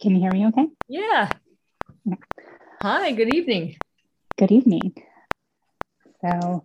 Can 0.00 0.14
you 0.14 0.20
hear 0.22 0.32
me 0.32 0.46
okay? 0.46 0.66
Yeah. 0.88 1.30
Hi, 2.80 3.12
good 3.12 3.28
evening. 3.28 3.76
Good 4.38 4.50
evening. 4.50 4.94
So, 6.22 6.64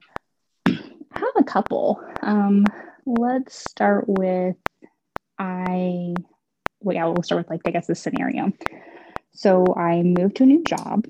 I 0.65 0.71
have 1.11 1.36
a 1.36 1.43
couple. 1.43 2.01
Um, 2.21 2.65
let's 3.05 3.54
start 3.54 4.05
with 4.07 4.55
I, 5.37 6.13
well, 6.79 6.95
yeah, 6.95 7.05
we'll 7.07 7.23
start 7.23 7.39
with 7.39 7.50
like, 7.50 7.61
I 7.65 7.71
guess, 7.71 7.87
the 7.87 7.95
scenario. 7.95 8.54
So, 9.33 9.75
I 9.75 10.02
moved 10.02 10.38
to 10.38 10.43
a 10.43 10.45
new 10.47 10.63
job 10.63 11.05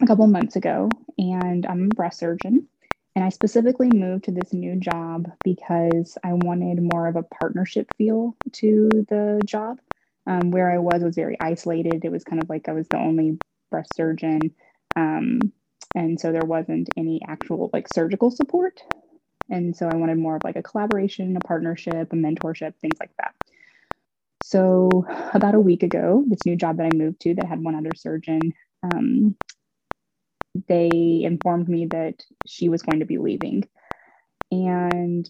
a 0.00 0.06
couple 0.06 0.26
months 0.28 0.56
ago 0.56 0.90
and 1.18 1.66
I'm 1.66 1.90
a 1.90 1.94
breast 1.94 2.20
surgeon. 2.20 2.68
And 3.14 3.22
I 3.22 3.28
specifically 3.28 3.90
moved 3.90 4.24
to 4.24 4.30
this 4.30 4.54
new 4.54 4.76
job 4.76 5.30
because 5.44 6.16
I 6.24 6.32
wanted 6.32 6.80
more 6.80 7.06
of 7.06 7.16
a 7.16 7.22
partnership 7.24 7.90
feel 7.98 8.34
to 8.52 9.04
the 9.10 9.42
job. 9.44 9.78
Um, 10.30 10.52
where 10.52 10.70
I 10.70 10.78
was 10.78 11.02
was 11.02 11.16
very 11.16 11.36
isolated. 11.40 12.04
It 12.04 12.12
was 12.12 12.22
kind 12.22 12.40
of 12.40 12.48
like 12.48 12.68
I 12.68 12.72
was 12.72 12.86
the 12.88 12.98
only 12.98 13.36
breast 13.70 13.96
surgeon. 13.96 14.54
Um, 14.94 15.40
and 15.96 16.20
so 16.20 16.30
there 16.30 16.44
wasn't 16.44 16.88
any 16.96 17.20
actual 17.26 17.68
like 17.72 17.88
surgical 17.88 18.30
support. 18.30 18.80
And 19.48 19.76
so 19.76 19.88
I 19.88 19.96
wanted 19.96 20.18
more 20.18 20.36
of 20.36 20.44
like 20.44 20.54
a 20.54 20.62
collaboration, 20.62 21.36
a 21.36 21.40
partnership, 21.40 22.12
a 22.12 22.16
mentorship, 22.16 22.74
things 22.80 22.98
like 23.00 23.10
that. 23.18 23.34
So 24.42 25.04
about 25.34 25.56
a 25.56 25.60
week 25.60 25.82
ago, 25.82 26.24
this 26.28 26.46
new 26.46 26.54
job 26.56 26.76
that 26.76 26.86
I 26.86 26.96
moved 26.96 27.20
to 27.22 27.34
that 27.34 27.46
had 27.46 27.62
one 27.62 27.74
other 27.74 27.90
surgeon, 27.96 28.52
um, 28.84 29.34
they 30.68 31.22
informed 31.24 31.68
me 31.68 31.86
that 31.86 32.22
she 32.46 32.68
was 32.68 32.82
going 32.82 33.00
to 33.00 33.06
be 33.06 33.18
leaving. 33.18 33.64
And 34.52 35.28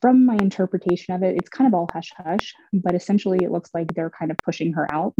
from 0.00 0.24
my 0.24 0.36
interpretation 0.36 1.14
of 1.14 1.22
it, 1.22 1.36
it's 1.36 1.48
kind 1.48 1.66
of 1.66 1.74
all 1.74 1.88
hush 1.92 2.12
hush, 2.16 2.54
but 2.72 2.94
essentially 2.94 3.38
it 3.42 3.50
looks 3.50 3.70
like 3.74 3.94
they're 3.94 4.10
kind 4.10 4.30
of 4.30 4.38
pushing 4.38 4.72
her 4.74 4.90
out. 4.92 5.14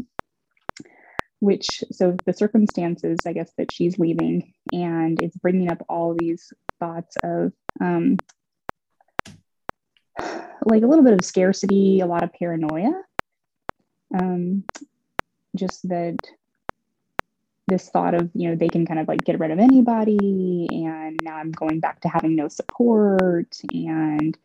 Which, 1.41 1.85
so 1.93 2.17
the 2.27 2.33
circumstances, 2.33 3.21
I 3.27 3.33
guess, 3.33 3.53
that 3.59 3.71
she's 3.71 3.99
leaving, 3.99 4.53
and 4.73 5.21
it's 5.23 5.37
bringing 5.37 5.71
up 5.71 5.85
all 5.89 6.17
these 6.19 6.53
thoughts 6.81 7.17
of 7.23 7.53
um, 7.81 8.19
like 10.65 10.83
a 10.83 10.87
little 10.87 11.05
bit 11.05 11.15
of 11.15 11.25
scarcity, 11.25 12.01
a 12.01 12.07
lot 12.07 12.25
of 12.25 12.33
paranoia. 12.33 12.93
Um, 14.19 14.65
just 15.55 15.89
that 15.89 16.17
this 17.69 17.91
thought 17.91 18.15
of 18.15 18.31
you 18.35 18.49
know 18.49 18.57
they 18.57 18.69
can 18.69 18.87
kind 18.87 18.99
of 18.99 19.07
like 19.07 19.23
get 19.25 19.39
rid 19.39 19.51
of 19.51 19.59
anybody 19.59 20.67
and 20.71 21.21
now 21.23 21.37
i'm 21.37 21.51
going 21.51 21.81
back 21.81 22.01
to 22.01 22.09
having 22.09 22.35
no 22.35 22.49
support 22.49 23.55
and 23.75 24.39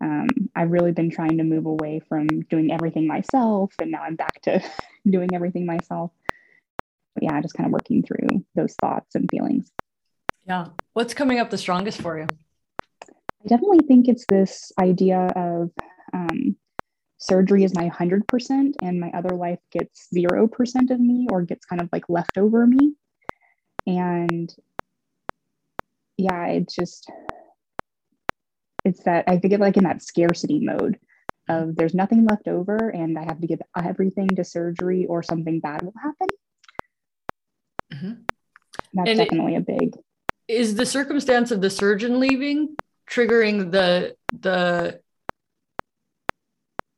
um, 0.00 0.28
i've 0.54 0.70
really 0.70 0.92
been 0.92 1.10
trying 1.10 1.38
to 1.38 1.44
move 1.44 1.66
away 1.66 2.00
from 2.08 2.26
doing 2.50 2.72
everything 2.72 3.06
myself 3.06 3.72
and 3.80 3.90
now 3.90 4.02
i'm 4.02 4.16
back 4.16 4.40
to 4.42 4.62
doing 5.10 5.34
everything 5.34 5.66
myself. 5.66 6.10
But 7.14 7.24
yeah 7.24 7.40
just 7.40 7.54
kind 7.54 7.66
of 7.66 7.72
working 7.72 8.02
through 8.02 8.44
those 8.54 8.74
thoughts 8.80 9.14
and 9.14 9.28
feelings. 9.30 9.72
Yeah. 10.46 10.68
What's 10.92 11.14
coming 11.14 11.40
up 11.40 11.50
the 11.50 11.58
strongest 11.58 12.00
for 12.00 12.18
you? 12.18 12.26
I 13.04 13.48
definitely 13.48 13.86
think 13.86 14.08
it's 14.08 14.24
this 14.28 14.72
idea 14.78 15.18
of 15.36 15.70
um, 16.12 16.56
surgery 17.18 17.64
is 17.64 17.74
my 17.74 17.90
100% 17.90 18.74
and 18.82 19.00
my 19.00 19.10
other 19.10 19.36
life 19.36 19.58
gets 19.70 20.08
0% 20.16 20.90
of 20.90 21.00
me 21.00 21.26
or 21.30 21.42
gets 21.42 21.66
kind 21.66 21.82
of 21.82 21.88
like 21.92 22.04
left 22.08 22.38
over 22.38 22.66
me. 22.66 22.94
And 23.86 24.52
yeah, 26.16 26.46
it's 26.46 26.74
just, 26.74 27.10
it's 28.88 29.02
that 29.04 29.24
I 29.28 29.38
think 29.38 29.54
of 29.54 29.60
like 29.60 29.76
in 29.76 29.84
that 29.84 30.02
scarcity 30.02 30.60
mode 30.60 30.98
of 31.48 31.76
there's 31.76 31.94
nothing 31.94 32.26
left 32.26 32.48
over 32.48 32.88
and 32.90 33.18
I 33.18 33.24
have 33.24 33.40
to 33.40 33.46
give 33.46 33.60
everything 33.76 34.28
to 34.28 34.44
surgery 34.44 35.06
or 35.06 35.22
something 35.22 35.60
bad 35.60 35.82
will 35.82 35.94
happen. 36.02 36.28
Mm-hmm. 37.92 38.12
That's 38.94 39.10
and 39.10 39.18
definitely 39.18 39.54
it, 39.54 39.58
a 39.58 39.60
big. 39.60 39.96
Is 40.46 40.74
the 40.74 40.86
circumstance 40.86 41.50
of 41.50 41.60
the 41.60 41.70
surgeon 41.70 42.18
leaving 42.18 42.76
triggering 43.08 43.70
the 43.70 44.14
the 44.40 45.00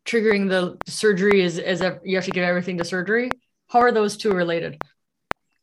triggering 0.07 0.49
the 0.49 0.77
surgery 0.91 1.43
is 1.43 1.59
as 1.59 1.81
if 1.81 1.99
you 2.05 2.17
have 2.17 2.25
to 2.25 2.31
give 2.31 2.45
everything 2.45 2.79
to 2.79 2.85
surgery. 2.85 3.31
How 3.69 3.81
are 3.81 3.93
those 3.93 4.17
two 4.17 4.33
related? 4.33 4.81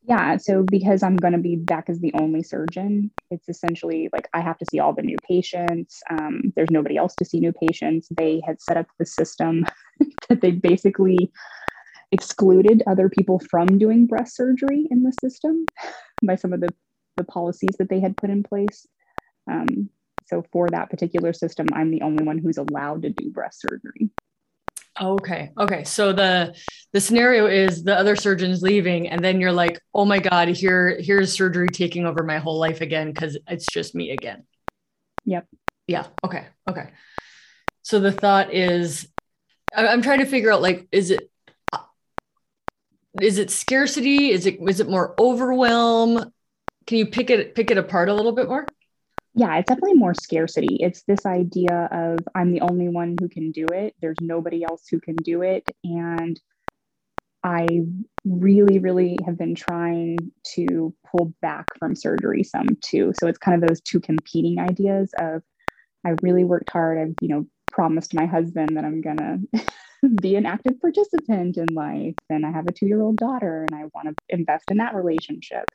Yeah, 0.08 0.38
so 0.38 0.64
because 0.64 1.04
I'm 1.04 1.20
going 1.20 1.34
to 1.34 1.40
be 1.40 1.58
back 1.58 1.90
as 1.90 2.00
the 2.00 2.14
only 2.14 2.42
surgeon, 2.42 3.12
it's 3.30 3.50
essentially 3.50 4.10
like 4.14 4.30
I 4.34 4.40
have 4.40 4.58
to 4.60 4.66
see 4.66 4.80
all 4.80 4.94
the 4.94 5.02
new 5.02 5.20
patients. 5.20 6.02
Um, 6.10 6.54
there's 6.56 6.72
nobody 6.72 6.96
else 6.96 7.18
to 7.18 7.26
see 7.26 7.42
new 7.42 7.52
patients. 7.52 8.08
They 8.16 8.42
had 8.46 8.62
set 8.62 8.78
up 8.78 8.88
the 9.00 9.06
system 9.06 9.68
that 10.30 10.40
they 10.40 10.52
basically 10.52 11.30
excluded 12.12 12.84
other 12.88 13.10
people 13.10 13.40
from 13.50 13.80
doing 13.80 14.08
breast 14.08 14.36
surgery 14.36 14.88
in 14.92 15.04
the 15.04 15.14
system 15.14 15.70
by 16.24 16.36
some 16.36 16.54
of 16.54 16.62
the, 16.62 16.74
the 17.18 17.26
policies 17.26 17.78
that 17.80 17.90
they 17.90 18.00
had 18.00 18.18
put 18.18 18.30
in 18.32 18.44
place. 18.44 18.88
Um, 19.52 19.90
so 20.28 20.44
for 20.52 20.72
that 20.72 20.90
particular 20.90 21.34
system, 21.34 21.74
I'm 21.74 21.92
the 21.92 22.04
only 22.04 22.24
one 22.24 22.40
who's 22.40 22.58
allowed 22.58 23.04
to 23.04 23.12
do 23.12 23.32
breast 23.32 23.62
surgery. 23.62 24.12
Okay. 25.02 25.52
Okay. 25.58 25.84
So 25.84 26.14
the 26.14 26.56
the 26.94 27.02
scenario 27.02 27.48
is 27.48 27.84
the 27.84 27.98
other 27.98 28.16
surgeon's 28.16 28.62
leaving, 28.62 29.10
and 29.10 29.24
then 29.24 29.40
you're 29.40 29.52
like, 29.52 29.80
oh 29.94 30.06
my 30.06 30.20
God, 30.20 30.48
here, 30.48 30.98
here's 31.00 31.34
surgery 31.34 31.68
taking 31.70 32.06
over 32.06 32.24
my 32.24 32.40
whole 32.40 32.58
life 32.58 32.82
again 32.82 33.12
because 33.12 33.38
it's 33.48 33.68
just 33.68 33.94
me 33.94 34.12
again. 34.12 34.46
Yep. 35.26 35.48
Yeah. 35.88 36.08
Okay. 36.24 36.48
Okay. 36.70 36.90
So 37.84 38.00
the 38.00 38.12
thought 38.12 38.54
is 38.54 39.08
I'm 39.76 40.02
trying 40.02 40.20
to 40.20 40.26
figure 40.26 40.52
out 40.52 40.62
like, 40.62 40.88
is 40.92 41.12
it 41.12 41.30
is 43.22 43.38
it 43.38 43.52
scarcity? 43.52 44.32
Is 44.32 44.46
it 44.46 44.60
is 44.68 44.80
it 44.80 44.90
more 44.90 45.16
overwhelm? 45.20 46.32
Can 46.86 46.98
you 46.98 47.06
pick 47.06 47.30
it 47.30 47.56
pick 47.56 47.72
it 47.72 47.78
apart 47.78 48.10
a 48.10 48.14
little 48.14 48.32
bit 48.32 48.48
more? 48.48 48.66
Yeah, 49.38 49.56
it's 49.58 49.70
definitely 49.70 49.94
more 49.94 50.16
scarcity. 50.16 50.78
It's 50.80 51.04
this 51.04 51.24
idea 51.28 51.88
of 51.92 52.18
I'm 52.34 52.52
the 52.52 52.62
only 52.62 52.90
one 52.90 53.16
who 53.22 53.30
can 53.30 53.52
do 53.52 53.68
it. 53.72 53.94
There's 54.02 54.18
nobody 54.20 54.64
else 54.64 54.86
who 54.90 55.00
can 55.00 55.16
do 55.16 55.44
it. 55.44 55.70
And 55.84 56.40
I 57.44 57.82
really, 58.26 58.80
really 58.80 59.16
have 59.28 59.38
been 59.38 59.54
trying 59.54 60.18
to 60.56 60.92
pull 61.06 61.34
back 61.40 61.68
from 61.78 61.96
surgery 61.96 62.44
some 62.44 62.66
too. 62.82 63.14
So 63.20 63.28
it's 63.28 63.38
kind 63.38 63.62
of 63.62 63.68
those 63.68 63.80
two 63.80 64.00
competing 64.00 64.58
ideas 64.60 65.14
of 65.20 65.44
I 66.04 66.16
really 66.24 66.44
worked 66.44 66.72
hard. 66.72 66.98
I've, 66.98 67.16
you 67.22 67.28
know, 67.28 67.46
promised 67.72 68.16
my 68.16 68.26
husband 68.26 68.76
that 68.76 68.86
I'm 68.86 69.02
gonna 69.02 69.38
be 70.20 70.36
an 70.36 70.48
active 70.48 70.82
participant 70.82 71.58
in 71.58 71.68
life. 71.76 72.16
And 72.32 72.44
I 72.44 72.52
have 72.52 72.66
a 72.66 72.72
two-year-old 72.72 73.18
daughter 73.18 73.68
and 73.70 73.80
I 73.80 73.86
want 73.94 74.08
to 74.08 74.16
invest 74.30 74.66
in 74.72 74.78
that 74.78 74.96
relationship. 74.96 75.66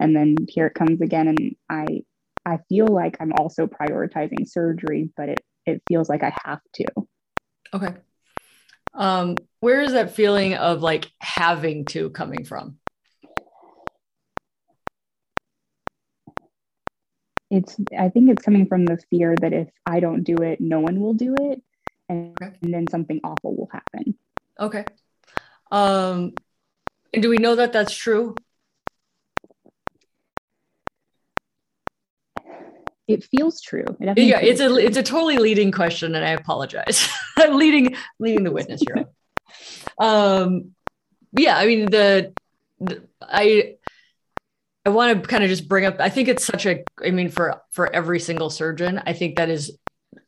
And 0.00 0.16
then 0.16 0.34
here 0.48 0.66
it 0.66 0.74
comes 0.74 1.00
again. 1.00 1.28
And 1.28 1.54
I 1.70 2.02
I 2.46 2.60
feel 2.68 2.86
like 2.86 3.16
I'm 3.20 3.32
also 3.32 3.66
prioritizing 3.66 4.48
surgery, 4.48 5.10
but 5.16 5.28
it 5.28 5.44
it 5.66 5.82
feels 5.88 6.08
like 6.08 6.22
I 6.22 6.32
have 6.44 6.60
to. 6.74 6.86
Okay. 7.74 7.94
Um, 8.94 9.36
where 9.58 9.82
is 9.82 9.92
that 9.92 10.14
feeling 10.14 10.54
of 10.54 10.80
like 10.80 11.10
having 11.18 11.84
to 11.86 12.08
coming 12.10 12.44
from? 12.44 12.78
It's 17.50 17.76
I 17.98 18.08
think 18.10 18.30
it's 18.30 18.44
coming 18.44 18.66
from 18.66 18.86
the 18.86 18.98
fear 19.10 19.34
that 19.40 19.52
if 19.52 19.68
I 19.84 19.98
don't 19.98 20.22
do 20.22 20.36
it, 20.36 20.60
no 20.60 20.78
one 20.78 21.00
will 21.00 21.14
do 21.14 21.34
it. 21.36 21.62
And, 22.08 22.36
okay. 22.40 22.56
and 22.62 22.72
then 22.72 22.88
something 22.88 23.20
awful 23.24 23.56
will 23.56 23.68
happen. 23.72 24.16
Okay. 24.58 24.84
Um, 25.72 26.34
and 27.12 27.22
do 27.22 27.28
we 27.28 27.38
know 27.38 27.56
that 27.56 27.72
that's 27.72 27.94
true? 27.94 28.36
It 33.08 33.24
feels 33.24 33.60
true. 33.60 33.84
It 34.00 34.18
yeah, 34.18 34.40
it's 34.40 34.60
a 34.60 34.68
true. 34.68 34.78
it's 34.78 34.96
a 34.96 35.02
totally 35.02 35.38
leading 35.38 35.70
question, 35.70 36.14
and 36.14 36.24
I 36.24 36.30
apologize. 36.30 37.08
leading 37.48 37.96
leading 38.18 38.44
the 38.44 38.50
witness 38.50 38.82
here. 38.86 39.06
um, 40.00 40.72
yeah, 41.32 41.56
I 41.56 41.66
mean 41.66 41.86
the, 41.86 42.32
the 42.80 43.02
I 43.22 43.76
I 44.84 44.88
want 44.90 45.22
to 45.22 45.28
kind 45.28 45.44
of 45.44 45.50
just 45.50 45.68
bring 45.68 45.84
up. 45.84 45.96
I 46.00 46.08
think 46.08 46.28
it's 46.28 46.44
such 46.44 46.66
a. 46.66 46.82
I 47.04 47.10
mean, 47.10 47.28
for 47.28 47.62
for 47.70 47.94
every 47.94 48.18
single 48.18 48.50
surgeon, 48.50 49.00
I 49.04 49.12
think 49.12 49.36
that 49.36 49.50
is 49.50 49.78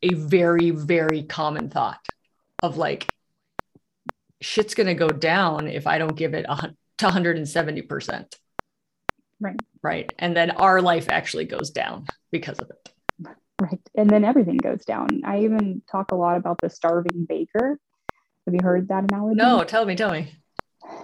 a 0.02 0.14
very 0.14 0.70
very 0.70 1.24
common 1.24 1.70
thought 1.70 2.04
of 2.62 2.76
like 2.76 3.08
shit's 4.40 4.74
gonna 4.74 4.94
go 4.94 5.08
down 5.08 5.66
if 5.66 5.86
I 5.88 5.98
don't 5.98 6.16
give 6.16 6.34
it 6.34 6.46
a, 6.48 6.74
to 6.98 7.04
170 7.04 7.82
percent. 7.82 8.36
Right. 9.40 9.60
Right. 9.82 10.12
And 10.18 10.36
then 10.36 10.50
our 10.52 10.80
life 10.80 11.08
actually 11.08 11.44
goes 11.44 11.70
down 11.70 12.06
because 12.30 12.58
of 12.58 12.70
it. 12.70 13.34
Right. 13.60 13.80
And 13.96 14.08
then 14.08 14.24
everything 14.24 14.56
goes 14.56 14.84
down. 14.84 15.22
I 15.24 15.40
even 15.40 15.82
talk 15.90 16.12
a 16.12 16.16
lot 16.16 16.36
about 16.36 16.58
the 16.62 16.70
starving 16.70 17.24
baker. 17.28 17.78
Have 18.46 18.54
you 18.54 18.60
heard 18.62 18.88
that 18.88 19.04
analogy? 19.10 19.36
No, 19.36 19.64
tell 19.64 19.84
me, 19.84 19.96
tell 19.96 20.12
me. 20.12 20.32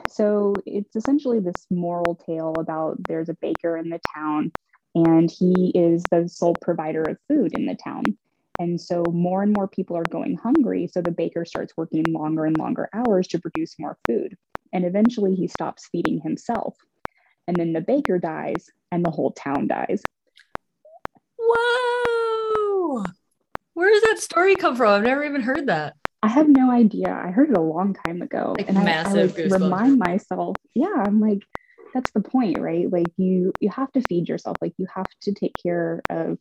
So 0.08 0.54
it's 0.64 0.94
essentially 0.94 1.40
this 1.40 1.66
moral 1.70 2.14
tale 2.14 2.54
about 2.58 2.98
there's 3.08 3.28
a 3.28 3.36
baker 3.40 3.76
in 3.76 3.90
the 3.90 4.00
town 4.14 4.52
and 4.94 5.30
he 5.30 5.72
is 5.74 6.04
the 6.10 6.28
sole 6.28 6.54
provider 6.60 7.02
of 7.02 7.18
food 7.28 7.52
in 7.54 7.66
the 7.66 7.74
town. 7.74 8.04
And 8.60 8.80
so 8.80 9.02
more 9.10 9.42
and 9.42 9.52
more 9.52 9.66
people 9.66 9.96
are 9.96 10.04
going 10.08 10.36
hungry. 10.36 10.86
So 10.86 11.02
the 11.02 11.10
baker 11.10 11.44
starts 11.44 11.74
working 11.76 12.04
longer 12.08 12.44
and 12.44 12.56
longer 12.56 12.88
hours 12.92 13.26
to 13.28 13.40
produce 13.40 13.74
more 13.78 13.98
food. 14.06 14.36
And 14.72 14.84
eventually 14.84 15.34
he 15.34 15.48
stops 15.48 15.88
feeding 15.90 16.20
himself. 16.20 16.76
And 17.46 17.56
then 17.56 17.72
the 17.72 17.80
baker 17.80 18.18
dies 18.18 18.70
and 18.90 19.04
the 19.04 19.10
whole 19.10 19.32
town 19.32 19.66
dies. 19.66 20.02
Whoa! 21.38 23.04
Where 23.74 23.90
does 23.90 24.02
that 24.02 24.18
story 24.20 24.56
come 24.56 24.76
from? 24.76 24.92
I've 24.92 25.02
never 25.02 25.24
even 25.24 25.42
heard 25.42 25.66
that. 25.66 25.94
I 26.22 26.28
have 26.28 26.48
no 26.48 26.70
idea. 26.70 27.12
I 27.12 27.30
heard 27.32 27.50
it 27.50 27.56
a 27.56 27.60
long 27.60 27.94
time 28.06 28.22
ago. 28.22 28.54
Like 28.56 28.68
and 28.68 28.78
I, 28.78 29.02
I 29.02 29.12
like 29.12 29.36
remind 29.36 29.98
myself, 29.98 30.56
yeah, 30.74 30.94
I'm 31.04 31.20
like, 31.20 31.42
that's 31.92 32.10
the 32.12 32.22
point, 32.22 32.58
right? 32.58 32.90
Like 32.90 33.08
you 33.18 33.52
you 33.60 33.68
have 33.70 33.92
to 33.92 34.00
feed 34.02 34.28
yourself. 34.28 34.56
Like 34.60 34.72
you 34.78 34.86
have 34.94 35.06
to 35.22 35.34
take 35.34 35.52
care 35.62 36.02
of 36.08 36.38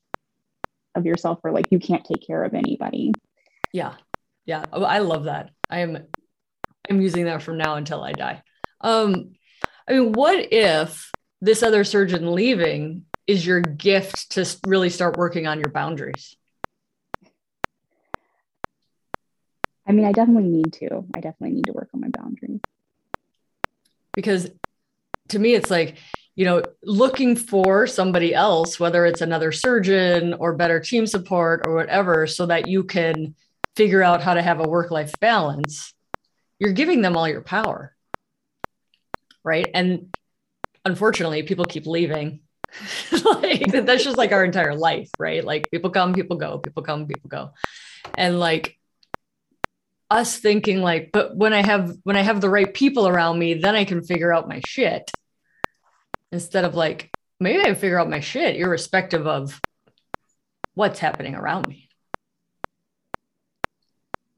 of 0.95 1.05
yourself 1.05 1.39
or 1.43 1.51
like 1.51 1.67
you 1.71 1.79
can't 1.79 2.05
take 2.05 2.25
care 2.25 2.43
of 2.43 2.53
anybody. 2.53 3.11
Yeah. 3.73 3.95
Yeah. 4.45 4.63
Oh, 4.71 4.83
I 4.83 4.99
love 4.99 5.25
that. 5.25 5.51
I 5.69 5.79
am 5.79 5.97
I'm 6.89 7.01
using 7.01 7.25
that 7.25 7.41
from 7.41 7.57
now 7.57 7.75
until 7.75 8.03
I 8.03 8.13
die. 8.13 8.41
Um, 8.81 9.33
I 9.87 9.93
mean, 9.93 10.13
what 10.13 10.53
if 10.53 11.11
this 11.41 11.63
other 11.63 11.83
surgeon 11.83 12.33
leaving 12.33 13.05
is 13.27 13.45
your 13.45 13.61
gift 13.61 14.31
to 14.31 14.45
really 14.67 14.89
start 14.89 15.17
working 15.17 15.47
on 15.47 15.59
your 15.59 15.69
boundaries? 15.69 16.35
I 19.87 19.91
mean, 19.91 20.05
I 20.05 20.13
definitely 20.13 20.49
need 20.49 20.73
to. 20.73 21.05
I 21.13 21.19
definitely 21.19 21.55
need 21.55 21.65
to 21.65 21.73
work 21.73 21.89
on 21.93 22.01
my 22.01 22.09
boundaries. 22.09 22.61
because 24.13 24.49
to 25.29 25.39
me 25.39 25.53
it's 25.53 25.69
like 25.71 25.97
you 26.35 26.45
know 26.45 26.61
looking 26.83 27.35
for 27.35 27.87
somebody 27.87 28.33
else 28.33 28.79
whether 28.79 29.05
it's 29.05 29.21
another 29.21 29.51
surgeon 29.51 30.33
or 30.35 30.55
better 30.55 30.79
team 30.79 31.05
support 31.07 31.61
or 31.65 31.73
whatever 31.75 32.27
so 32.27 32.45
that 32.45 32.67
you 32.67 32.83
can 32.83 33.35
figure 33.75 34.03
out 34.03 34.21
how 34.21 34.33
to 34.33 34.41
have 34.41 34.59
a 34.59 34.67
work 34.67 34.91
life 34.91 35.13
balance 35.19 35.93
you're 36.59 36.73
giving 36.73 37.01
them 37.01 37.17
all 37.17 37.27
your 37.27 37.41
power 37.41 37.95
right? 39.43 39.67
And 39.73 40.15
unfortunately 40.85 41.43
people 41.43 41.65
keep 41.65 41.85
leaving. 41.85 42.41
Like 43.23 43.71
that's 43.71 44.03
just 44.03 44.17
like 44.17 44.31
our 44.31 44.43
entire 44.43 44.73
life 44.75 45.09
right? 45.19 45.43
Like 45.43 45.69
people 45.69 45.91
come 45.91 46.13
people 46.13 46.37
go 46.37 46.57
people 46.57 46.81
come 46.81 47.05
people 47.05 47.29
go. 47.29 47.51
And 48.15 48.39
like 48.39 48.77
us 50.09 50.37
thinking 50.37 50.81
like 50.81 51.11
but 51.11 51.35
when 51.35 51.53
i 51.53 51.63
have 51.63 51.95
when 52.03 52.15
i 52.15 52.21
have 52.21 52.39
the 52.39 52.49
right 52.49 52.71
people 52.71 53.07
around 53.07 53.39
me 53.39 53.55
then 53.55 53.73
i 53.75 53.83
can 53.83 54.03
figure 54.03 54.33
out 54.33 54.47
my 54.47 54.61
shit. 54.65 55.11
Instead 56.31 56.65
of 56.65 56.73
like 56.75 57.11
maybe 57.39 57.61
i 57.63 57.73
figure 57.73 57.99
out 57.99 58.09
my 58.09 58.19
shit 58.19 58.55
irrespective 58.55 59.27
of 59.27 59.59
what's 60.73 60.99
happening 60.99 61.35
around 61.35 61.67
me. 61.67 61.89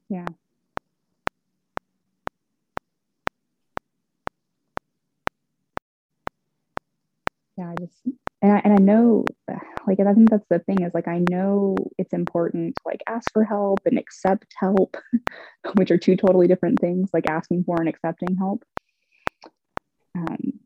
Yeah. 0.08 0.26
Yeah, 7.56 7.70
I 7.70 7.74
just 7.78 7.94
and 8.42 8.52
I, 8.52 8.58
and 8.64 8.72
I 8.74 8.76
know 8.76 9.24
like 9.86 10.00
I 10.00 10.12
think 10.12 10.30
that's 10.30 10.46
the 10.50 10.58
thing 10.58 10.82
is 10.82 10.92
like 10.92 11.08
I 11.08 11.22
know 11.30 11.76
it's 11.98 12.12
important 12.12 12.76
to 12.76 12.82
like 12.84 13.02
ask 13.08 13.32
for 13.32 13.44
help 13.44 13.80
and 13.86 13.98
accept 13.98 14.46
help, 14.58 14.96
which 15.74 15.90
are 15.90 15.98
two 15.98 16.16
totally 16.16 16.48
different 16.48 16.80
things, 16.80 17.10
like 17.12 17.28
asking 17.28 17.64
for 17.64 17.80
and 17.80 17.88
accepting 17.88 18.36
help. 18.36 18.62
Um, 20.16 20.60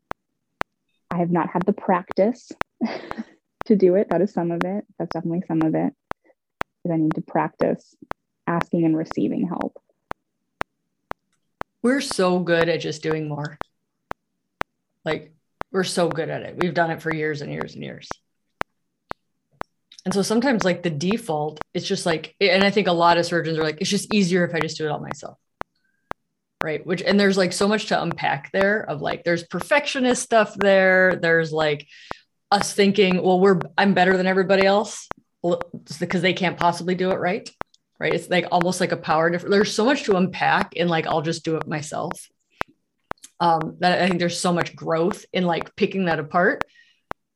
I 1.10 1.18
have 1.18 1.30
not 1.30 1.50
had 1.50 1.64
the 1.64 1.72
practice 1.72 2.50
to 3.66 3.76
do 3.76 3.94
it. 3.96 4.08
That 4.10 4.22
is 4.22 4.32
some 4.32 4.50
of 4.50 4.62
it. 4.64 4.84
That's 4.98 5.12
definitely 5.12 5.42
some 5.46 5.62
of 5.62 5.74
it. 5.74 5.92
Is 6.84 6.90
I 6.90 6.96
need 6.96 7.14
to 7.14 7.22
practice 7.22 7.94
asking 8.46 8.84
and 8.84 8.96
receiving 8.96 9.46
help. 9.46 9.80
we're 11.82 12.00
so 12.00 12.40
good 12.40 12.68
at 12.68 12.80
just 12.80 13.02
doing 13.02 13.28
more 13.28 13.58
like 15.04 15.32
we're 15.72 15.84
so 15.84 16.08
good 16.08 16.30
at 16.30 16.42
it. 16.42 16.56
We've 16.58 16.74
done 16.74 16.90
it 16.90 17.02
for 17.02 17.14
years 17.14 17.42
and 17.42 17.52
years 17.52 17.74
and 17.74 17.84
years. 17.84 18.08
And 20.04 20.14
so 20.14 20.22
sometimes 20.22 20.64
like 20.64 20.82
the 20.82 20.90
default 20.90 21.60
it's 21.74 21.86
just 21.86 22.06
like 22.06 22.34
and 22.40 22.64
i 22.64 22.70
think 22.70 22.88
a 22.88 22.92
lot 22.92 23.18
of 23.18 23.26
surgeons 23.26 23.58
are 23.58 23.62
like 23.62 23.82
it's 23.82 23.90
just 23.90 24.12
easier 24.14 24.46
if 24.46 24.54
i 24.54 24.58
just 24.60 24.78
do 24.78 24.86
it 24.86 24.90
all 24.90 25.00
myself. 25.00 25.38
Right? 26.62 26.84
Which 26.84 27.02
and 27.02 27.18
there's 27.18 27.38
like 27.38 27.52
so 27.52 27.68
much 27.68 27.86
to 27.86 28.02
unpack 28.02 28.50
there 28.52 28.82
of 28.82 29.00
like 29.00 29.24
there's 29.24 29.44
perfectionist 29.44 30.22
stuff 30.22 30.54
there. 30.56 31.16
There's 31.16 31.52
like 31.52 31.86
us 32.50 32.72
thinking 32.72 33.22
well 33.22 33.38
we're 33.40 33.60
i'm 33.78 33.94
better 33.94 34.16
than 34.16 34.26
everybody 34.26 34.66
else 34.66 35.08
because 36.00 36.20
they 36.20 36.32
can't 36.32 36.58
possibly 36.58 36.94
do 36.94 37.10
it 37.10 37.18
right. 37.18 37.48
Right? 37.98 38.14
It's 38.14 38.30
like 38.30 38.46
almost 38.50 38.80
like 38.80 38.92
a 38.92 38.96
power 38.96 39.28
difference 39.30 39.52
there's 39.52 39.74
so 39.74 39.84
much 39.84 40.04
to 40.04 40.16
unpack 40.16 40.72
and 40.76 40.88
like 40.88 41.06
i'll 41.06 41.22
just 41.22 41.44
do 41.44 41.56
it 41.56 41.68
myself 41.68 42.28
um 43.40 43.76
that 43.80 44.00
i 44.00 44.06
think 44.06 44.18
there's 44.18 44.38
so 44.38 44.52
much 44.52 44.74
growth 44.76 45.24
in 45.32 45.44
like 45.44 45.74
picking 45.76 46.06
that 46.06 46.18
apart 46.18 46.64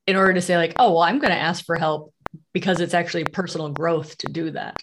in 0.07 0.15
order 0.15 0.33
to 0.33 0.41
say 0.41 0.57
like 0.57 0.73
oh 0.77 0.93
well 0.93 1.03
i'm 1.03 1.19
going 1.19 1.33
to 1.33 1.39
ask 1.39 1.65
for 1.65 1.75
help 1.75 2.13
because 2.53 2.79
it's 2.79 2.93
actually 2.93 3.23
personal 3.23 3.69
growth 3.69 4.17
to 4.17 4.27
do 4.27 4.51
that 4.51 4.81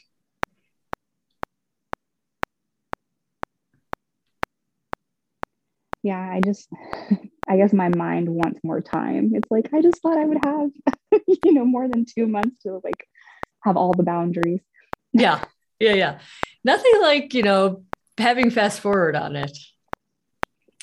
yeah, 6.02 6.18
I 6.18 6.40
just, 6.40 6.68
I 7.48 7.56
guess 7.56 7.72
my 7.72 7.88
mind 7.88 8.28
wants 8.28 8.60
more 8.64 8.80
time. 8.80 9.32
It's 9.34 9.50
like, 9.50 9.72
I 9.72 9.82
just 9.82 10.02
thought 10.02 10.18
I 10.18 10.24
would 10.24 10.44
have, 10.44 10.70
you 11.44 11.52
know, 11.52 11.64
more 11.64 11.88
than 11.88 12.04
two 12.04 12.26
months 12.26 12.62
to 12.64 12.80
like 12.82 13.06
have 13.62 13.76
all 13.76 13.92
the 13.94 14.02
boundaries. 14.02 14.60
yeah 15.12 15.44
yeah 15.78 15.92
yeah 15.92 16.18
nothing 16.64 16.92
like 17.00 17.34
you 17.34 17.42
know 17.42 17.84
having 18.18 18.50
fast 18.50 18.80
forward 18.80 19.14
on 19.16 19.36
it 19.36 19.56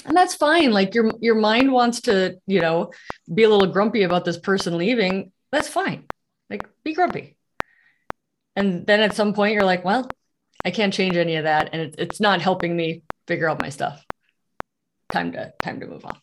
and 0.06 0.16
that's 0.16 0.36
fine. 0.36 0.72
Like 0.72 0.96
your 0.96 1.12
your 1.20 1.36
mind 1.36 1.72
wants 1.72 2.02
to 2.02 2.38
you 2.48 2.62
know 2.62 2.92
be 3.34 3.44
a 3.44 3.50
little 3.50 3.72
grumpy 3.72 4.04
about 4.04 4.26
this 4.26 4.38
person 4.38 4.78
leaving. 4.78 5.32
That's 5.52 5.68
fine. 5.68 6.06
Like 6.50 6.68
be 6.84 6.94
grumpy. 6.94 7.36
And 8.56 8.86
then 8.86 9.00
at 9.02 9.16
some 9.16 9.34
point 9.34 9.54
you're 9.54 9.64
like 9.64 9.86
well 9.86 10.10
i 10.66 10.72
can't 10.72 10.94
change 10.94 11.16
any 11.16 11.36
of 11.38 11.46
that. 11.46 11.70
And 11.74 11.82
it, 11.82 11.96
it's 11.98 12.20
not 12.20 12.42
helping 12.42 12.76
me 12.76 13.04
figure 13.28 13.50
out 13.50 13.62
my 13.62 13.70
stuff. 13.70 14.04
Time 15.12 15.32
to 15.34 15.54
time 15.62 15.80
to 15.80 15.88
move 15.88 16.06
on. 16.06 16.18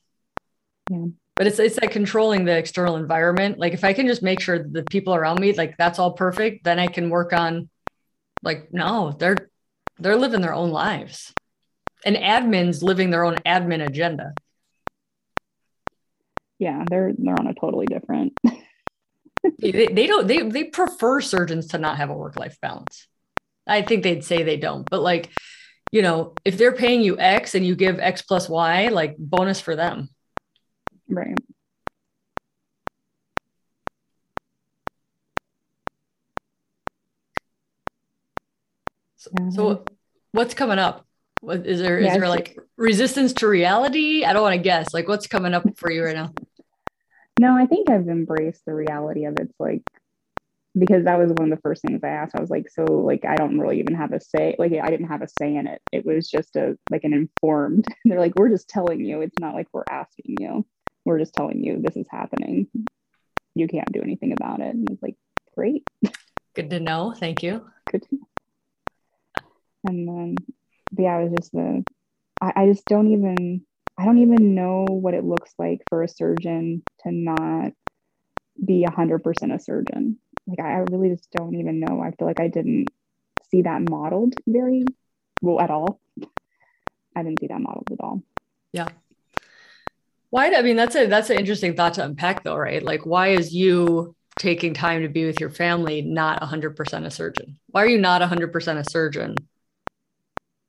Yeah. 0.90 1.06
but 1.37 1.46
it's 1.46 1.58
it's 1.58 1.78
like 1.81 1.90
controlling 1.90 2.44
the 2.44 2.56
external 2.56 2.96
environment. 2.96 3.58
Like 3.58 3.73
if 3.73 3.84
i 3.84 3.93
can 3.93 4.06
just 4.06 4.23
make 4.23 4.40
sure 4.40 4.58
that 4.58 4.73
the 4.73 4.84
people 4.84 5.14
around 5.14 5.40
me 5.40 5.52
like 5.52 5.76
that's 5.76 5.99
all 5.99 6.12
perfect 6.12 6.64
then 6.64 6.78
i 6.78 6.87
can 6.87 7.11
work 7.11 7.33
on 7.33 7.68
like 8.42 8.73
no 8.73 9.12
they're 9.18 9.50
they're 9.99 10.16
living 10.16 10.40
their 10.40 10.54
own 10.54 10.71
lives 10.71 11.33
and 12.07 12.17
admins 12.17 12.83
living 12.83 13.11
their 13.11 13.25
own 13.25 13.37
admin 13.45 13.85
agenda 13.85 14.33
Yeah, 16.59 16.85
they're 16.89 17.13
they're 17.19 17.39
on 17.39 17.49
a 17.49 17.55
totally 17.55 17.87
different. 17.87 18.33
they, 19.61 19.93
they 19.93 20.07
don't 20.07 20.27
they, 20.27 20.43
they 20.43 20.65
prefer 20.65 21.21
surgeons 21.21 21.69
to 21.69 21.79
not 21.79 21.99
have 21.99 22.11
a 22.11 22.15
work 22.15 22.37
life 22.37 22.59
balance 22.61 23.07
i 23.67 23.83
think 23.83 24.03
they'd 24.03 24.25
say 24.25 24.43
they 24.43 24.57
don't 24.57 24.89
but 24.89 25.03
like 25.03 25.31
you 25.93 26.03
know 26.03 26.37
if 26.45 26.59
they're 26.59 26.73
paying 26.73 27.01
you 27.01 27.19
x 27.19 27.55
and 27.55 27.67
you 27.67 27.75
give 27.75 27.99
x 27.99 28.23
plus 28.23 28.49
y 28.49 28.89
like 28.89 29.17
bonus 29.19 29.61
for 29.61 29.75
them 29.77 30.09
right. 31.09 31.37
so, 39.17 39.31
Yeah. 39.35 39.49
so 39.51 39.85
what's 40.33 40.55
coming 40.55 40.79
up 40.79 41.06
what 41.47 41.65
is 41.65 41.79
there 41.81 41.99
is 41.99 42.07
Yeah, 42.07 42.19
there 42.19 42.29
like 42.29 42.59
resistance 42.76 43.33
to 43.33 43.47
reality 43.47 44.25
i 44.25 44.33
don't 44.33 44.43
want 44.43 44.55
to 44.55 44.61
guess 44.61 44.93
like 44.93 45.07
what's 45.07 45.29
coming 45.29 45.55
up 45.55 45.65
for 45.79 45.93
you 45.93 46.05
right 46.05 46.17
now 46.17 46.33
No, 47.38 47.55
I 47.57 47.67
think 47.67 47.91
I've 47.91 48.09
embraced 48.09 48.65
the 48.65 48.75
reality 48.75 49.26
of 49.26 49.35
it. 49.35 49.43
It's 49.43 49.61
like 49.61 49.83
because 50.79 51.05
that 51.05 51.19
was 51.19 51.31
one 51.33 51.50
of 51.50 51.57
the 51.57 51.62
first 51.62 51.83
things 51.83 52.00
I 52.03 52.09
asked. 52.09 52.35
I 52.35 52.41
was 52.41 52.50
like, 52.50 52.69
so 52.71 52.85
like 52.85 53.25
I 53.25 53.37
don't 53.37 53.59
really 53.59 53.79
even 53.79 53.95
have 53.95 54.12
a 54.12 54.21
say. 54.21 54.57
Like 54.59 54.73
I 54.73 54.91
didn't 54.91 55.09
have 55.09 55.23
a 55.23 55.29
say 55.29 55.55
in 55.55 55.67
it. 55.67 55.81
It 55.93 56.05
was 56.05 56.29
just 56.29 56.57
a 56.57 56.76
like 56.91 57.05
an 57.05 57.12
informed. 57.12 57.87
They're 58.05 58.19
like, 58.19 58.35
we're 58.37 58.49
just 58.49 58.69
telling 58.69 59.05
you. 59.05 59.21
It's 59.21 59.38
not 59.38 59.55
like 59.55 59.69
we're 59.73 59.85
asking 59.88 60.37
you. 60.41 60.67
We're 61.05 61.19
just 61.19 61.35
telling 61.35 61.62
you 61.62 61.81
this 61.81 61.97
is 61.97 62.07
happening. 62.11 62.69
You 63.55 63.69
can't 63.69 63.93
do 63.93 64.03
anything 64.03 64.33
about 64.33 64.61
it. 64.61 64.75
And 64.75 64.91
it's 64.91 65.03
like, 65.03 65.17
great, 65.55 65.85
good 66.55 66.71
to 66.71 66.81
know 66.81 67.15
thank 67.17 67.43
you 67.43 67.65
good. 67.91 68.05
And 69.85 70.09
then, 70.09 70.37
but 70.93 71.02
yeah, 71.02 71.19
it 71.19 71.25
was 71.25 71.33
just 71.38 71.52
the. 71.52 71.85
I, 72.40 72.52
I 72.57 72.66
just 72.66 72.85
don't 72.87 73.12
even. 73.12 73.62
I 73.99 74.05
don't 74.05 74.19
even 74.19 74.55
know 74.55 74.85
what 74.88 75.14
it 75.14 75.25
looks 75.25 75.55
like 75.59 75.81
for 75.88 76.02
a 76.02 76.09
surgeon 76.09 76.83
to 77.02 77.11
not 77.11 77.73
be 78.62 78.87
100% 78.87 79.55
a 79.55 79.59
surgeon. 79.59 80.19
Like, 80.47 80.61
I, 80.61 80.73
I 80.75 80.85
really 80.90 81.09
just 81.09 81.31
don't 81.31 81.55
even 81.55 81.81
know. 81.81 82.02
I 82.02 82.11
feel 82.11 82.28
like 82.28 82.40
I 82.40 82.49
didn't 82.49 82.88
see 83.50 83.62
that 83.62 83.88
modeled 83.88 84.35
very 84.47 84.85
well 85.40 85.61
at 85.61 85.71
all. 85.71 85.99
I 87.14 87.23
didn't 87.23 87.40
see 87.40 87.47
that 87.47 87.61
modeled 87.61 87.88
at 87.90 88.00
all. 88.00 88.23
Yeah. 88.73 88.88
Why? 90.28 90.52
I 90.52 90.61
mean, 90.61 90.76
that's 90.76 90.95
a 90.95 91.07
that's 91.07 91.31
an 91.31 91.38
interesting 91.38 91.75
thought 91.75 91.95
to 91.95 92.05
unpack, 92.05 92.45
though, 92.45 92.57
right? 92.57 92.83
Like, 92.83 93.07
why 93.07 93.28
is 93.28 93.55
you 93.55 94.14
taking 94.38 94.75
time 94.75 95.02
to 95.02 95.09
be 95.09 95.25
with 95.25 95.40
your 95.40 95.50
family 95.50 96.02
not 96.02 96.43
100% 96.43 97.07
a 97.07 97.11
surgeon? 97.11 97.59
Why 97.69 97.83
are 97.83 97.88
you 97.88 97.99
not 97.99 98.21
100% 98.21 98.78
a 98.78 98.90
surgeon 98.90 99.37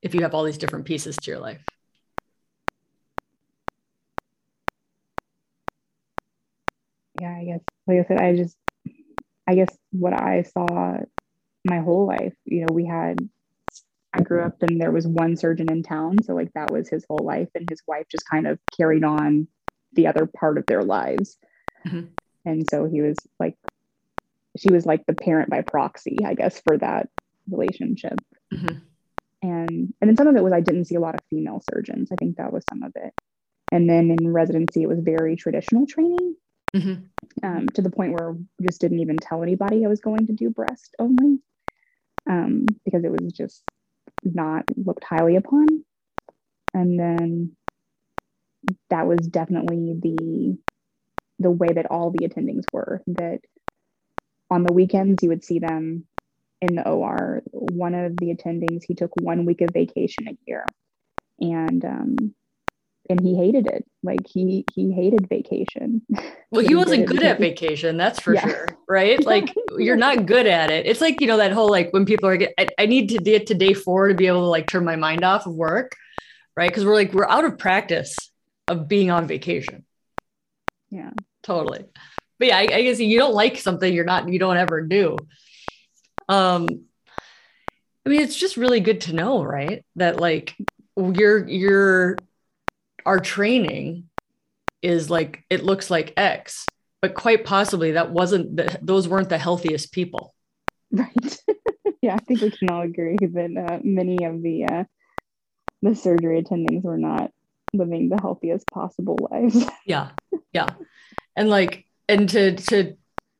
if 0.01 0.13
you 0.13 0.21
have 0.21 0.33
all 0.33 0.43
these 0.43 0.57
different 0.57 0.85
pieces 0.85 1.15
to 1.17 1.31
your 1.31 1.39
life? 1.39 1.63
Yeah, 7.19 7.35
I 7.35 7.43
guess, 7.45 7.61
like 7.87 7.99
I 7.99 8.07
said, 8.07 8.19
I 8.19 8.35
just, 8.35 8.57
I 9.47 9.55
guess 9.55 9.75
what 9.91 10.13
I 10.13 10.43
saw 10.43 10.97
my 11.65 11.79
whole 11.79 12.05
life, 12.05 12.35
you 12.45 12.61
know, 12.61 12.73
we 12.73 12.85
had, 12.85 13.17
I 14.13 14.21
grew 14.21 14.43
up 14.43 14.61
and 14.61 14.79
there 14.79 14.91
was 14.91 15.07
one 15.07 15.35
surgeon 15.35 15.71
in 15.71 15.83
town. 15.83 16.21
So, 16.23 16.33
like, 16.33 16.53
that 16.53 16.71
was 16.71 16.89
his 16.89 17.05
whole 17.09 17.25
life. 17.25 17.49
And 17.55 17.67
his 17.69 17.81
wife 17.87 18.05
just 18.09 18.29
kind 18.29 18.47
of 18.47 18.59
carried 18.75 19.03
on 19.03 19.47
the 19.93 20.07
other 20.07 20.25
part 20.25 20.57
of 20.57 20.65
their 20.67 20.83
lives. 20.83 21.37
Mm-hmm. 21.87 22.07
And 22.45 22.65
so 22.69 22.85
he 22.85 23.01
was 23.01 23.17
like, 23.39 23.55
she 24.57 24.71
was 24.71 24.85
like 24.85 25.05
the 25.05 25.13
parent 25.13 25.49
by 25.49 25.61
proxy, 25.61 26.19
I 26.25 26.33
guess, 26.33 26.61
for 26.61 26.77
that 26.77 27.09
relationship. 27.49 28.19
Mm-hmm. 28.53 28.77
And 29.41 29.93
and 30.01 30.09
then 30.09 30.17
some 30.17 30.27
of 30.27 30.35
it 30.35 30.43
was 30.43 30.53
I 30.53 30.61
didn't 30.61 30.85
see 30.85 30.95
a 30.95 30.99
lot 30.99 31.15
of 31.15 31.21
female 31.29 31.61
surgeons. 31.71 32.09
I 32.11 32.15
think 32.15 32.37
that 32.37 32.51
was 32.51 32.63
some 32.69 32.83
of 32.83 32.91
it. 32.95 33.13
And 33.71 33.89
then 33.89 34.15
in 34.17 34.31
residency, 34.31 34.81
it 34.81 34.87
was 34.87 34.99
very 34.99 35.35
traditional 35.35 35.85
training 35.85 36.35
mm-hmm. 36.75 37.45
um, 37.45 37.67
to 37.69 37.81
the 37.81 37.89
point 37.89 38.13
where 38.13 38.31
I 38.31 38.63
just 38.63 38.81
didn't 38.81 38.99
even 38.99 39.17
tell 39.17 39.43
anybody 39.43 39.85
I 39.85 39.89
was 39.89 39.99
going 39.99 40.27
to 40.27 40.33
do 40.33 40.49
breast 40.49 40.95
only 40.99 41.39
um, 42.29 42.65
because 42.85 43.03
it 43.03 43.11
was 43.11 43.33
just 43.33 43.63
not 44.23 44.63
looked 44.75 45.03
highly 45.03 45.35
upon. 45.35 45.67
And 46.73 46.99
then 46.99 47.55
that 48.89 49.07
was 49.07 49.27
definitely 49.27 49.95
the 50.01 50.57
the 51.39 51.51
way 51.51 51.67
that 51.71 51.91
all 51.91 52.09
the 52.09 52.27
attendings 52.27 52.63
were 52.73 53.03
that 53.05 53.41
on 54.49 54.63
the 54.63 54.73
weekends 54.73 55.21
you 55.21 55.29
would 55.29 55.43
see 55.43 55.59
them 55.59 56.05
in 56.61 56.75
the 56.75 56.87
OR. 56.87 57.41
One 57.51 57.93
of 57.93 58.17
the 58.17 58.33
attendings, 58.33 58.83
he 58.83 58.95
took 58.95 59.11
one 59.21 59.45
week 59.45 59.61
of 59.61 59.69
vacation 59.73 60.27
a 60.27 60.37
year. 60.45 60.65
And 61.39 61.85
um, 61.85 62.35
and 63.09 63.19
he 63.19 63.35
hated 63.35 63.67
it. 63.67 63.85
Like 64.03 64.27
he 64.27 64.65
he 64.73 64.91
hated 64.91 65.27
vacation. 65.27 66.01
Well, 66.49 66.65
he 66.65 66.75
wasn't 66.75 67.07
good 67.07 67.23
at 67.23 67.39
vacation, 67.41 67.97
that's 67.97 68.21
for 68.21 68.33
yeah. 68.33 68.47
sure, 68.47 68.67
right? 68.87 69.21
Like 69.25 69.53
you're 69.77 69.97
not 69.97 70.25
good 70.25 70.47
at 70.47 70.71
it. 70.71 70.85
It's 70.85 71.01
like 71.01 71.19
you 71.19 71.27
know 71.27 71.35
that 71.35 71.51
whole 71.51 71.69
like 71.69 71.91
when 71.91 72.05
people 72.05 72.29
are 72.29 72.37
get, 72.37 72.53
I, 72.57 72.69
I 72.79 72.85
need 72.85 73.09
to 73.09 73.17
get 73.17 73.47
to 73.47 73.53
day 73.53 73.73
four 73.73 74.07
to 74.07 74.13
be 74.13 74.27
able 74.27 74.43
to 74.43 74.45
like 74.45 74.65
turn 74.67 74.85
my 74.85 74.95
mind 74.95 75.25
off 75.25 75.45
of 75.45 75.53
work, 75.53 75.91
right? 76.55 76.69
Because 76.69 76.85
we're 76.85 76.93
like 76.93 77.11
we're 77.13 77.27
out 77.27 77.43
of 77.43 77.57
practice 77.57 78.15
of 78.69 78.87
being 78.87 79.11
on 79.11 79.27
vacation. 79.27 79.83
Yeah, 80.89 81.11
totally. 81.43 81.83
But 82.39 82.47
yeah, 82.47 82.57
I, 82.59 82.61
I 82.61 82.81
guess 82.83 82.99
you 83.01 83.19
don't 83.19 83.33
like 83.33 83.57
something 83.57 83.93
you're 83.93 84.05
not 84.05 84.29
you 84.29 84.39
don't 84.39 84.57
ever 84.57 84.81
do. 84.83 85.17
Um, 86.29 86.67
I 88.05 88.09
mean, 88.09 88.21
it's 88.21 88.35
just 88.35 88.57
really 88.57 88.79
good 88.79 89.01
to 89.01 89.13
know, 89.13 89.43
right? 89.43 89.83
That 89.95 90.19
like 90.19 90.55
you're 90.95 91.47
you're 91.47 92.17
our 93.05 93.19
training 93.19 94.09
is 94.81 95.09
like 95.09 95.43
it 95.49 95.63
looks 95.63 95.89
like 95.89 96.13
X, 96.17 96.65
but 97.01 97.15
quite 97.15 97.45
possibly 97.45 97.91
that 97.91 98.11
wasn't 98.11 98.55
the, 98.55 98.79
those 98.81 99.07
weren't 99.07 99.29
the 99.29 99.37
healthiest 99.37 99.91
people. 99.91 100.33
Right. 100.91 101.37
yeah, 102.01 102.15
I 102.15 102.19
think 102.19 102.41
we 102.41 102.51
can 102.51 102.69
all 102.69 102.81
agree 102.81 103.17
that 103.19 103.69
uh, 103.69 103.79
many 103.83 104.23
of 104.23 104.41
the 104.41 104.65
uh, 104.65 104.83
the 105.81 105.95
surgery 105.95 106.41
attendings 106.41 106.83
were 106.83 106.97
not 106.97 107.31
living 107.73 108.09
the 108.09 108.19
healthiest 108.21 108.65
possible 108.71 109.17
lives. 109.31 109.65
yeah, 109.85 110.09
yeah, 110.53 110.69
and 111.35 111.49
like 111.49 111.85
and 112.07 112.29
to 112.29 112.55
to 112.55 112.95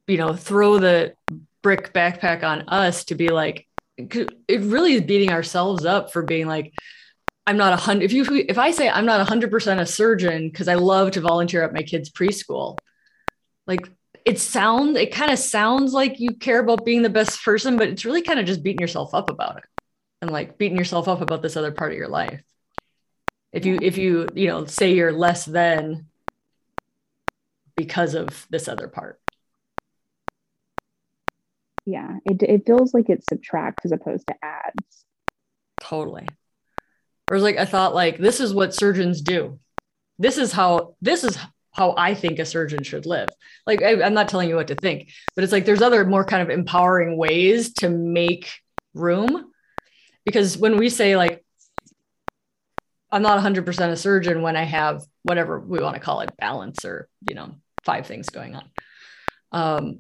you 0.08 0.18
know 0.18 0.34
throw 0.34 0.80
the 0.80 1.14
brick 1.62 1.94
backpack 1.94 2.44
on 2.44 2.62
us 2.70 3.06
to 3.06 3.16
be 3.16 3.30
like 3.30 3.68
it 3.98 4.62
really 4.62 4.94
is 4.94 5.02
beating 5.02 5.32
ourselves 5.32 5.86
up 5.86 6.14
for 6.14 6.22
being 6.22 6.48
like 6.48 6.74
I'm 7.48 7.56
not 7.56 7.72
a 7.72 7.78
hundred. 7.78 8.04
If 8.04 8.12
you 8.12 8.46
if 8.48 8.58
I 8.58 8.72
say 8.72 8.90
I'm 8.90 9.06
not 9.06 9.22
a 9.22 9.24
hundred 9.24 9.52
percent 9.52 9.80
a 9.80 9.86
surgeon 9.86 10.50
because 10.50 10.68
I 10.68 10.76
love 10.76 11.12
to 11.12 11.22
volunteer 11.22 11.64
at 11.64 11.74
my 11.74 11.82
kids' 11.82 12.12
preschool, 12.12 12.78
like 13.66 13.90
it 14.26 14.38
sounds 14.38 14.98
it 14.98 15.14
kind 15.14 15.32
of 15.32 15.40
sounds 15.40 15.94
like 15.94 16.20
you 16.20 16.36
care 16.36 16.60
about 16.60 16.84
being 16.84 17.04
the 17.04 17.10
best 17.10 17.42
person, 17.44 17.78
but 17.78 17.88
it's 17.88 18.04
really 18.04 18.22
kind 18.22 18.38
of 18.38 18.46
just 18.46 18.64
beating 18.64 18.82
yourself 18.82 19.14
up 19.14 19.30
about 19.30 19.58
it 19.58 19.64
and 20.22 20.30
like 20.30 20.58
beating 20.58 20.78
yourself 20.78 21.08
up 21.08 21.22
about 21.22 21.42
this 21.42 21.56
other 21.56 21.72
part 21.72 21.94
of 21.94 21.98
your 21.98 22.10
life. 22.10 22.42
If 23.54 23.66
you 23.66 23.80
if 23.82 23.98
you 23.98 24.28
you 24.36 24.48
know 24.48 24.66
say 24.66 24.94
you're 24.94 25.14
less 25.14 25.46
than 25.46 26.08
because 27.78 28.14
of 28.14 28.46
this 28.50 28.68
other 28.68 28.90
part. 28.90 29.22
Yeah, 31.88 32.18
it 32.26 32.44
it 32.44 32.68
feels 32.68 32.94
like 32.94 33.10
it 33.10 33.24
subtracts 33.28 33.86
as 33.86 33.92
opposed 33.92 34.28
to 34.28 34.36
adds. 34.44 35.06
Totally 35.82 36.28
or 37.30 37.40
like 37.40 37.58
I 37.58 37.66
thought 37.66 37.94
like 37.94 38.18
this 38.18 38.40
is 38.40 38.54
what 38.54 38.74
surgeons 38.74 39.22
do. 39.22 39.60
This 40.20 40.38
is 40.38 40.52
how 40.52 40.96
this 41.02 41.24
is 41.24 41.38
how 41.72 41.94
I 41.98 42.16
think 42.16 42.40
a 42.40 42.46
surgeon 42.46 42.84
should 42.84 43.06
live. 43.06 43.30
Like 43.66 43.84
I, 43.84 44.02
I'm 44.02 44.14
not 44.14 44.30
telling 44.30 44.50
you 44.50 44.56
what 44.56 44.70
to 44.70 44.76
think, 44.76 45.12
but 45.36 45.44
it's 45.44 45.54
like 45.54 45.66
there's 45.66 45.82
other 45.82 46.06
more 46.06 46.26
kind 46.26 46.42
of 46.42 46.50
empowering 46.50 47.18
ways 47.18 47.74
to 47.76 47.90
make 47.90 48.50
room. 48.94 49.52
Because 50.26 50.58
when 50.58 50.78
we 50.78 50.90
say 50.90 51.16
like 51.16 51.44
I'm 53.10 53.22
not 53.22 53.42
100% 53.42 53.90
a 53.90 53.96
surgeon 53.96 54.42
when 54.42 54.58
I 54.58 54.64
have 54.64 55.02
whatever 55.24 55.60
we 55.60 55.80
want 55.80 55.96
to 55.96 56.02
call 56.02 56.22
it, 56.22 56.36
balance 56.38 56.84
or 56.84 57.08
you 57.28 57.36
know 57.36 57.56
five 57.84 58.08
things 58.08 58.30
going 58.30 58.56
on. 58.56 58.70
Um, 59.52 60.00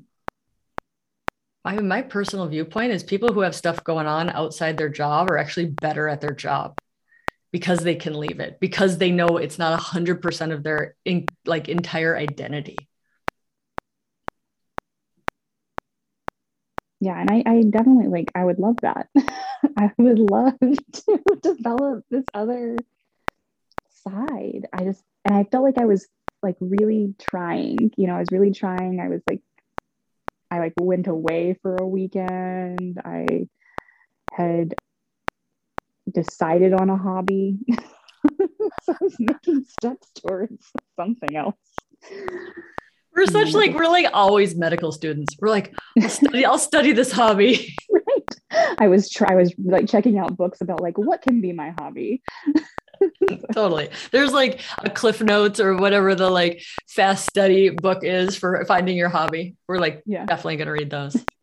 my, 1.67 1.81
my 1.81 2.01
personal 2.01 2.47
viewpoint 2.47 2.93
is 2.93 3.03
people 3.03 3.33
who 3.33 3.41
have 3.41 3.53
stuff 3.53 3.83
going 3.83 4.07
on 4.07 4.29
outside 4.29 4.77
their 4.77 4.87
job 4.87 5.29
are 5.29 5.37
actually 5.37 5.65
better 5.65 6.07
at 6.07 6.21
their 6.21 6.33
job 6.33 6.79
because 7.51 7.83
they 7.83 7.95
can 7.95 8.17
leave 8.17 8.39
it 8.39 8.57
because 8.61 8.97
they 8.97 9.11
know 9.11 9.35
it's 9.35 9.59
not 9.59 9.73
a 9.73 9.77
hundred 9.77 10.21
percent 10.21 10.53
of 10.53 10.63
their 10.63 10.95
in, 11.03 11.25
like 11.45 11.67
entire 11.67 12.15
identity. 12.15 12.77
Yeah 17.01 17.19
and 17.19 17.29
I, 17.29 17.43
I 17.45 17.63
definitely 17.69 18.07
like 18.07 18.31
i 18.33 18.45
would 18.45 18.59
love 18.59 18.77
that. 18.81 19.09
I 19.77 19.91
would 19.97 20.19
love 20.19 20.53
to 20.61 21.19
develop 21.43 22.05
this 22.09 22.23
other 22.33 22.77
side. 24.05 24.67
I 24.71 24.85
just 24.85 25.03
and 25.25 25.35
i 25.35 25.43
felt 25.43 25.65
like 25.65 25.77
i 25.77 25.85
was 25.85 26.07
like 26.41 26.55
really 26.61 27.13
trying 27.19 27.91
you 27.97 28.07
know 28.07 28.15
i 28.15 28.19
was 28.19 28.31
really 28.31 28.51
trying. 28.51 29.01
I 29.01 29.09
was 29.09 29.21
like 29.27 29.41
i 30.51 30.59
like 30.59 30.73
went 30.79 31.07
away 31.07 31.57
for 31.61 31.75
a 31.75 31.87
weekend 31.87 32.99
i 33.03 33.47
had 34.31 34.73
decided 36.11 36.73
on 36.73 36.89
a 36.89 36.97
hobby. 36.97 37.57
so 38.39 38.93
I 38.93 38.97
was 39.01 39.15
making 39.19 39.65
steps 39.65 40.11
towards 40.15 40.71
something 40.95 41.35
else. 41.35 41.55
We're 43.15 43.25
such 43.25 43.53
like 43.53 43.73
we're 43.73 43.87
like 43.87 44.07
always 44.13 44.55
medical 44.55 44.91
students. 44.91 45.35
We're 45.39 45.49
like, 45.49 45.73
I'll 45.99 46.09
study, 46.09 46.45
I'll 46.45 46.59
study 46.59 46.91
this 46.91 47.11
hobby. 47.11 47.75
Right. 48.49 48.75
I 48.79 48.87
was 48.87 49.09
try 49.09 49.33
I 49.33 49.35
was 49.35 49.53
like 49.57 49.89
checking 49.89 50.17
out 50.17 50.37
books 50.37 50.61
about 50.61 50.81
like 50.81 50.97
what 50.97 51.21
can 51.21 51.41
be 51.41 51.51
my 51.51 51.73
hobby. 51.77 52.21
totally. 53.53 53.89
There's 54.11 54.33
like 54.33 54.61
a 54.79 54.89
Cliff 54.89 55.21
Notes 55.21 55.59
or 55.59 55.75
whatever 55.75 56.15
the 56.15 56.29
like 56.29 56.61
fast 56.87 57.27
study 57.29 57.69
book 57.69 58.03
is 58.03 58.35
for 58.35 58.63
finding 58.65 58.97
your 58.97 59.09
hobby. 59.09 59.55
We're 59.67 59.79
like 59.79 60.03
yeah. 60.05 60.25
definitely 60.25 60.57
gonna 60.57 60.71
read 60.71 60.89
those. 60.89 61.15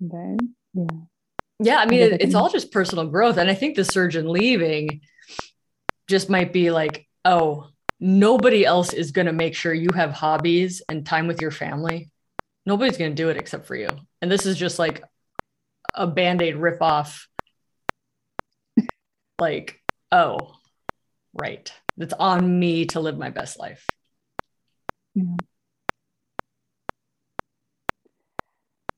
Then 0.00 0.54
yeah. 0.74 0.86
Yeah, 1.60 1.78
I 1.78 1.86
mean, 1.86 2.00
it, 2.00 2.20
it's 2.22 2.34
all 2.34 2.48
just 2.48 2.70
personal 2.70 3.06
growth. 3.06 3.36
And 3.36 3.50
I 3.50 3.54
think 3.54 3.74
the 3.74 3.84
surgeon 3.84 4.28
leaving 4.28 5.00
just 6.08 6.30
might 6.30 6.52
be 6.52 6.70
like, 6.70 7.08
oh, 7.24 7.68
nobody 8.00 8.64
else 8.64 8.92
is 8.92 9.10
going 9.10 9.26
to 9.26 9.32
make 9.32 9.54
sure 9.54 9.74
you 9.74 9.90
have 9.94 10.12
hobbies 10.12 10.82
and 10.88 11.04
time 11.04 11.26
with 11.26 11.40
your 11.40 11.50
family. 11.50 12.10
Nobody's 12.64 12.96
going 12.96 13.10
to 13.10 13.22
do 13.22 13.28
it 13.28 13.36
except 13.36 13.66
for 13.66 13.74
you. 13.74 13.88
And 14.22 14.30
this 14.30 14.46
is 14.46 14.56
just 14.56 14.78
like 14.78 15.02
a 15.94 16.06
band 16.06 16.42
aid 16.42 16.56
rip 16.56 16.80
off. 16.80 17.28
Like, 19.38 19.80
oh, 20.12 20.54
right. 21.34 21.72
It's 21.96 22.14
on 22.14 22.58
me 22.58 22.86
to 22.86 23.00
live 23.00 23.18
my 23.18 23.30
best 23.30 23.58
life. 23.58 23.86
Yeah. 25.14 25.36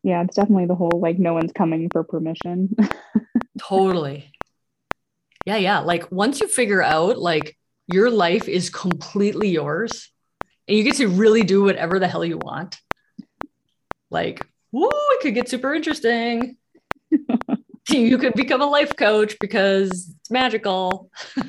yeah 0.03 0.23
it's 0.23 0.37
definitely 0.37 0.67
the 0.67 0.75
whole 0.75 1.01
like 1.01 1.19
no 1.19 1.35
one's 1.35 1.53
coming 1.53 1.89
for 1.91 2.05
permission 2.05 2.75
totally 3.61 4.33
yeah 5.47 5.57
yeah 5.57 5.79
like 5.81 6.11
once 6.11 6.41
you 6.41 6.49
figure 6.49 6.83
out 6.83 7.19
like 7.19 7.57
your 7.87 8.11
life 8.11 8.49
is 8.49 8.71
completely 8.71 9.49
yours 9.49 10.11
and 10.69 10.77
you 10.77 10.85
get 10.85 10.97
to 10.97 11.09
really 11.09 11.43
do 11.43 11.63
whatever 11.63 11.99
the 11.99 12.09
hell 12.09 12.25
you 12.25 12.39
want 12.39 12.79
like 14.11 14.47
woo 14.73 14.91
it 14.91 15.23
could 15.23 15.35
get 15.35 15.49
super 15.49 15.75
interesting 15.75 16.57
you 17.89 18.19
could 18.19 18.35
become 18.35 18.61
a 18.61 18.67
life 18.67 18.95
coach 18.97 19.37
because 19.41 19.91
it's 19.91 20.31
magical 20.31 21.11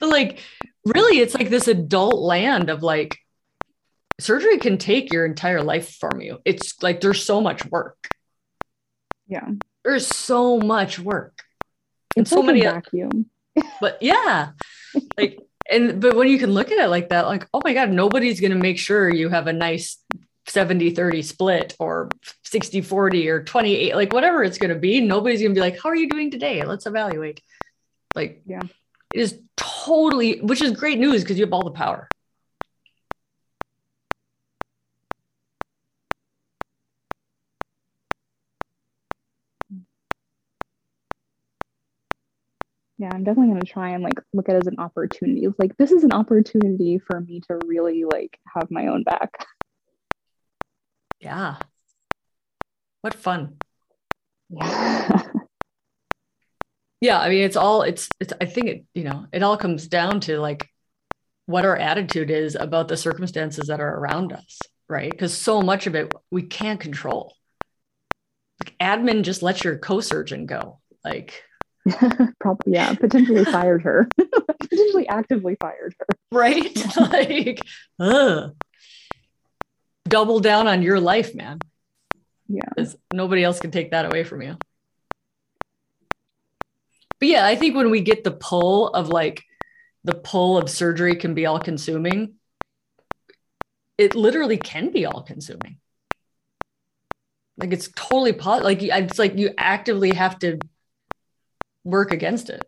but 0.00 0.08
like 0.08 0.40
really 0.84 1.18
it's 1.18 1.34
like 1.34 1.50
this 1.50 1.68
adult 1.68 2.20
land 2.20 2.70
of 2.70 2.82
like 2.82 3.18
surgery 4.20 4.58
can 4.58 4.78
take 4.78 5.12
your 5.12 5.24
entire 5.24 5.62
life 5.62 5.96
from 5.96 6.20
you. 6.20 6.38
It's 6.44 6.82
like 6.82 7.00
there's 7.00 7.24
so 7.24 7.40
much 7.40 7.64
work. 7.66 7.96
Yeah. 9.26 9.48
There's 9.84 10.06
so 10.06 10.58
much 10.58 10.98
work. 10.98 11.42
And 12.16 12.24
it's 12.24 12.30
so 12.30 12.40
like 12.40 12.46
many 12.46 12.62
vacuum. 12.62 13.26
but 13.80 13.98
yeah. 14.00 14.50
Like 15.16 15.38
and 15.70 16.00
but 16.00 16.16
when 16.16 16.28
you 16.28 16.38
can 16.38 16.52
look 16.52 16.70
at 16.70 16.78
it 16.78 16.88
like 16.88 17.10
that, 17.10 17.26
like, 17.26 17.46
oh 17.54 17.60
my 17.64 17.72
God, 17.72 17.90
nobody's 17.90 18.40
gonna 18.40 18.56
make 18.56 18.78
sure 18.78 19.08
you 19.08 19.28
have 19.28 19.46
a 19.46 19.52
nice 19.52 19.98
70 20.50 20.90
30 20.90 21.22
split 21.22 21.76
or 21.78 22.10
60 22.44 22.80
40 22.80 23.28
or 23.28 23.44
28 23.44 23.94
like 23.94 24.12
whatever 24.12 24.42
it's 24.42 24.58
going 24.58 24.70
to 24.70 24.78
be 24.78 25.00
nobody's 25.00 25.40
going 25.40 25.52
to 25.52 25.54
be 25.54 25.60
like 25.60 25.78
how 25.80 25.88
are 25.88 25.96
you 25.96 26.08
doing 26.08 26.30
today? 26.30 26.64
Let's 26.64 26.86
evaluate. 26.86 27.40
Like 28.16 28.42
yeah. 28.46 28.62
it 29.12 29.20
is 29.20 29.40
totally 29.56 30.40
which 30.40 30.60
is 30.62 30.72
great 30.72 30.98
news 30.98 31.22
because 31.22 31.38
you 31.38 31.44
have 31.44 31.52
all 31.52 31.64
the 31.64 31.70
power. 31.70 32.08
Yeah 42.98 43.10
i'm 43.14 43.24
definitely 43.24 43.52
going 43.52 43.60
to 43.62 43.72
try 43.72 43.90
and 43.90 44.02
like 44.02 44.20
look 44.34 44.48
at 44.48 44.56
it 44.56 44.58
as 44.58 44.66
an 44.66 44.78
opportunity. 44.78 45.46
Like 45.58 45.76
this 45.76 45.92
is 45.92 46.02
an 46.04 46.12
opportunity 46.12 46.98
for 46.98 47.20
me 47.20 47.40
to 47.48 47.58
really 47.64 48.04
like 48.04 48.38
have 48.52 48.70
my 48.70 48.88
own 48.88 49.04
back 49.04 49.46
yeah 51.20 51.56
what 53.02 53.14
fun 53.14 53.56
yeah 54.48 55.22
yeah 57.00 57.18
i 57.20 57.28
mean 57.28 57.42
it's 57.42 57.56
all 57.56 57.82
it's 57.82 58.08
it's 58.20 58.32
i 58.40 58.44
think 58.44 58.68
it 58.68 58.84
you 58.94 59.04
know 59.04 59.26
it 59.32 59.42
all 59.42 59.56
comes 59.56 59.86
down 59.86 60.20
to 60.20 60.38
like 60.38 60.68
what 61.46 61.64
our 61.64 61.76
attitude 61.76 62.30
is 62.30 62.54
about 62.54 62.88
the 62.88 62.96
circumstances 62.96 63.68
that 63.68 63.80
are 63.80 63.96
around 63.96 64.32
us 64.32 64.58
right 64.88 65.10
because 65.10 65.36
so 65.36 65.62
much 65.62 65.86
of 65.86 65.94
it 65.94 66.12
we 66.30 66.42
can't 66.42 66.80
control 66.80 67.34
like 68.60 68.74
admin 68.80 69.22
just 69.22 69.42
let 69.42 69.64
your 69.64 69.78
co-surgeon 69.78 70.46
go 70.46 70.80
like 71.04 71.44
Probably, 72.40 72.74
yeah. 72.74 72.94
Potentially 72.94 73.44
fired 73.44 73.82
her. 73.82 74.08
potentially 74.60 75.08
actively 75.08 75.56
fired 75.60 75.94
her. 75.98 76.06
Right? 76.32 76.96
like, 76.96 77.60
ugh. 77.98 78.54
Double 80.08 80.40
down 80.40 80.66
on 80.66 80.82
your 80.82 81.00
life, 81.00 81.34
man. 81.34 81.58
Yeah. 82.48 82.84
Nobody 83.12 83.44
else 83.44 83.60
can 83.60 83.70
take 83.70 83.92
that 83.92 84.06
away 84.06 84.24
from 84.24 84.42
you. 84.42 84.56
But 87.18 87.28
yeah, 87.28 87.46
I 87.46 87.54
think 87.54 87.76
when 87.76 87.90
we 87.90 88.00
get 88.00 88.24
the 88.24 88.30
pull 88.30 88.88
of 88.88 89.08
like 89.08 89.44
the 90.04 90.14
pull 90.14 90.56
of 90.56 90.70
surgery 90.70 91.16
can 91.16 91.34
be 91.34 91.46
all 91.46 91.60
consuming, 91.60 92.34
it 93.98 94.14
literally 94.14 94.56
can 94.56 94.90
be 94.90 95.04
all 95.04 95.22
consuming. 95.22 95.78
Like 97.58 97.72
it's 97.72 97.90
totally 97.94 98.32
pot 98.32 98.64
like 98.64 98.82
it's 98.82 99.18
like 99.18 99.36
you 99.36 99.52
actively 99.58 100.14
have 100.14 100.38
to 100.38 100.58
work 101.84 102.10
against 102.10 102.48
it. 102.48 102.62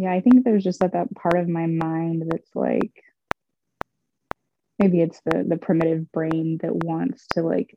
Yeah, 0.00 0.14
I 0.14 0.22
think 0.22 0.44
there's 0.44 0.64
just 0.64 0.80
that, 0.80 0.94
that 0.94 1.14
part 1.14 1.38
of 1.38 1.46
my 1.46 1.66
mind 1.66 2.24
that's 2.26 2.56
like 2.56 3.04
maybe 4.78 5.02
it's 5.02 5.20
the 5.26 5.44
the 5.46 5.58
primitive 5.58 6.10
brain 6.10 6.58
that 6.62 6.74
wants 6.74 7.26
to 7.32 7.42
like 7.42 7.76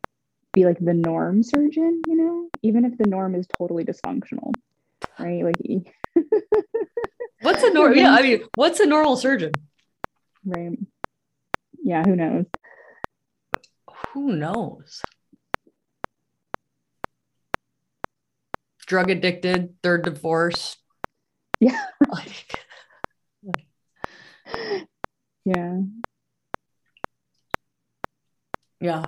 be 0.53 0.63
like 0.63 0.79
the 0.79 0.93
norm 0.93 1.43
surgeon, 1.43 2.01
you 2.07 2.15
know, 2.15 2.49
even 2.61 2.85
if 2.85 2.97
the 2.97 3.09
norm 3.09 3.35
is 3.35 3.45
totally 3.57 3.83
dysfunctional, 3.83 4.53
right? 5.19 5.43
Like 5.43 5.93
What's 7.41 7.61
a 7.61 7.73
normal? 7.73 7.97
Yeah, 7.97 8.13
I 8.13 8.21
mean, 8.21 8.43
what's 8.55 8.79
a 8.79 8.85
normal 8.85 9.17
surgeon? 9.17 9.51
Right. 10.45 10.79
Yeah, 11.83 12.05
who 12.05 12.15
knows? 12.15 12.45
Who 14.13 14.33
knows? 14.33 15.01
Drug 18.85 19.09
addicted, 19.09 19.75
third 19.83 20.05
divorce. 20.05 20.77
Yeah. 21.63 21.81
Like, 22.09 22.59
yeah. 25.45 25.79
Yeah. 28.81 29.05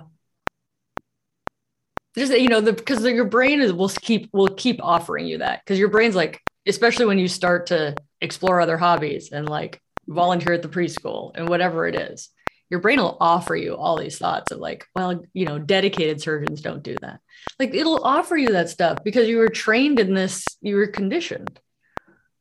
Just 2.16 2.32
you 2.32 2.48
know, 2.48 2.62
the 2.62 2.72
because 2.72 3.04
your 3.04 3.26
brain 3.26 3.60
is 3.60 3.72
will 3.72 3.90
keep 3.90 4.30
will 4.32 4.48
keep 4.48 4.82
offering 4.82 5.26
you 5.26 5.38
that 5.38 5.60
because 5.62 5.78
your 5.78 5.90
brain's 5.90 6.14
like, 6.14 6.42
especially 6.66 7.04
when 7.04 7.18
you 7.18 7.28
start 7.28 7.66
to 7.66 7.94
explore 8.22 8.60
other 8.60 8.78
hobbies 8.78 9.30
and 9.32 9.48
like 9.48 9.80
volunteer 10.08 10.54
at 10.54 10.62
the 10.62 10.68
preschool 10.68 11.32
and 11.34 11.48
whatever 11.48 11.86
it 11.86 11.94
is 11.94 12.30
your 12.70 12.80
brain 12.80 12.98
will 12.98 13.16
offer 13.20 13.54
you 13.54 13.76
all 13.76 13.98
these 13.98 14.18
thoughts 14.18 14.50
of 14.52 14.58
like 14.58 14.86
well 14.94 15.22
you 15.32 15.44
know 15.44 15.58
dedicated 15.58 16.20
surgeons 16.20 16.60
don't 16.60 16.82
do 16.82 16.96
that 17.00 17.20
like 17.58 17.74
it'll 17.74 18.02
offer 18.04 18.36
you 18.36 18.48
that 18.48 18.68
stuff 18.68 19.02
because 19.04 19.28
you 19.28 19.36
were 19.36 19.48
trained 19.48 19.98
in 19.98 20.14
this 20.14 20.44
you 20.60 20.76
were 20.76 20.86
conditioned 20.86 21.60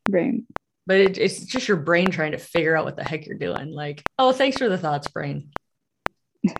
right 0.10 0.41
but 0.88 0.98
it, 0.98 1.18
it's 1.18 1.39
just 1.39 1.68
your 1.68 1.78
brain 1.78 2.10
trying 2.12 2.34
to 2.34 2.38
figure 2.38 2.76
out 2.76 2.86
what 2.86 2.96
the 2.96 3.04
heck 3.04 3.26
you're 3.26 3.38
doing. 3.38 3.72
Like 3.72 4.04
oh 4.20 4.32
thanks 4.32 4.58
for 4.58 4.70
the 4.70 4.78
thoughts 4.78 5.08
brain. 5.08 5.52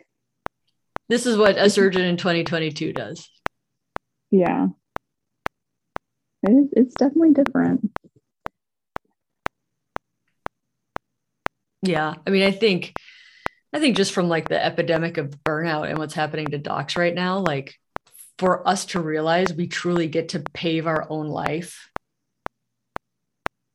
This 1.08 1.27
is 1.27 1.38
what 1.38 1.55
a 1.55 1.69
surgeon 1.69 2.01
in 2.01 2.17
2022 2.17 2.91
does. 2.91 3.29
Yeah. 4.31 4.69
It 6.41 6.49
is, 6.49 6.69
it's 6.71 6.95
definitely 6.95 7.34
different. 7.34 7.91
Yeah. 11.84 12.15
I 12.25 12.29
mean, 12.31 12.41
I 12.41 12.49
think 12.49 12.95
I 13.71 13.79
think 13.79 13.97
just 13.97 14.13
from 14.13 14.29
like 14.29 14.49
the 14.49 14.65
epidemic 14.65 15.17
of 15.17 15.29
burnout 15.43 15.88
and 15.88 15.99
what's 15.99 16.15
happening 16.15 16.47
to 16.47 16.58
docs 16.58 16.95
right 16.95 17.13
now, 17.13 17.38
like 17.38 17.75
for 18.39 18.67
us 18.67 18.86
to 18.86 18.99
realize 18.99 19.53
we 19.53 19.67
truly 19.67 20.08
get 20.08 20.29
to 20.29 20.39
pave 20.39 20.88
our 20.88 21.05
own 21.08 21.27
life 21.27 21.91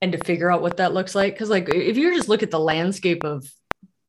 and 0.03 0.13
to 0.13 0.19
figure 0.19 0.51
out 0.51 0.63
what 0.63 0.79
that 0.79 0.95
looks 0.95 1.15
like. 1.15 1.37
Cause 1.39 1.51
like 1.51 1.69
if 1.69 1.97
you 1.97 2.15
just 2.15 2.29
look 2.29 2.43
at 2.43 2.51
the 2.51 2.59
landscape 2.59 3.25
of 3.25 3.47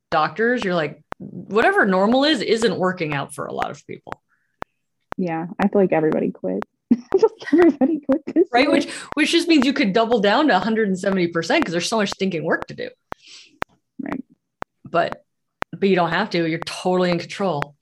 doctors, 0.10 0.64
you're 0.64 0.76
like, 0.76 1.02
whatever 1.18 1.86
normal 1.86 2.24
is, 2.24 2.42
isn't 2.42 2.78
working 2.78 3.14
out 3.14 3.34
for 3.34 3.46
a 3.46 3.54
lot 3.54 3.72
of 3.72 3.86
people. 3.86 4.22
Yeah. 5.18 5.48
I 5.60 5.68
feel 5.68 5.82
like 5.82 5.94
everybody 5.94 6.32
quit. 6.32 6.64
everybody 7.54 8.02
quit 8.02 8.22
this 8.36 8.50
right 8.52 8.70
which 8.70 8.92
which 9.14 9.32
just 9.32 9.48
means 9.48 9.66
you 9.66 9.72
could 9.72 9.94
double 9.94 10.20
down 10.20 10.50
to 10.50 10.54
170% 10.54 11.32
because 11.32 11.72
there's 11.72 11.88
so 11.88 11.96
much 11.96 12.12
thinking 12.16 12.44
work 12.44 12.68
to 12.68 12.74
do 12.74 12.90
Right. 14.02 14.24
But 14.84 15.24
but 15.72 15.88
you 15.88 15.96
don't 15.96 16.10
have 16.10 16.30
to. 16.32 16.48
You're 16.48 16.60
totally 16.60 17.12
in 17.12 17.20
control. 17.20 17.76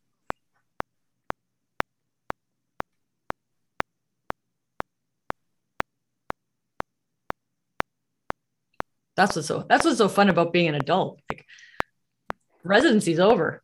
That's 9.20 9.36
what's 9.36 9.48
so 9.48 9.66
that's 9.68 9.86
what's 9.86 9.98
so 9.98 10.08
fun 10.08 10.30
about 10.30 10.54
being 10.54 10.70
an 10.70 10.76
adult. 10.76 11.20
Like 11.30 11.46
residency's 12.64 13.20
over. 13.20 13.62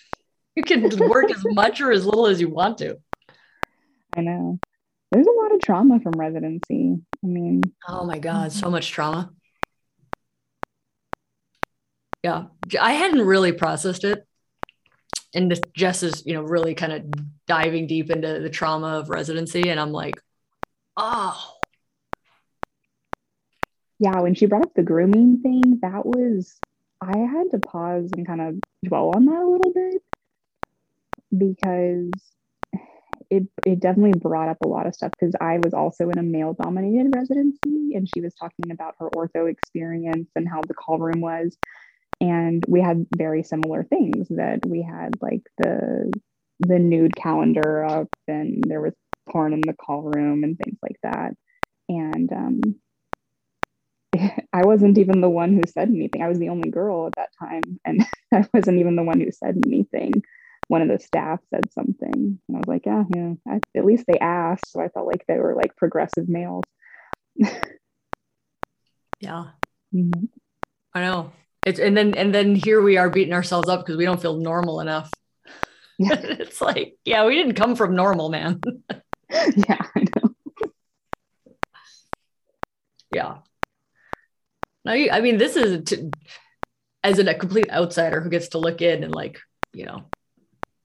you 0.56 0.62
can 0.62 0.88
work 1.08 1.30
as 1.30 1.42
much 1.44 1.80
or 1.80 1.90
as 1.90 2.06
little 2.06 2.26
as 2.26 2.40
you 2.40 2.48
want 2.48 2.78
to. 2.78 2.98
I 4.16 4.20
know. 4.20 4.58
There's 5.10 5.26
a 5.26 5.42
lot 5.42 5.52
of 5.52 5.60
trauma 5.60 6.00
from 6.00 6.12
residency. 6.12 6.98
I 7.22 7.26
mean, 7.26 7.62
oh 7.88 8.04
my 8.06 8.18
God, 8.18 8.52
so 8.52 8.68
mhm. 8.68 8.72
much 8.72 8.90
trauma 8.90 9.30
yeah 12.22 12.44
i 12.80 12.92
hadn't 12.92 13.22
really 13.22 13.52
processed 13.52 14.04
it 14.04 14.26
and 15.34 15.50
this, 15.50 15.60
jess 15.74 16.02
is 16.02 16.22
you 16.24 16.34
know 16.34 16.42
really 16.42 16.74
kind 16.74 16.92
of 16.92 17.04
diving 17.46 17.86
deep 17.86 18.10
into 18.10 18.40
the 18.40 18.50
trauma 18.50 18.98
of 18.98 19.10
residency 19.10 19.68
and 19.68 19.80
i'm 19.80 19.92
like 19.92 20.14
oh 20.96 21.54
yeah 24.02 24.20
when 24.20 24.34
she 24.34 24.46
brought 24.46 24.62
up 24.62 24.74
the 24.74 24.82
grooming 24.82 25.40
thing 25.42 25.78
that 25.82 26.06
was 26.06 26.60
i 27.02 27.16
had 27.16 27.50
to 27.52 27.58
pause 27.60 28.12
and 28.12 28.26
kind 28.26 28.42
of 28.42 28.56
dwell 28.84 29.10
on 29.10 29.26
that 29.26 29.42
a 29.42 29.48
little 29.48 29.72
bit 29.72 30.02
because 31.36 32.12
it, 33.30 33.44
it 33.64 33.80
definitely 33.80 34.18
brought 34.18 34.50
up 34.50 34.60
a 34.60 34.66
lot 34.66 34.86
of 34.86 34.94
stuff 34.94 35.12
because 35.18 35.34
I 35.40 35.58
was 35.58 35.72
also 35.72 36.10
in 36.10 36.18
a 36.18 36.22
male 36.22 36.52
dominated 36.52 37.10
residency 37.12 37.94
and 37.94 38.06
she 38.08 38.20
was 38.20 38.34
talking 38.34 38.70
about 38.70 38.96
her 38.98 39.08
ortho 39.08 39.50
experience 39.50 40.28
and 40.36 40.48
how 40.48 40.60
the 40.68 40.74
call 40.74 40.98
room 40.98 41.22
was. 41.22 41.56
And 42.20 42.64
we 42.68 42.82
had 42.82 43.06
very 43.12 43.42
similar 43.42 43.84
things 43.84 44.28
that 44.30 44.60
we 44.64 44.82
had 44.82 45.18
like 45.22 45.42
the 45.58 46.12
the 46.60 46.78
nude 46.78 47.16
calendar 47.16 47.84
up 47.84 48.08
and 48.28 48.64
there 48.68 48.82
was 48.82 48.94
porn 49.30 49.54
in 49.54 49.66
the 49.66 49.74
call 49.74 50.02
room 50.02 50.44
and 50.44 50.58
things 50.58 50.78
like 50.82 50.98
that. 51.02 51.34
And 51.88 52.32
um, 52.32 52.76
I 54.52 54.64
wasn't 54.64 54.98
even 54.98 55.20
the 55.20 55.30
one 55.30 55.52
who 55.54 55.62
said 55.66 55.88
anything. 55.88 56.22
I 56.22 56.28
was 56.28 56.38
the 56.38 56.50
only 56.50 56.70
girl 56.70 57.06
at 57.06 57.14
that 57.16 57.30
time, 57.38 57.80
and 57.84 58.04
I 58.32 58.46
wasn't 58.52 58.78
even 58.78 58.96
the 58.96 59.02
one 59.02 59.20
who 59.20 59.30
said 59.32 59.58
anything. 59.66 60.22
One 60.68 60.82
of 60.82 60.88
the 60.88 60.98
staff 60.98 61.40
said 61.50 61.72
something, 61.72 62.12
and 62.48 62.56
I 62.56 62.58
was 62.58 62.68
like, 62.68 62.86
"Yeah, 62.86 63.04
yeah." 63.14 63.32
I, 63.48 63.60
at 63.76 63.84
least 63.84 64.04
they 64.06 64.18
asked, 64.18 64.70
so 64.70 64.80
I 64.80 64.88
felt 64.88 65.06
like 65.06 65.24
they 65.26 65.38
were 65.38 65.54
like 65.54 65.76
progressive 65.76 66.28
males. 66.28 66.64
yeah, 69.20 69.46
mm-hmm. 69.94 70.24
I 70.94 71.00
know. 71.00 71.32
It's 71.64 71.78
and 71.78 71.96
then 71.96 72.14
and 72.14 72.34
then 72.34 72.54
here 72.54 72.82
we 72.82 72.96
are 72.96 73.10
beating 73.10 73.34
ourselves 73.34 73.68
up 73.68 73.80
because 73.80 73.96
we 73.96 74.04
don't 74.04 74.20
feel 74.20 74.36
normal 74.36 74.80
enough. 74.80 75.10
Yeah. 75.98 76.16
it's 76.20 76.60
like, 76.60 76.96
yeah, 77.04 77.26
we 77.26 77.36
didn't 77.36 77.54
come 77.54 77.76
from 77.76 77.94
normal, 77.94 78.28
man. 78.28 78.60
yeah, 79.30 79.82
I 79.94 80.00
know. 80.00 80.34
yeah. 83.14 83.38
No, 84.84 84.92
I 84.92 85.20
mean, 85.20 85.38
this 85.38 85.56
is 85.56 85.84
to, 85.86 86.10
as 87.04 87.18
a 87.18 87.34
complete 87.34 87.70
outsider 87.70 88.20
who 88.20 88.30
gets 88.30 88.48
to 88.48 88.58
look 88.58 88.82
in 88.82 89.04
and 89.04 89.14
like, 89.14 89.38
you 89.72 89.86
know, 89.86 90.04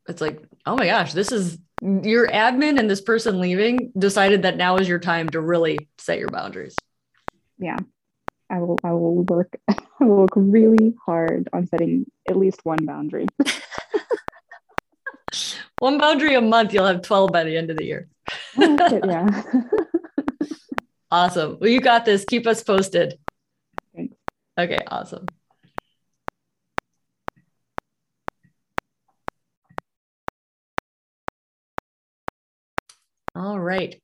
it's 0.08 0.22
like, 0.22 0.42
oh 0.66 0.76
my 0.76 0.86
gosh, 0.86 1.14
this 1.14 1.32
is 1.32 1.58
your 1.82 2.28
admin 2.28 2.80
and 2.80 2.90
this 2.90 3.02
person 3.02 3.40
leaving 3.40 3.92
decided 3.98 4.44
that 4.44 4.58
now 4.58 4.78
is 4.78 4.88
your 4.88 5.00
time 5.00 5.30
to 5.30 5.42
really 5.42 5.90
set 5.98 6.20
your 6.20 6.30
boundaries. 6.30 6.76
Yeah. 7.58 7.78
I 8.50 8.60
will 8.60 8.78
I 8.84 8.94
will 8.94 9.24
work 9.24 9.60
I 9.68 9.76
will 10.06 10.18
work 10.18 10.30
really 10.36 10.96
hard 11.06 11.50
on 11.52 11.68
setting 11.68 12.06
at 12.30 12.38
least 12.38 12.62
one 12.64 12.86
boundary. 12.86 13.28
One 15.80 16.00
boundary 16.00 16.34
a 16.34 16.42
month, 16.42 16.74
you'll 16.74 16.88
have 16.88 17.04
12 17.04 17.32
by 17.32 17.44
the 17.44 17.56
end 17.56 17.70
of 17.70 17.78
the 17.78 17.86
year. 17.86 18.08
Yeah. 18.58 19.44
Awesome. 21.10 21.58
Well, 21.62 21.70
you 21.70 21.80
got 21.80 22.04
this. 22.04 22.26
Keep 22.26 22.48
us 22.48 22.64
posted. 22.64 23.18
Okay, 24.58 24.80
awesome. 24.88 25.28
All 33.36 33.60
right. 33.60 34.02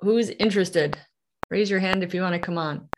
Who's 0.00 0.28
interested? 0.28 0.98
Raise 1.50 1.70
your 1.70 1.80
hand 1.80 2.02
if 2.02 2.12
you 2.14 2.22
want 2.22 2.34
to 2.34 2.38
come 2.38 2.58
on. 2.58 2.88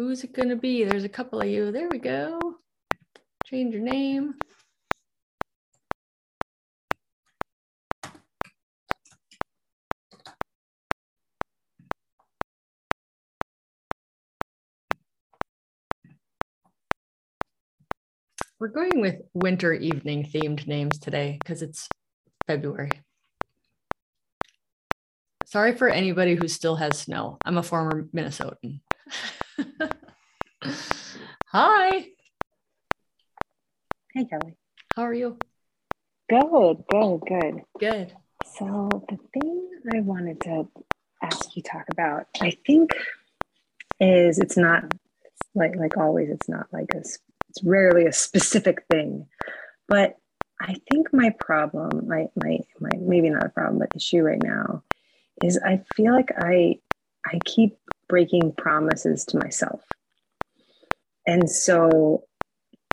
Who's 0.00 0.24
it 0.24 0.32
going 0.32 0.48
to 0.48 0.56
be? 0.56 0.82
There's 0.82 1.04
a 1.04 1.10
couple 1.10 1.42
of 1.42 1.46
you. 1.46 1.70
There 1.72 1.86
we 1.90 1.98
go. 1.98 2.38
Change 3.44 3.74
your 3.74 3.82
name. 3.82 4.32
We're 18.58 18.68
going 18.68 19.02
with 19.02 19.16
winter 19.34 19.74
evening 19.74 20.24
themed 20.24 20.66
names 20.66 20.98
today 20.98 21.36
because 21.42 21.60
it's 21.60 21.90
February. 22.46 22.92
Sorry 25.44 25.76
for 25.76 25.90
anybody 25.90 26.36
who 26.36 26.48
still 26.48 26.76
has 26.76 26.98
snow. 26.98 27.36
I'm 27.44 27.58
a 27.58 27.62
former 27.62 28.04
Minnesotan. 28.14 28.80
Hi, 31.52 32.06
Hey, 34.12 34.24
Kelly. 34.24 34.56
how 34.96 35.02
are 35.02 35.14
you? 35.14 35.36
Good, 36.28 36.84
good, 36.88 37.20
good. 37.28 37.62
Good. 37.78 38.12
So 38.44 39.04
the 39.08 39.18
thing 39.34 39.70
I 39.94 40.00
wanted 40.00 40.40
to 40.42 40.68
ask 41.22 41.56
you 41.56 41.62
talk 41.62 41.84
about, 41.90 42.26
I 42.40 42.52
think, 42.66 42.90
is 44.00 44.38
it's 44.38 44.56
not 44.56 44.84
it's 44.84 45.48
like 45.54 45.76
like 45.76 45.96
always. 45.96 46.28
It's 46.30 46.48
not 46.48 46.66
like 46.72 46.90
a. 46.94 46.98
It's 46.98 47.64
rarely 47.64 48.06
a 48.06 48.12
specific 48.12 48.84
thing, 48.90 49.26
but 49.88 50.16
I 50.60 50.74
think 50.90 51.12
my 51.12 51.30
problem, 51.38 52.06
my 52.08 52.26
my 52.36 52.58
my 52.80 52.90
maybe 52.98 53.30
not 53.30 53.46
a 53.46 53.50
problem, 53.50 53.78
but 53.78 53.94
issue 53.96 54.22
right 54.22 54.42
now, 54.42 54.82
is 55.42 55.58
I 55.64 55.82
feel 55.94 56.12
like 56.12 56.30
I 56.36 56.78
I 57.26 57.38
keep 57.44 57.76
breaking 58.08 58.52
promises 58.56 59.24
to 59.26 59.38
myself, 59.38 59.82
and 61.26 61.48
so 61.48 62.24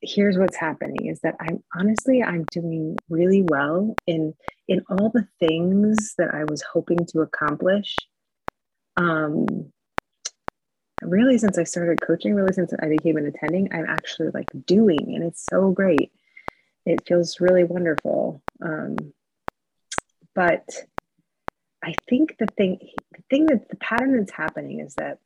here's 0.01 0.37
what's 0.37 0.55
happening 0.55 1.07
is 1.07 1.19
that 1.21 1.35
i'm 1.39 1.63
honestly 1.75 2.21
i'm 2.21 2.45
doing 2.51 2.95
really 3.09 3.41
well 3.41 3.95
in 4.05 4.33
in 4.67 4.83
all 4.89 5.09
the 5.09 5.27
things 5.39 6.13
that 6.17 6.33
i 6.33 6.43
was 6.43 6.61
hoping 6.61 6.99
to 7.07 7.21
accomplish 7.21 7.95
um 8.97 9.47
really 11.01 11.37
since 11.37 11.57
i 11.57 11.63
started 11.63 11.99
coaching 12.01 12.35
really 12.35 12.53
since 12.53 12.71
i 12.81 12.87
became 12.87 13.17
an 13.17 13.25
attending 13.25 13.71
i'm 13.73 13.85
actually 13.87 14.29
like 14.33 14.47
doing 14.65 15.15
and 15.15 15.23
it's 15.23 15.45
so 15.49 15.71
great. 15.71 16.11
It 16.85 17.05
feels 17.05 17.41
really 17.41 17.63
wonderful 17.63 18.41
um 18.61 18.97
but 20.33 20.63
i 21.87 21.93
think 22.07 22.35
the 22.37 22.47
thing 22.57 22.77
the 23.15 23.23
thing 23.29 23.47
that 23.47 23.69
the 23.69 23.77
pattern 23.77 24.17
that's 24.17 24.31
happening 24.31 24.79
is 24.79 24.93
that 24.95 25.19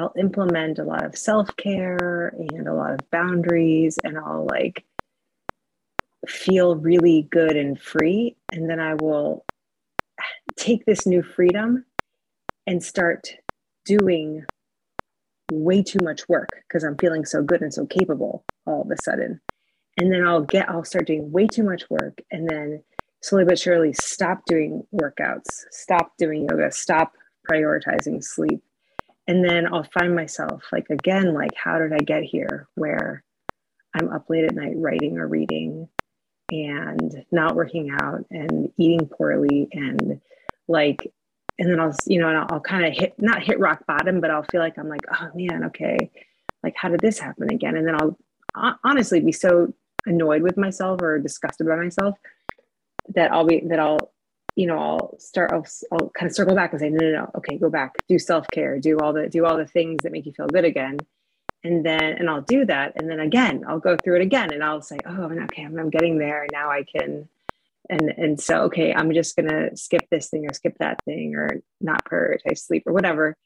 I'll 0.00 0.12
implement 0.16 0.78
a 0.78 0.84
lot 0.84 1.04
of 1.04 1.16
self 1.16 1.56
care 1.56 2.28
and 2.28 2.68
a 2.68 2.74
lot 2.74 2.92
of 2.92 3.10
boundaries, 3.10 3.98
and 4.04 4.16
I'll 4.16 4.46
like 4.46 4.84
feel 6.26 6.76
really 6.76 7.26
good 7.30 7.56
and 7.56 7.80
free. 7.80 8.36
And 8.52 8.68
then 8.68 8.80
I 8.80 8.94
will 8.94 9.44
take 10.56 10.84
this 10.84 11.06
new 11.06 11.22
freedom 11.22 11.84
and 12.66 12.82
start 12.82 13.28
doing 13.84 14.44
way 15.50 15.82
too 15.82 16.00
much 16.02 16.28
work 16.28 16.48
because 16.68 16.84
I'm 16.84 16.98
feeling 16.98 17.24
so 17.24 17.42
good 17.42 17.62
and 17.62 17.72
so 17.72 17.86
capable 17.86 18.44
all 18.66 18.82
of 18.82 18.90
a 18.90 19.02
sudden. 19.02 19.40
And 19.96 20.12
then 20.12 20.26
I'll 20.26 20.42
get, 20.42 20.68
I'll 20.68 20.84
start 20.84 21.06
doing 21.06 21.32
way 21.32 21.46
too 21.46 21.64
much 21.64 21.88
work 21.88 22.20
and 22.30 22.48
then 22.48 22.82
slowly 23.20 23.44
but 23.44 23.58
surely 23.58 23.92
stop 23.92 24.44
doing 24.46 24.82
workouts, 24.94 25.64
stop 25.70 26.12
doing 26.18 26.46
yoga, 26.48 26.70
stop 26.70 27.12
prioritizing 27.50 28.22
sleep 28.22 28.62
and 29.28 29.44
then 29.44 29.66
I'll 29.72 29.84
find 29.84 30.16
myself 30.16 30.64
like 30.72 30.88
again, 30.88 31.34
like 31.34 31.52
how 31.54 31.78
did 31.78 31.92
I 31.92 31.98
get 31.98 32.22
here? 32.22 32.66
Where 32.74 33.22
I'm 33.94 34.08
up 34.08 34.28
late 34.30 34.44
at 34.44 34.54
night 34.54 34.72
writing 34.76 35.18
or 35.18 35.28
reading 35.28 35.88
and 36.50 37.24
not 37.30 37.54
working 37.54 37.90
out 37.90 38.24
and 38.30 38.72
eating 38.78 39.06
poorly 39.06 39.68
and 39.72 40.20
like 40.66 41.12
and 41.58 41.70
then 41.70 41.78
I'll 41.78 41.94
you 42.06 42.18
know 42.18 42.28
and 42.28 42.38
I'll, 42.38 42.46
I'll 42.48 42.60
kind 42.60 42.86
of 42.86 42.96
hit 42.96 43.14
not 43.18 43.42
hit 43.42 43.60
rock 43.60 43.86
bottom 43.86 44.22
but 44.22 44.30
I'll 44.30 44.44
feel 44.44 44.62
like 44.62 44.78
I'm 44.78 44.88
like 44.88 45.02
oh 45.12 45.28
man 45.34 45.64
okay 45.64 46.10
like 46.62 46.74
how 46.76 46.88
did 46.88 47.00
this 47.00 47.18
happen 47.18 47.52
again 47.52 47.76
and 47.76 47.86
then 47.86 47.96
I'll 47.96 48.16
ho- 48.56 48.78
honestly 48.82 49.20
be 49.20 49.32
so 49.32 49.74
annoyed 50.06 50.40
with 50.40 50.56
myself 50.56 51.02
or 51.02 51.18
disgusted 51.18 51.66
by 51.66 51.76
myself 51.76 52.16
that 53.14 53.32
I'll 53.32 53.44
be 53.44 53.60
that 53.66 53.78
I'll 53.78 54.12
you 54.56 54.66
know 54.66 54.78
I'll 54.78 55.18
start 55.18 55.52
I'll, 55.52 55.66
I'll 55.92 56.10
kind 56.10 56.30
of 56.30 56.34
circle 56.34 56.54
back 56.54 56.72
and 56.72 56.80
say 56.80 56.90
no 56.90 57.04
no 57.04 57.12
no. 57.12 57.30
Okay 57.36 57.58
go 57.58 57.70
back. 57.70 57.96
Do 58.08 58.18
self-care. 58.18 58.78
Do 58.78 58.98
all 58.98 59.12
the 59.12 59.28
do 59.28 59.44
all 59.46 59.56
the 59.56 59.66
things 59.66 59.98
that 60.02 60.12
make 60.12 60.26
you 60.26 60.32
feel 60.32 60.48
good 60.48 60.64
again. 60.64 60.98
And 61.64 61.84
then 61.84 62.02
and 62.02 62.28
I'll 62.28 62.42
do 62.42 62.64
that. 62.66 62.92
And 62.96 63.10
then 63.10 63.20
again 63.20 63.64
I'll 63.68 63.78
go 63.78 63.96
through 63.96 64.16
it 64.16 64.22
again 64.22 64.52
and 64.52 64.62
I'll 64.62 64.82
say 64.82 64.98
oh 65.06 65.24
okay. 65.24 65.62
I'm, 65.62 65.78
I'm 65.78 65.90
getting 65.90 66.18
there. 66.18 66.46
Now 66.52 66.70
I 66.70 66.84
can 66.84 67.28
and 67.90 68.12
and 68.16 68.40
so 68.40 68.62
okay 68.64 68.92
I'm 68.92 69.12
just 69.14 69.36
gonna 69.36 69.76
skip 69.76 70.02
this 70.10 70.28
thing 70.28 70.46
or 70.46 70.52
skip 70.52 70.76
that 70.78 71.02
thing 71.04 71.34
or 71.34 71.62
not 71.80 72.04
prioritize 72.04 72.58
sleep 72.58 72.84
or 72.86 72.92
whatever. 72.92 73.36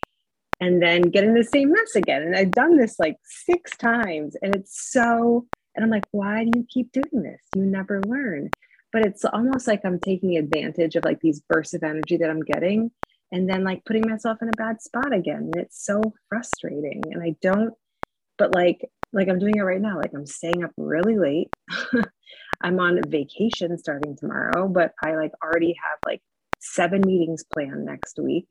And 0.60 0.80
then 0.80 1.02
get 1.02 1.24
in 1.24 1.34
the 1.34 1.42
same 1.42 1.72
mess 1.72 1.96
again. 1.96 2.22
And 2.22 2.36
I've 2.36 2.52
done 2.52 2.76
this 2.76 2.98
like 2.98 3.16
six 3.24 3.76
times 3.76 4.36
and 4.40 4.54
it's 4.54 4.90
so 4.90 5.46
and 5.74 5.84
I'm 5.84 5.90
like 5.90 6.06
why 6.10 6.44
do 6.44 6.58
you 6.58 6.66
keep 6.68 6.90
doing 6.92 7.22
this? 7.22 7.40
You 7.54 7.64
never 7.64 8.00
learn 8.06 8.50
but 8.92 9.04
it's 9.04 9.24
almost 9.24 9.66
like 9.66 9.80
I'm 9.84 9.98
taking 9.98 10.36
advantage 10.36 10.96
of 10.96 11.04
like 11.04 11.20
these 11.20 11.42
bursts 11.48 11.74
of 11.74 11.82
energy 11.82 12.18
that 12.18 12.30
I'm 12.30 12.42
getting 12.42 12.90
and 13.32 13.48
then 13.48 13.64
like 13.64 13.84
putting 13.86 14.08
myself 14.08 14.38
in 14.42 14.48
a 14.48 14.56
bad 14.56 14.82
spot 14.82 15.12
again. 15.12 15.50
And 15.52 15.56
it's 15.56 15.84
so 15.84 16.00
frustrating. 16.28 17.02
And 17.10 17.22
I 17.22 17.34
don't, 17.40 17.72
but 18.36 18.54
like, 18.54 18.86
like 19.14 19.28
I'm 19.28 19.38
doing 19.38 19.56
it 19.56 19.62
right 19.62 19.80
now. 19.80 19.96
Like 19.96 20.12
I'm 20.14 20.26
staying 20.26 20.62
up 20.62 20.72
really 20.76 21.18
late. 21.18 21.48
I'm 22.62 22.78
on 22.78 23.00
vacation 23.08 23.76
starting 23.78 24.16
tomorrow, 24.16 24.68
but 24.68 24.92
I 25.02 25.16
like 25.16 25.32
already 25.42 25.74
have 25.82 25.98
like 26.06 26.20
seven 26.60 27.00
meetings 27.04 27.44
planned 27.52 27.86
next 27.86 28.18
week. 28.18 28.46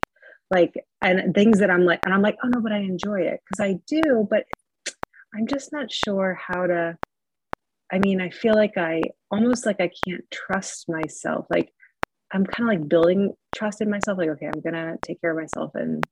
Like, 0.50 0.74
and 1.00 1.34
things 1.34 1.60
that 1.60 1.70
I'm 1.70 1.84
like, 1.84 2.00
and 2.04 2.12
I'm 2.12 2.20
like, 2.20 2.36
oh 2.44 2.48
no, 2.48 2.60
but 2.60 2.72
I 2.72 2.78
enjoy 2.78 3.20
it 3.20 3.40
because 3.44 3.64
I 3.64 3.78
do, 3.86 4.26
but 4.28 4.44
I'm 5.34 5.46
just 5.46 5.72
not 5.72 5.90
sure 5.90 6.38
how 6.46 6.66
to 6.66 6.98
I 7.92 7.98
mean, 7.98 8.20
I 8.20 8.30
feel 8.30 8.54
like 8.54 8.78
I 8.78 9.02
almost 9.30 9.66
like 9.66 9.80
I 9.80 9.90
can't 10.06 10.24
trust 10.30 10.88
myself. 10.88 11.46
Like 11.50 11.72
I'm 12.32 12.46
kind 12.46 12.70
of 12.70 12.78
like 12.80 12.88
building 12.88 13.34
trust 13.54 13.82
in 13.82 13.90
myself. 13.90 14.16
Like, 14.16 14.30
okay, 14.30 14.46
I'm 14.46 14.62
gonna 14.62 14.96
take 15.02 15.20
care 15.20 15.32
of 15.32 15.36
myself 15.36 15.72
and 15.74 16.02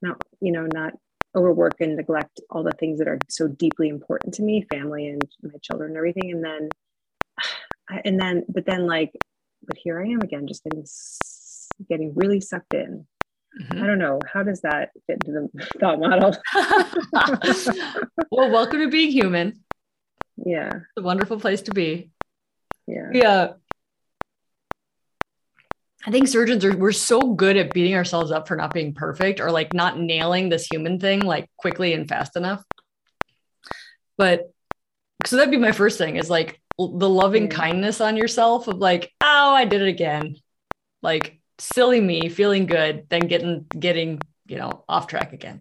not, 0.00 0.22
you 0.40 0.52
know, 0.52 0.68
not 0.72 0.92
overwork 1.36 1.80
and 1.80 1.96
neglect 1.96 2.40
all 2.50 2.62
the 2.62 2.72
things 2.72 2.98
that 2.98 3.08
are 3.08 3.18
so 3.28 3.48
deeply 3.48 3.88
important 3.88 4.34
to 4.34 4.42
me, 4.42 4.66
family 4.72 5.08
and 5.08 5.22
my 5.42 5.58
children 5.62 5.90
and 5.90 5.96
everything. 5.96 6.30
And 6.30 6.44
then, 6.44 6.68
and 8.04 8.20
then, 8.20 8.44
but 8.48 8.64
then 8.66 8.86
like, 8.86 9.12
but 9.66 9.76
here 9.76 10.00
I 10.00 10.08
am 10.08 10.20
again, 10.20 10.46
just 10.46 10.62
getting 10.64 10.84
getting 11.88 12.14
really 12.14 12.40
sucked 12.40 12.74
in. 12.74 13.06
Mm-hmm. 13.60 13.82
I 13.82 13.86
don't 13.86 13.98
know. 13.98 14.20
How 14.32 14.44
does 14.44 14.60
that 14.60 14.90
fit 15.08 15.24
into 15.26 15.48
the 15.52 15.66
thought 15.80 15.98
model? 15.98 16.36
well, 18.30 18.50
welcome 18.50 18.78
to 18.78 18.88
being 18.88 19.10
human. 19.10 19.60
Yeah, 20.44 20.68
It's 20.76 20.84
a 20.98 21.02
wonderful 21.02 21.38
place 21.40 21.62
to 21.62 21.72
be. 21.72 22.10
Yeah. 22.86 23.10
Yeah. 23.12 23.30
Uh, 23.30 23.52
I 26.06 26.10
think 26.10 26.28
surgeons 26.28 26.64
are 26.64 26.74
we're 26.76 26.92
so 26.92 27.34
good 27.34 27.58
at 27.58 27.74
beating 27.74 27.94
ourselves 27.94 28.30
up 28.30 28.48
for 28.48 28.56
not 28.56 28.72
being 28.72 28.94
perfect 28.94 29.38
or 29.38 29.50
like 29.50 29.74
not 29.74 29.98
nailing 29.98 30.48
this 30.48 30.66
human 30.66 30.98
thing 30.98 31.20
like 31.20 31.46
quickly 31.58 31.92
and 31.92 32.08
fast 32.08 32.36
enough. 32.36 32.64
But 34.16 34.50
so 35.26 35.36
that'd 35.36 35.50
be 35.50 35.58
my 35.58 35.72
first 35.72 35.98
thing 35.98 36.16
is 36.16 36.30
like 36.30 36.60
the 36.78 37.08
loving 37.08 37.44
Yeah. 37.44 37.56
kindness 37.56 38.00
on 38.00 38.16
yourself 38.16 38.66
of 38.66 38.78
like, 38.78 39.12
oh, 39.20 39.54
I 39.54 39.66
did 39.66 39.82
it 39.82 39.88
again. 39.88 40.36
Like 41.02 41.38
silly 41.58 42.00
me, 42.00 42.30
feeling 42.30 42.64
good, 42.64 43.06
then 43.10 43.26
getting 43.28 43.66
getting, 43.78 44.20
you 44.46 44.56
know, 44.56 44.84
off 44.88 45.06
track 45.06 45.34
again. 45.34 45.60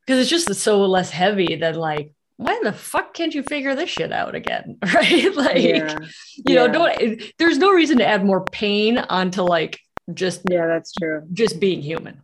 Because 0.00 0.20
it's 0.20 0.30
just 0.30 0.54
so 0.60 0.86
less 0.86 1.10
heavy 1.10 1.56
than 1.56 1.74
like, 1.74 2.12
why 2.38 2.60
the 2.62 2.72
fuck 2.72 3.14
can't 3.14 3.34
you 3.34 3.42
figure 3.42 3.74
this 3.74 3.88
shit 3.90 4.12
out 4.12 4.34
again? 4.34 4.78
Right? 4.94 5.34
like 5.34 5.62
Yeah. 5.62 5.98
you 6.46 6.54
know 6.54 6.66
Yeah. 6.66 6.72
don't 6.72 7.02
eh, 7.02 7.26
there's 7.38 7.58
no 7.58 7.70
reason 7.72 7.98
to 7.98 8.06
add 8.06 8.24
more 8.24 8.44
pain 8.44 8.98
onto 8.98 9.42
like 9.42 9.80
just 10.12 10.42
Yeah, 10.48 10.66
that's 10.66 10.92
true. 10.92 11.22
just 11.32 11.58
being 11.60 11.82
human 11.82 12.22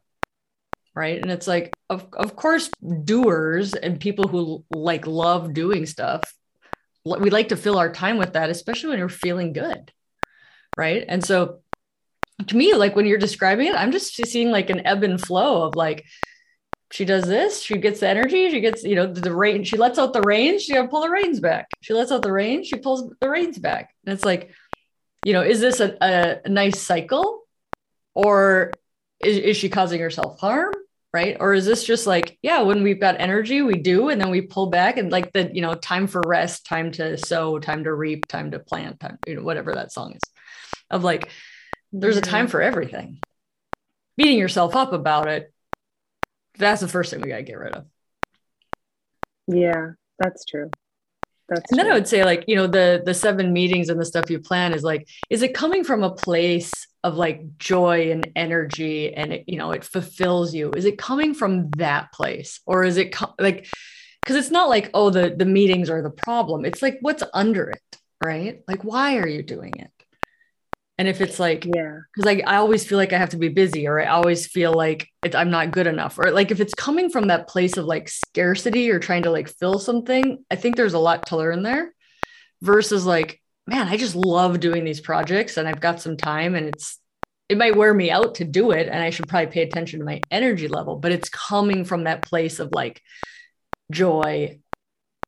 right 0.94 1.20
and 1.22 1.31
it's 1.31 1.48
like 1.48 1.72
of, 1.88 2.07
of 2.12 2.37
course 2.37 2.70
doers 3.05 3.72
and 3.72 3.98
people 3.98 4.29
who 4.29 4.62
like 4.70 5.07
love 5.07 5.55
doing 5.55 5.87
stuff 5.87 6.22
we 7.05 7.31
like 7.31 7.48
to 7.48 7.57
fill 7.57 7.79
our 7.79 7.90
time 7.90 8.18
with 8.18 8.35
that 8.35 8.51
especially 8.51 8.90
when 8.90 8.98
you're 8.98 9.09
feeling 9.09 9.55
good 9.55 9.90
right 10.77 11.05
and 11.09 11.25
so 11.25 11.61
to 12.46 12.57
me 12.57 12.75
like 12.75 12.94
when 12.94 13.07
you're 13.07 13.16
describing 13.18 13.68
it 13.68 13.75
i'm 13.75 13.90
just 13.90 14.14
seeing 14.27 14.51
like 14.51 14.68
an 14.68 14.87
ebb 14.87 15.03
and 15.03 15.18
flow 15.20 15.62
of 15.62 15.75
like 15.75 16.05
she 16.92 17.05
does 17.05 17.24
this 17.24 17.62
she 17.62 17.78
gets 17.78 18.00
the 18.00 18.09
energy 18.09 18.50
she 18.50 18.61
gets 18.61 18.85
you 18.85 18.94
know 18.94 19.07
the, 19.07 19.20
the 19.20 19.35
rain 19.35 19.64
she 19.64 19.76
lets 19.76 19.98
out 19.98 20.12
the 20.12 20.20
reins 20.20 20.62
she 20.62 20.74
gotta 20.74 20.88
pull 20.88 21.02
the 21.02 21.11
reins 21.11 21.40
back. 21.40 21.68
She 21.81 21.94
lets 21.94 22.12
out 22.12 22.22
the 22.22 22.33
reins 22.33 22.68
she 22.68 22.76
pulls 22.76 23.12
the 23.20 23.28
reins 23.28 23.59
back. 23.59 23.94
And 24.05 24.14
it's 24.14 24.24
like 24.24 24.50
you 25.24 25.33
know 25.33 25.42
is 25.42 25.61
this 25.61 25.81
a, 25.81 25.96
a, 26.00 26.40
a 26.44 26.48
nice 26.48 26.81
cycle? 26.81 27.40
Or 28.14 28.72
is, 29.24 29.38
is 29.38 29.57
she 29.57 29.68
causing 29.68 30.00
herself 30.00 30.38
harm 30.38 30.74
right? 31.14 31.37
Or 31.40 31.52
is 31.52 31.66
this 31.66 31.85
just 31.85 32.07
like 32.07 32.38
yeah 32.42 32.62
when 32.62 32.83
we've 32.83 33.00
got 33.00 33.20
energy 33.20 33.62
we 33.62 33.74
do 33.74 34.09
and 34.09 34.20
then 34.20 34.31
we 34.31 34.42
pull 34.42 34.66
back 34.66 34.96
and 34.96 35.11
like 35.11 35.33
the 35.33 35.50
you 35.52 35.62
know 35.62 35.74
time 35.74 36.07
for 36.07 36.22
rest 36.26 36.66
time 36.66 36.92
to 36.92 37.18
sow 37.18 37.59
time 37.59 37.85
to 37.85 37.92
reap 37.92 38.26
time 38.28 38.50
to 38.52 38.59
plant 38.59 39.00
time 39.00 39.18
you 39.26 39.37
know 39.37 39.42
whatever 39.42 39.74
that 39.74 39.92
song 39.92 40.12
is 40.12 40.22
of 40.90 41.05
like 41.05 41.31
there's 41.92 42.16
a 42.16 42.22
time 42.22 42.46
mm-hmm. 42.46 42.50
for 42.50 42.62
everything. 42.62 43.20
Beating 44.16 44.38
yourself 44.38 44.74
up 44.74 44.92
about 44.92 45.28
it 45.28 45.51
that's 46.58 46.80
the 46.80 46.88
first 46.88 47.10
thing 47.10 47.20
we 47.20 47.28
got 47.28 47.38
to 47.38 47.42
get 47.42 47.58
rid 47.58 47.74
of. 47.74 47.86
Yeah, 49.46 49.92
that's 50.18 50.44
true. 50.44 50.70
That's 51.48 51.70
and 51.70 51.78
then 51.78 51.90
i 51.90 51.94
would 51.94 52.06
say 52.08 52.24
like 52.24 52.44
you 52.46 52.54
know 52.54 52.66
the 52.66 53.02
the 53.04 53.12
seven 53.12 53.52
meetings 53.52 53.88
and 53.88 54.00
the 54.00 54.06
stuff 54.06 54.30
you 54.30 54.38
plan 54.38 54.72
is 54.72 54.82
like 54.82 55.06
is 55.28 55.42
it 55.42 55.52
coming 55.52 55.84
from 55.84 56.02
a 56.02 56.14
place 56.14 56.86
of 57.04 57.16
like 57.16 57.58
joy 57.58 58.12
and 58.12 58.30
energy 58.36 59.12
and 59.12 59.32
it, 59.32 59.44
you 59.48 59.58
know 59.58 59.72
it 59.72 59.84
fulfills 59.84 60.54
you? 60.54 60.70
Is 60.70 60.84
it 60.84 60.98
coming 60.98 61.34
from 61.34 61.70
that 61.72 62.12
place? 62.12 62.60
Or 62.64 62.84
is 62.84 62.96
it 62.96 63.12
co- 63.12 63.34
like 63.38 63.66
because 64.22 64.36
it's 64.36 64.50
not 64.50 64.68
like 64.68 64.90
oh 64.94 65.10
the 65.10 65.34
the 65.36 65.44
meetings 65.44 65.90
are 65.90 66.02
the 66.02 66.10
problem. 66.10 66.64
It's 66.64 66.80
like 66.80 66.98
what's 67.00 67.24
under 67.34 67.70
it 67.70 67.98
right? 68.24 68.60
Like 68.68 68.82
why 68.82 69.16
are 69.18 69.28
you 69.28 69.42
doing 69.42 69.72
it 69.76 69.90
and 71.02 71.08
if 71.08 71.20
it's 71.20 71.40
like 71.40 71.64
yeah. 71.64 71.98
because 72.14 72.24
like 72.24 72.44
I 72.46 72.58
always 72.58 72.86
feel 72.86 72.96
like 72.96 73.12
I 73.12 73.18
have 73.18 73.30
to 73.30 73.36
be 73.36 73.48
busy, 73.48 73.88
or 73.88 74.00
I 74.00 74.06
always 74.06 74.46
feel 74.46 74.72
like 74.72 75.08
it, 75.24 75.34
I'm 75.34 75.50
not 75.50 75.72
good 75.72 75.88
enough, 75.88 76.16
or 76.16 76.30
like 76.30 76.52
if 76.52 76.60
it's 76.60 76.74
coming 76.74 77.10
from 77.10 77.26
that 77.26 77.48
place 77.48 77.76
of 77.76 77.86
like 77.86 78.08
scarcity 78.08 78.88
or 78.88 79.00
trying 79.00 79.24
to 79.24 79.32
like 79.32 79.48
fill 79.48 79.80
something, 79.80 80.44
I 80.48 80.54
think 80.54 80.76
there's 80.76 80.94
a 80.94 81.00
lot 81.00 81.26
to 81.26 81.36
learn 81.36 81.64
there. 81.64 81.92
Versus 82.60 83.04
like, 83.04 83.42
man, 83.66 83.88
I 83.88 83.96
just 83.96 84.14
love 84.14 84.60
doing 84.60 84.84
these 84.84 85.00
projects, 85.00 85.56
and 85.56 85.66
I've 85.66 85.80
got 85.80 86.00
some 86.00 86.16
time, 86.16 86.54
and 86.54 86.68
it's 86.68 87.00
it 87.48 87.58
might 87.58 87.74
wear 87.74 87.92
me 87.92 88.12
out 88.12 88.36
to 88.36 88.44
do 88.44 88.70
it, 88.70 88.86
and 88.86 89.02
I 89.02 89.10
should 89.10 89.26
probably 89.26 89.50
pay 89.50 89.62
attention 89.62 89.98
to 89.98 90.04
my 90.04 90.20
energy 90.30 90.68
level, 90.68 90.94
but 90.94 91.10
it's 91.10 91.28
coming 91.28 91.84
from 91.84 92.04
that 92.04 92.22
place 92.22 92.60
of 92.60 92.70
like 92.72 93.02
joy, 93.90 94.60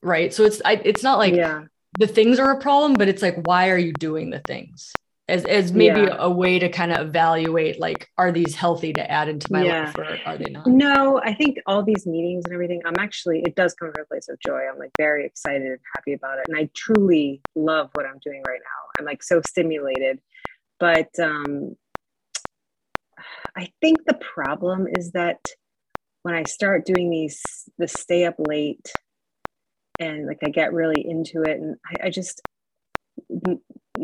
right? 0.04 0.32
So 0.32 0.44
it's 0.44 0.62
I, 0.64 0.74
it's 0.84 1.02
not 1.02 1.18
like 1.18 1.34
yeah. 1.34 1.64
the 1.98 2.06
things 2.06 2.38
are 2.38 2.52
a 2.52 2.60
problem, 2.60 2.94
but 2.94 3.08
it's 3.08 3.22
like, 3.22 3.44
why 3.44 3.70
are 3.70 3.76
you 3.76 3.92
doing 3.92 4.30
the 4.30 4.40
things? 4.46 4.92
As, 5.26 5.46
as 5.46 5.72
maybe 5.72 6.00
Yeah. 6.00 6.16
a 6.18 6.30
way 6.30 6.58
to 6.58 6.68
kind 6.68 6.92
of 6.92 7.08
evaluate, 7.08 7.80
like, 7.80 8.10
are 8.18 8.30
these 8.30 8.54
healthy 8.54 8.92
to 8.92 9.10
add 9.10 9.28
into 9.28 9.50
my 9.50 9.62
Yeah. 9.62 9.86
life 9.86 9.98
or 9.98 10.18
are 10.26 10.36
they 10.36 10.50
not? 10.50 10.66
No, 10.66 11.18
I 11.22 11.32
think 11.32 11.58
all 11.66 11.82
these 11.82 12.06
meetings 12.06 12.44
and 12.44 12.52
everything, 12.52 12.82
I'm 12.84 12.98
actually, 12.98 13.40
it 13.40 13.54
does 13.54 13.72
come 13.72 13.90
from 13.90 14.02
a 14.02 14.04
place 14.04 14.28
of 14.28 14.38
joy. 14.38 14.68
I'm 14.70 14.78
like 14.78 14.92
very 14.98 15.24
excited 15.24 15.62
and 15.66 15.80
happy 15.94 16.12
about 16.12 16.40
it. 16.40 16.44
And 16.48 16.58
I 16.58 16.68
truly 16.74 17.40
love 17.54 17.88
what 17.94 18.04
I'm 18.04 18.18
doing 18.22 18.42
right 18.46 18.60
now. 18.60 18.90
I'm 18.98 19.06
like 19.06 19.22
so 19.22 19.40
stimulated. 19.46 20.20
But 20.78 21.08
um, 21.18 21.74
I 23.56 23.70
think 23.80 24.04
the 24.06 24.18
problem 24.34 24.86
is 24.94 25.12
that 25.12 25.38
when 26.22 26.34
I 26.34 26.42
start 26.42 26.84
doing 26.84 27.08
these, 27.08 27.40
the 27.78 27.88
stay 27.88 28.26
up 28.26 28.34
late 28.38 28.92
and 29.98 30.26
like 30.26 30.40
I 30.44 30.50
get 30.50 30.74
really 30.74 31.00
into 31.06 31.42
it 31.44 31.60
and 31.60 31.76
I, 31.86 32.08
I 32.08 32.10
just, 32.10 32.42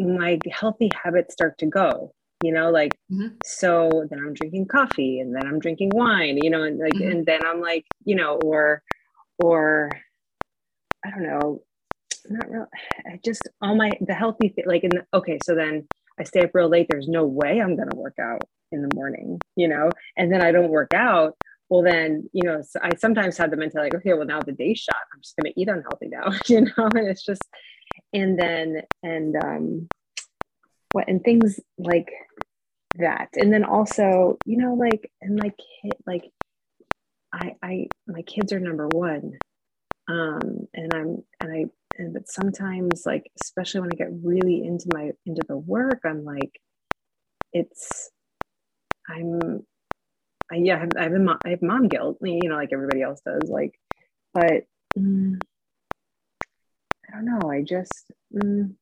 my 0.00 0.38
healthy 0.50 0.90
habits 1.02 1.32
start 1.34 1.58
to 1.58 1.66
go, 1.66 2.12
you 2.42 2.52
know, 2.52 2.70
like 2.70 2.92
Mhm. 3.10 3.36
so 3.44 4.06
then 4.10 4.18
I'm 4.18 4.34
drinking 4.34 4.66
coffee 4.66 5.20
and 5.20 5.34
then 5.34 5.46
I'm 5.46 5.58
drinking 5.58 5.90
wine, 5.94 6.38
you 6.42 6.50
know, 6.50 6.62
and 6.62 6.78
like 6.78 6.94
Mhm. 6.94 7.10
and 7.12 7.26
then 7.26 7.44
I'm 7.44 7.60
like, 7.60 7.86
you 8.04 8.14
know, 8.16 8.36
or 8.44 8.82
or 9.38 9.90
I 11.04 11.10
don't 11.10 11.22
know, 11.22 11.62
not 12.28 12.50
real 12.50 12.66
I 13.06 13.18
just 13.24 13.48
all 13.62 13.74
my 13.74 13.92
the 14.00 14.14
healthy 14.14 14.54
like 14.66 14.84
in 14.84 14.90
the, 14.90 15.06
okay, 15.14 15.38
so 15.44 15.54
then 15.54 15.86
I 16.18 16.24
stay 16.24 16.42
up 16.42 16.50
real 16.54 16.68
late. 16.68 16.86
There's 16.90 17.08
no 17.08 17.24
way 17.24 17.60
I'm 17.60 17.76
gonna 17.76 17.96
work 17.96 18.18
out 18.20 18.42
in 18.72 18.82
the 18.82 18.94
morning, 18.94 19.40
you 19.56 19.68
know, 19.68 19.90
and 20.16 20.32
then 20.32 20.42
I 20.42 20.52
don't 20.52 20.70
work 20.70 20.92
out. 20.94 21.36
Well, 21.70 21.82
then, 21.82 22.28
you 22.32 22.42
know, 22.42 22.62
so 22.62 22.80
I 22.82 22.90
sometimes 22.96 23.38
have 23.38 23.52
the 23.52 23.56
mentality, 23.56 23.90
like, 23.94 24.00
okay, 24.00 24.12
well, 24.14 24.26
now 24.26 24.40
the 24.40 24.50
day's 24.50 24.80
shot. 24.80 24.96
I'm 25.14 25.20
just 25.22 25.36
going 25.36 25.52
to 25.52 25.60
eat 25.60 25.68
unhealthy 25.68 26.08
now, 26.08 26.32
you 26.46 26.62
know, 26.62 26.88
and 26.96 27.06
it's 27.06 27.24
just, 27.24 27.42
and 28.12 28.38
then, 28.38 28.82
and, 29.02 29.36
um, 29.36 29.88
what, 30.92 31.08
and 31.08 31.22
things 31.22 31.60
like 31.78 32.10
that. 32.96 33.28
And 33.34 33.52
then 33.52 33.64
also, 33.64 34.36
you 34.44 34.56
know, 34.56 34.74
like, 34.74 35.10
and 35.20 35.36
my 35.36 35.50
kid, 35.50 35.92
like, 36.06 36.30
I, 37.32 37.54
I, 37.62 37.86
my 38.08 38.22
kids 38.22 38.52
are 38.52 38.60
number 38.60 38.88
one. 38.88 39.34
Um, 40.08 40.66
and 40.74 40.92
I'm, 40.92 41.24
and 41.40 41.52
I, 41.52 41.64
and 41.96 42.12
but 42.12 42.28
sometimes, 42.28 43.04
like, 43.06 43.30
especially 43.42 43.82
when 43.82 43.90
I 43.92 43.96
get 43.96 44.08
really 44.24 44.64
into 44.64 44.86
my, 44.92 45.12
into 45.26 45.42
the 45.46 45.56
work, 45.56 46.00
I'm 46.04 46.24
like, 46.24 46.60
it's, 47.52 48.10
I'm, 49.08 49.64
I, 50.50 50.56
yeah, 50.56 50.76
I 50.76 50.80
have, 50.80 50.90
I 50.98 51.02
have, 51.04 51.12
a 51.12 51.18
mom, 51.18 51.38
I 51.44 51.50
have 51.50 51.62
mom 51.62 51.86
guilt, 51.88 52.18
you 52.22 52.48
know, 52.48 52.56
like 52.56 52.70
everybody 52.72 53.02
else 53.02 53.20
does. 53.24 53.48
Like, 53.48 53.78
but 54.34 54.64
mm, 54.98 55.40
I 57.11 57.16
don't 57.16 57.25
know. 57.25 57.51
I 57.51 57.62
just, 57.62 58.12
mm, 58.35 58.75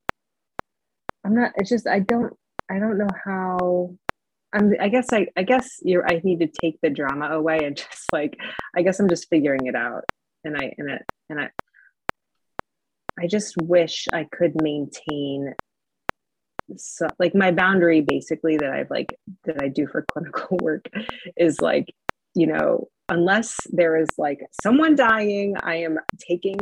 I'm 1.24 1.34
not. 1.34 1.52
It's 1.56 1.70
just 1.70 1.86
I 1.86 2.00
don't. 2.00 2.34
I 2.70 2.78
don't 2.78 2.98
know 2.98 3.08
how. 3.24 3.94
I'm. 4.52 4.74
I 4.80 4.88
guess 4.88 5.08
I. 5.12 5.28
I 5.36 5.42
guess 5.42 5.78
you're. 5.82 6.06
I 6.06 6.20
need 6.22 6.40
to 6.40 6.48
take 6.60 6.78
the 6.82 6.90
drama 6.90 7.26
away 7.30 7.64
and 7.64 7.76
just 7.76 8.12
like. 8.12 8.38
I 8.76 8.82
guess 8.82 9.00
I'm 9.00 9.08
just 9.08 9.28
figuring 9.28 9.66
it 9.66 9.74
out, 9.74 10.04
and 10.44 10.56
I 10.56 10.74
and 10.78 10.90
it 10.90 11.02
and 11.30 11.40
I. 11.40 11.50
I 13.20 13.26
just 13.26 13.56
wish 13.56 14.06
I 14.12 14.28
could 14.30 14.60
maintain 14.62 15.54
so 16.76 17.08
like 17.18 17.34
my 17.34 17.50
boundary 17.50 18.00
basically 18.00 18.56
that 18.58 18.70
I've 18.70 18.90
like 18.90 19.14
that 19.44 19.62
I 19.62 19.68
do 19.68 19.86
for 19.86 20.02
clinical 20.10 20.58
work 20.62 20.88
is 21.36 21.60
like, 21.60 21.86
you 22.34 22.46
know, 22.46 22.88
unless 23.08 23.56
there 23.70 23.96
is 23.96 24.08
like 24.18 24.40
someone 24.62 24.94
dying, 24.94 25.56
I 25.60 25.76
am 25.76 25.98
taking 26.18 26.58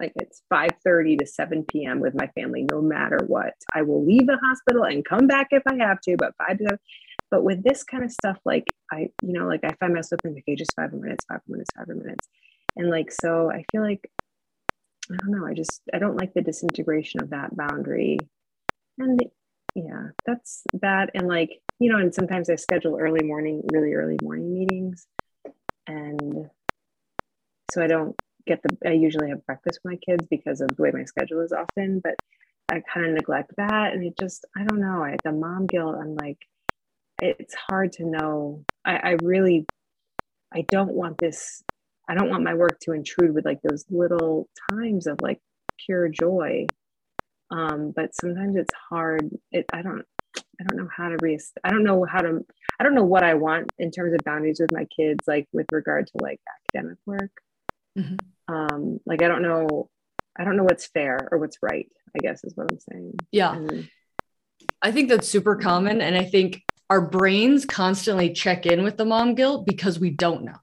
like 0.00 0.12
it's 0.16 0.42
5:30 0.52 1.18
to 1.18 1.26
7 1.26 1.64
p.m. 1.64 2.00
with 2.00 2.14
my 2.14 2.26
family, 2.28 2.66
no 2.70 2.80
matter 2.80 3.18
what. 3.26 3.54
I 3.74 3.82
will 3.82 4.04
leave 4.04 4.26
the 4.26 4.38
hospital 4.42 4.84
and 4.84 5.04
come 5.04 5.26
back 5.26 5.48
if 5.50 5.62
I 5.66 5.76
have 5.76 6.00
to, 6.02 6.16
but 6.16 6.34
five 6.36 6.58
to 6.58 6.64
seven. 6.64 6.78
But 7.30 7.44
with 7.44 7.62
this 7.62 7.84
kind 7.84 8.04
of 8.04 8.10
stuff, 8.10 8.38
like 8.44 8.64
I, 8.90 9.10
you 9.22 9.32
know, 9.32 9.46
like 9.46 9.64
I 9.64 9.74
find 9.80 9.94
myself 9.94 10.20
in 10.24 10.32
okay, 10.32 10.56
just 10.56 10.74
five 10.76 10.92
minutes, 10.92 11.24
five 11.26 11.40
minutes, 11.46 11.70
five 11.76 11.88
minutes. 11.88 12.28
And 12.76 12.90
like 12.90 13.12
so 13.12 13.50
I 13.50 13.64
feel 13.72 13.82
like 13.82 14.10
I 15.10 15.16
don't 15.16 15.30
know, 15.30 15.46
I 15.46 15.54
just 15.54 15.82
I 15.92 15.98
don't 15.98 16.16
like 16.16 16.34
the 16.34 16.42
disintegration 16.42 17.22
of 17.22 17.30
that 17.30 17.56
boundary 17.56 18.18
and 18.98 19.20
yeah 19.74 20.08
that's 20.26 20.62
that 20.74 21.10
and 21.14 21.28
like 21.28 21.60
you 21.78 21.90
know 21.90 21.98
and 21.98 22.14
sometimes 22.14 22.50
i 22.50 22.56
schedule 22.56 22.98
early 22.98 23.22
morning 23.22 23.62
really 23.72 23.94
early 23.94 24.16
morning 24.22 24.52
meetings 24.52 25.06
and 25.86 26.50
so 27.72 27.82
i 27.82 27.86
don't 27.86 28.17
get 28.48 28.62
the 28.64 28.76
i 28.88 28.92
usually 28.92 29.30
have 29.30 29.46
breakfast 29.46 29.80
with 29.84 29.92
my 29.92 29.98
kids 30.06 30.26
because 30.30 30.60
of 30.60 30.68
the 30.76 30.82
way 30.82 30.90
my 30.92 31.04
schedule 31.04 31.40
is 31.40 31.52
often 31.52 32.00
but 32.00 32.16
i 32.70 32.82
kind 32.92 33.06
of 33.06 33.14
neglect 33.14 33.52
that 33.58 33.92
and 33.92 34.04
it 34.04 34.14
just 34.18 34.46
i 34.56 34.64
don't 34.64 34.80
know 34.80 35.04
I, 35.04 35.16
the 35.24 35.32
mom 35.32 35.66
guilt 35.66 35.96
i'm 36.00 36.16
like 36.16 36.38
it's 37.20 37.54
hard 37.54 37.92
to 37.94 38.04
know 38.04 38.64
I, 38.84 38.96
I 38.96 39.16
really 39.22 39.66
i 40.54 40.64
don't 40.70 40.92
want 40.92 41.18
this 41.18 41.62
i 42.08 42.14
don't 42.14 42.30
want 42.30 42.44
my 42.44 42.54
work 42.54 42.80
to 42.82 42.92
intrude 42.92 43.34
with 43.34 43.44
like 43.44 43.60
those 43.62 43.84
little 43.90 44.48
times 44.70 45.06
of 45.06 45.20
like 45.22 45.40
pure 45.86 46.08
joy 46.08 46.66
Um, 47.50 47.92
but 47.96 48.14
sometimes 48.14 48.56
it's 48.56 48.74
hard. 48.90 49.30
It 49.52 49.66
I 49.72 49.82
don't 49.82 50.04
I 50.60 50.64
don't 50.64 50.78
know 50.78 50.90
how 50.94 51.08
to 51.10 51.18
re 51.22 51.38
I 51.64 51.70
don't 51.70 51.84
know 51.84 52.04
how 52.04 52.20
to 52.22 52.44
I 52.80 52.84
don't 52.84 52.94
know 52.94 53.04
what 53.04 53.24
I 53.24 53.34
want 53.34 53.72
in 53.78 53.90
terms 53.90 54.14
of 54.14 54.24
boundaries 54.24 54.60
with 54.60 54.72
my 54.72 54.86
kids, 54.86 55.24
like 55.26 55.46
with 55.52 55.66
regard 55.72 56.06
to 56.08 56.12
like 56.22 56.40
academic 56.74 56.98
work. 57.06 57.32
Mm-hmm. 57.98 58.16
Um, 58.48 58.98
like 59.06 59.22
I 59.22 59.28
don't 59.28 59.42
know 59.42 59.90
I 60.38 60.44
don't 60.44 60.56
know 60.56 60.64
what's 60.64 60.86
fair 60.86 61.28
or 61.30 61.38
what's 61.38 61.58
right, 61.60 61.88
I 62.16 62.18
guess 62.20 62.44
is 62.44 62.56
what 62.56 62.68
I'm 62.70 62.78
saying. 62.78 63.14
Yeah. 63.32 63.54
And, 63.54 63.90
I 64.80 64.92
think 64.92 65.08
that's 65.08 65.28
super 65.28 65.56
common. 65.56 66.00
And 66.00 66.16
I 66.16 66.24
think 66.24 66.62
our 66.88 67.00
brains 67.00 67.64
constantly 67.64 68.32
check 68.32 68.64
in 68.64 68.84
with 68.84 68.96
the 68.96 69.04
mom 69.04 69.34
guilt 69.34 69.66
because 69.66 69.98
we 69.98 70.10
don't 70.10 70.44
know. 70.44 70.56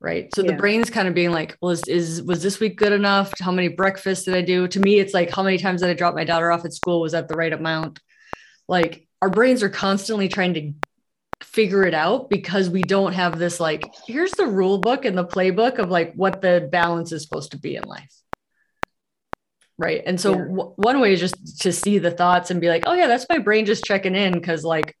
Right. 0.00 0.34
So 0.34 0.42
yeah. 0.42 0.50
the 0.50 0.56
brain's 0.56 0.90
kind 0.90 1.06
of 1.06 1.14
being 1.14 1.30
like, 1.30 1.56
well, 1.62 1.70
is, 1.70 1.84
is 1.84 2.22
was 2.22 2.42
this 2.42 2.58
week 2.58 2.76
good 2.76 2.92
enough? 2.92 3.32
How 3.38 3.52
many 3.52 3.68
breakfasts 3.68 4.24
did 4.24 4.34
I 4.34 4.42
do? 4.42 4.66
To 4.66 4.80
me, 4.80 4.98
it's 4.98 5.14
like 5.14 5.30
how 5.30 5.44
many 5.44 5.58
times 5.58 5.80
did 5.80 5.90
I 5.90 5.94
drop 5.94 6.14
my 6.14 6.24
daughter 6.24 6.50
off 6.50 6.64
at 6.64 6.74
school? 6.74 7.00
Was 7.00 7.12
that 7.12 7.28
the 7.28 7.36
right 7.36 7.52
amount? 7.52 8.00
Like 8.68 9.06
our 9.22 9.30
brains 9.30 9.62
are 9.62 9.70
constantly 9.70 10.28
trying 10.28 10.54
to 10.54 10.72
figure 11.44 11.84
it 11.84 11.94
out 11.94 12.30
because 12.30 12.70
we 12.70 12.82
don't 12.82 13.12
have 13.12 13.38
this 13.38 13.60
like, 13.60 13.82
here's 14.06 14.32
the 14.32 14.46
rule 14.46 14.78
book 14.78 15.04
and 15.04 15.16
the 15.16 15.24
playbook 15.24 15.78
of 15.78 15.90
like 15.90 16.14
what 16.14 16.40
the 16.40 16.68
balance 16.70 17.12
is 17.12 17.22
supposed 17.22 17.52
to 17.52 17.58
be 17.58 17.76
in 17.76 17.84
life. 17.84 18.12
Right? 19.78 20.02
And 20.04 20.20
so 20.20 20.32
yeah. 20.32 20.44
w- 20.44 20.72
one 20.76 21.00
way 21.00 21.12
is 21.12 21.20
just 21.20 21.60
to 21.62 21.72
see 21.72 21.98
the 21.98 22.10
thoughts 22.10 22.50
and 22.50 22.60
be 22.60 22.68
like 22.68 22.84
oh 22.86 22.92
yeah 22.92 23.08
that's 23.08 23.26
my 23.28 23.38
brain 23.38 23.66
just 23.66 23.84
checking 23.84 24.14
in 24.14 24.32
because 24.32 24.64
like 24.64 24.96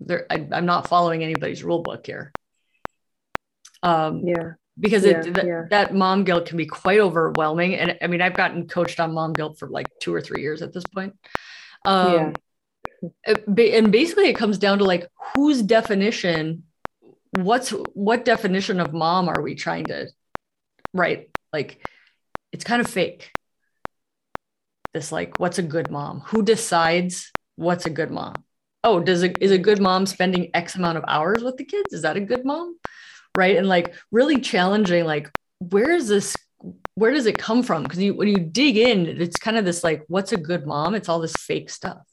there 0.00 0.26
I, 0.30 0.46
am 0.52 0.66
not 0.66 0.88
following 0.88 1.22
anybody's 1.22 1.62
rule 1.62 1.82
book 1.82 2.06
here. 2.06 2.32
Um 3.82 4.22
yeah. 4.24 4.52
because 4.78 5.04
yeah, 5.04 5.20
it 5.20 5.34
th- 5.34 5.46
yeah. 5.46 5.62
that 5.70 5.94
mom 5.94 6.24
guilt 6.24 6.46
can 6.46 6.56
be 6.56 6.66
quite 6.66 7.00
overwhelming 7.00 7.76
and 7.76 7.98
i 8.02 8.06
mean 8.06 8.22
i've 8.22 8.34
gotten 8.34 8.66
coached 8.66 8.98
on 8.98 9.12
mom 9.12 9.34
guilt 9.34 9.58
for 9.58 9.68
like 9.68 9.86
two 10.00 10.12
or 10.12 10.20
three 10.20 10.42
years 10.42 10.62
at 10.62 10.72
this 10.72 10.84
point. 10.92 11.14
Um 11.84 12.34
Uh, 13.26 13.34
and 13.56 13.92
basically 13.92 14.28
it 14.28 14.36
comes 14.36 14.58
down 14.58 14.78
to 14.78 14.84
like 14.84 15.08
whose 15.34 15.62
definition 15.62 16.62
what's 17.32 17.70
what 17.94 18.24
definition 18.24 18.80
of 18.80 18.92
mom 18.92 19.28
are 19.28 19.42
we 19.42 19.54
trying 19.54 19.84
to 19.84 20.06
right? 20.94 21.28
Like 21.52 21.84
it's 22.52 22.64
kind 22.64 22.80
of 22.80 22.88
fake. 22.88 23.32
This 24.94 25.12
like 25.12 25.38
what's 25.38 25.58
a 25.58 25.62
good 25.62 25.90
mom? 25.90 26.20
Who 26.26 26.42
decides 26.42 27.32
what's 27.56 27.84
a 27.84 27.90
good 27.90 28.10
mom? 28.10 28.34
Oh 28.84 29.00
does 29.00 29.22
it 29.22 29.36
is 29.40 29.50
a 29.50 29.58
good 29.58 29.80
mom 29.80 30.06
spending 30.06 30.50
x 30.54 30.76
amount 30.76 30.96
of 30.98 31.04
hours 31.08 31.42
with 31.42 31.56
the 31.56 31.64
kids? 31.64 31.92
Is 31.92 32.02
that 32.02 32.16
a 32.16 32.20
good 32.20 32.44
mom? 32.44 32.78
Right? 33.36 33.56
And 33.56 33.68
like 33.68 33.94
really 34.12 34.40
challenging 34.40 35.04
like 35.04 35.30
where 35.58 35.90
is 35.90 36.08
this 36.08 36.36
where 36.94 37.10
does 37.10 37.26
it 37.26 37.36
come 37.36 37.62
from? 37.64 37.82
Because 37.82 37.98
you 37.98 38.14
when 38.14 38.28
you 38.28 38.38
dig 38.38 38.76
in 38.76 39.06
it's 39.06 39.36
kind 39.36 39.56
of 39.58 39.64
this 39.64 39.82
like 39.82 40.04
what's 40.06 40.32
a 40.32 40.36
good 40.36 40.64
mom? 40.64 40.94
It's 40.94 41.08
all 41.08 41.20
this 41.20 41.36
fake 41.36 41.70
stuff 41.70 42.06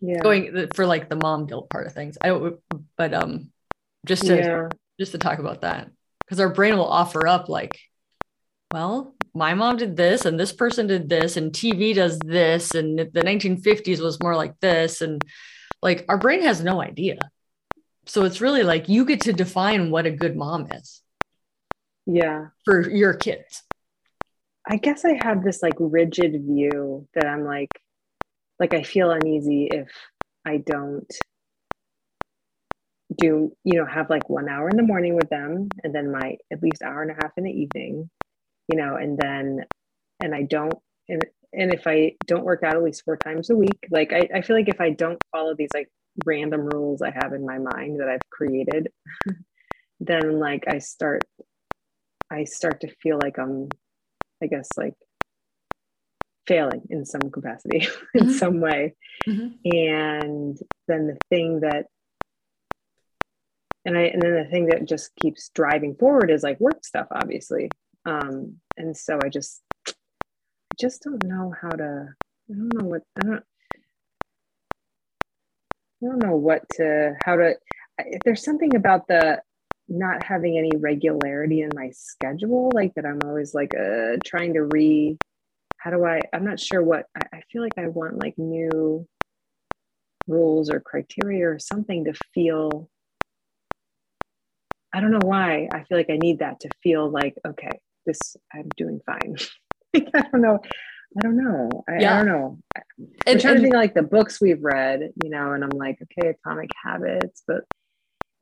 yeah 0.00 0.20
going 0.20 0.68
for 0.74 0.86
like 0.86 1.08
the 1.08 1.16
mom 1.16 1.46
guilt 1.46 1.68
part 1.70 1.86
of 1.86 1.92
things 1.92 2.16
i 2.22 2.50
but 2.96 3.14
um 3.14 3.50
just 4.06 4.26
to 4.26 4.36
yeah. 4.36 4.68
just 4.98 5.12
to 5.12 5.18
talk 5.18 5.38
about 5.38 5.60
that 5.62 5.90
because 6.20 6.40
our 6.40 6.48
brain 6.48 6.76
will 6.76 6.88
offer 6.88 7.26
up 7.26 7.48
like 7.48 7.78
well 8.72 9.14
my 9.34 9.54
mom 9.54 9.76
did 9.76 9.96
this 9.96 10.24
and 10.24 10.38
this 10.38 10.52
person 10.52 10.86
did 10.86 11.08
this 11.08 11.36
and 11.36 11.52
TV 11.52 11.94
does 11.94 12.18
this 12.18 12.74
and 12.74 12.98
the 12.98 13.22
1950s 13.22 14.00
was 14.00 14.20
more 14.20 14.34
like 14.34 14.58
this 14.60 15.00
and 15.00 15.22
like 15.82 16.04
our 16.08 16.18
brain 16.18 16.42
has 16.42 16.62
no 16.62 16.82
idea. 16.82 17.18
So 18.06 18.24
it's 18.24 18.40
really 18.40 18.62
like 18.62 18.88
you 18.88 19.04
get 19.04 19.22
to 19.22 19.32
define 19.32 19.90
what 19.90 20.06
a 20.06 20.10
good 20.10 20.36
mom 20.36 20.66
is. 20.72 21.02
Yeah. 22.06 22.48
For 22.64 22.88
your 22.90 23.14
kids. 23.14 23.62
I 24.66 24.76
guess 24.76 25.04
I 25.04 25.18
have 25.22 25.44
this 25.44 25.62
like 25.62 25.74
rigid 25.78 26.32
view 26.32 27.06
that 27.14 27.26
I'm 27.26 27.44
like 27.44 27.70
like 28.60 28.74
I 28.74 28.82
feel 28.84 29.10
uneasy 29.10 29.68
if 29.72 29.90
I 30.46 30.58
don't 30.58 31.10
do 33.18 33.52
you 33.64 33.78
know 33.78 33.86
have 33.86 34.08
like 34.08 34.30
one 34.30 34.48
hour 34.48 34.68
in 34.68 34.76
the 34.76 34.84
morning 34.84 35.16
with 35.16 35.28
them 35.30 35.68
and 35.82 35.92
then 35.92 36.12
my 36.12 36.36
at 36.52 36.62
least 36.62 36.82
hour 36.82 37.02
and 37.02 37.10
a 37.10 37.14
half 37.14 37.32
in 37.36 37.44
the 37.44 37.50
evening 37.50 38.08
you 38.70 38.78
know, 38.78 38.96
and 38.96 39.18
then, 39.18 39.64
and 40.20 40.34
I 40.34 40.42
don't, 40.42 40.74
and, 41.08 41.22
and 41.52 41.74
if 41.74 41.86
I 41.86 42.12
don't 42.26 42.44
work 42.44 42.62
out 42.62 42.76
at 42.76 42.82
least 42.82 43.04
four 43.04 43.16
times 43.16 43.50
a 43.50 43.56
week, 43.56 43.78
like 43.90 44.12
I, 44.12 44.28
I 44.32 44.42
feel 44.42 44.56
like 44.56 44.68
if 44.68 44.80
I 44.80 44.90
don't 44.90 45.18
follow 45.32 45.54
these 45.56 45.70
like 45.74 45.88
random 46.24 46.62
rules 46.62 47.02
I 47.02 47.10
have 47.10 47.32
in 47.32 47.44
my 47.44 47.58
mind 47.58 47.98
that 48.00 48.08
I've 48.08 48.30
created, 48.30 48.88
then 50.00 50.38
like 50.38 50.64
I 50.68 50.78
start, 50.78 51.22
I 52.30 52.44
start 52.44 52.82
to 52.82 52.94
feel 53.02 53.18
like 53.20 53.38
I'm, 53.38 53.68
I 54.42 54.46
guess, 54.46 54.68
like 54.76 54.94
failing 56.46 56.82
in 56.90 57.04
some 57.04 57.30
capacity, 57.30 57.86
in 58.14 58.26
mm-hmm. 58.26 58.32
some 58.32 58.60
way. 58.60 58.94
Mm-hmm. 59.26 59.76
And 59.76 60.58
then 60.88 61.06
the 61.06 61.18
thing 61.28 61.60
that 61.60 61.86
and 63.84 63.96
I 63.96 64.02
and 64.02 64.20
then 64.20 64.34
the 64.34 64.50
thing 64.50 64.66
that 64.66 64.86
just 64.86 65.14
keeps 65.16 65.50
driving 65.54 65.94
forward 65.94 66.30
is 66.30 66.42
like 66.42 66.60
work 66.60 66.84
stuff, 66.84 67.06
obviously. 67.10 67.70
Um, 68.06 68.56
and 68.76 68.96
so 68.96 69.18
I 69.22 69.28
just, 69.28 69.62
I 69.86 69.92
just 70.78 71.02
don't 71.02 71.24
know 71.24 71.52
how 71.60 71.68
to, 71.68 72.08
I 72.50 72.54
don't 72.54 72.74
know 72.74 72.86
what, 72.86 73.02
I 73.16 73.26
don't, 73.26 73.44
I 76.02 76.06
don't 76.06 76.22
know 76.22 76.36
what 76.36 76.62
to, 76.76 77.14
how 77.24 77.36
to, 77.36 77.54
if 77.98 78.22
there's 78.24 78.44
something 78.44 78.74
about 78.74 79.06
the 79.06 79.42
not 79.88 80.22
having 80.22 80.56
any 80.56 80.70
regularity 80.78 81.62
in 81.62 81.70
my 81.74 81.90
schedule, 81.90 82.70
like 82.72 82.94
that 82.94 83.04
I'm 83.04 83.20
always 83.24 83.54
like 83.54 83.74
uh, 83.74 84.16
trying 84.24 84.54
to 84.54 84.62
re, 84.62 85.18
how 85.80 85.90
do 85.90 86.04
I, 86.04 86.20
I'm 86.32 86.44
not 86.44 86.60
sure 86.60 86.82
what, 86.82 87.06
I, 87.16 87.38
I 87.38 87.40
feel 87.50 87.62
like 87.62 87.78
I 87.78 87.88
want 87.88 88.18
like 88.18 88.34
new 88.36 89.06
rules 90.26 90.70
or 90.70 90.80
criteria 90.80 91.48
or 91.48 91.58
something 91.58 92.04
to 92.04 92.12
feel 92.34 92.88
I 94.92 95.00
don't 95.00 95.12
know 95.12 95.20
why 95.22 95.68
I 95.72 95.84
feel 95.84 95.98
like 95.98 96.10
I 96.10 96.16
need 96.16 96.40
that 96.40 96.60
to 96.60 96.68
feel 96.82 97.08
like, 97.08 97.34
okay, 97.46 97.70
this 98.06 98.36
I'm 98.52 98.68
doing 98.76 99.00
fine. 99.06 99.36
I 99.94 100.22
don't 100.32 100.42
know. 100.42 100.58
I 101.18 101.22
don't 101.22 101.36
know. 101.36 101.84
I, 101.88 101.98
yeah. 102.00 102.14
I 102.14 102.16
don't 102.18 102.26
know. 102.26 102.58
I'm 102.76 103.08
and, 103.26 103.40
trying 103.40 103.54
and, 103.54 103.58
to 103.58 103.62
think 103.62 103.74
like 103.74 103.94
the 103.94 104.02
books 104.02 104.40
we've 104.40 104.62
read, 104.62 105.12
you 105.22 105.30
know, 105.30 105.52
and 105.52 105.62
I'm 105.62 105.70
like, 105.70 105.98
okay, 106.02 106.34
Atomic 106.44 106.70
Habits, 106.82 107.42
but 107.46 107.62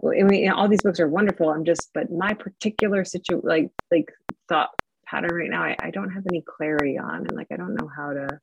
I 0.04 0.22
mean, 0.22 0.42
you 0.42 0.48
know, 0.48 0.56
all 0.56 0.68
these 0.68 0.82
books 0.82 1.00
are 1.00 1.08
wonderful. 1.08 1.50
I'm 1.50 1.64
just, 1.64 1.90
but 1.92 2.10
my 2.10 2.32
particular 2.34 3.04
situation, 3.04 3.42
like, 3.44 3.70
like 3.90 4.12
thought 4.48 4.70
pattern 5.08 5.34
right 5.34 5.50
now, 5.50 5.62
I, 5.62 5.76
I 5.80 5.90
don't 5.90 6.10
have 6.10 6.24
any 6.30 6.42
clarity 6.42 6.98
on, 6.98 7.26
and 7.26 7.32
like, 7.32 7.48
I 7.52 7.56
don't 7.56 7.74
know 7.74 7.90
how 7.94 8.12
to 8.12 8.40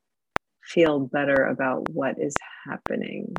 feel 0.63 0.99
better 0.99 1.45
about 1.45 1.89
what 1.89 2.15
is 2.19 2.35
happening. 2.65 3.35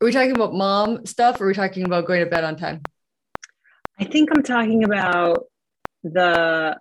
Are 0.00 0.06
we 0.06 0.12
talking 0.12 0.34
about 0.34 0.54
mom 0.54 1.06
stuff? 1.06 1.40
Or 1.40 1.44
are 1.44 1.48
we 1.48 1.54
talking 1.54 1.84
about 1.84 2.06
going 2.06 2.24
to 2.24 2.30
bed 2.30 2.44
on 2.44 2.56
time? 2.56 2.82
I 3.98 4.04
think 4.04 4.30
I'm 4.34 4.42
talking 4.42 4.84
about 4.84 5.44
the 6.02 6.78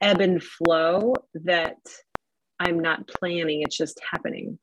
ebb 0.00 0.20
and 0.20 0.42
flow 0.42 1.14
that 1.34 1.76
I'm 2.58 2.80
not 2.80 3.08
planning. 3.08 3.62
It's 3.62 3.76
just 3.76 4.00
happening. 4.10 4.58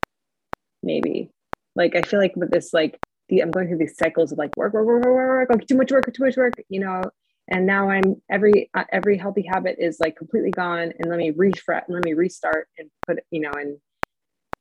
Maybe. 0.82 1.30
Like 1.76 1.94
I 1.94 2.02
feel 2.02 2.20
like 2.20 2.36
with 2.36 2.50
this, 2.50 2.72
like 2.72 2.98
the 3.28 3.42
I'm 3.42 3.50
going 3.50 3.68
through 3.68 3.78
these 3.78 3.96
cycles 3.96 4.32
of 4.32 4.38
like 4.38 4.56
work, 4.56 4.72
work, 4.74 4.86
work, 4.86 5.04
work, 5.04 5.14
work, 5.14 5.48
work, 5.50 5.66
too 5.66 5.76
much 5.76 5.92
work, 5.92 6.12
too 6.12 6.24
much 6.24 6.36
work, 6.36 6.54
you 6.68 6.80
know. 6.80 7.02
And 7.48 7.66
now 7.66 7.90
I'm 7.90 8.22
every 8.30 8.70
uh, 8.74 8.84
every 8.92 9.18
healthy 9.18 9.42
habit 9.42 9.76
is 9.78 9.98
like 10.00 10.16
completely 10.16 10.50
gone, 10.50 10.92
and 10.98 11.08
let 11.08 11.18
me 11.18 11.30
refresh, 11.30 11.84
let 11.88 12.04
me 12.04 12.14
restart 12.14 12.68
and 12.78 12.88
put 13.06 13.18
you 13.30 13.40
know 13.40 13.52
and 13.52 13.78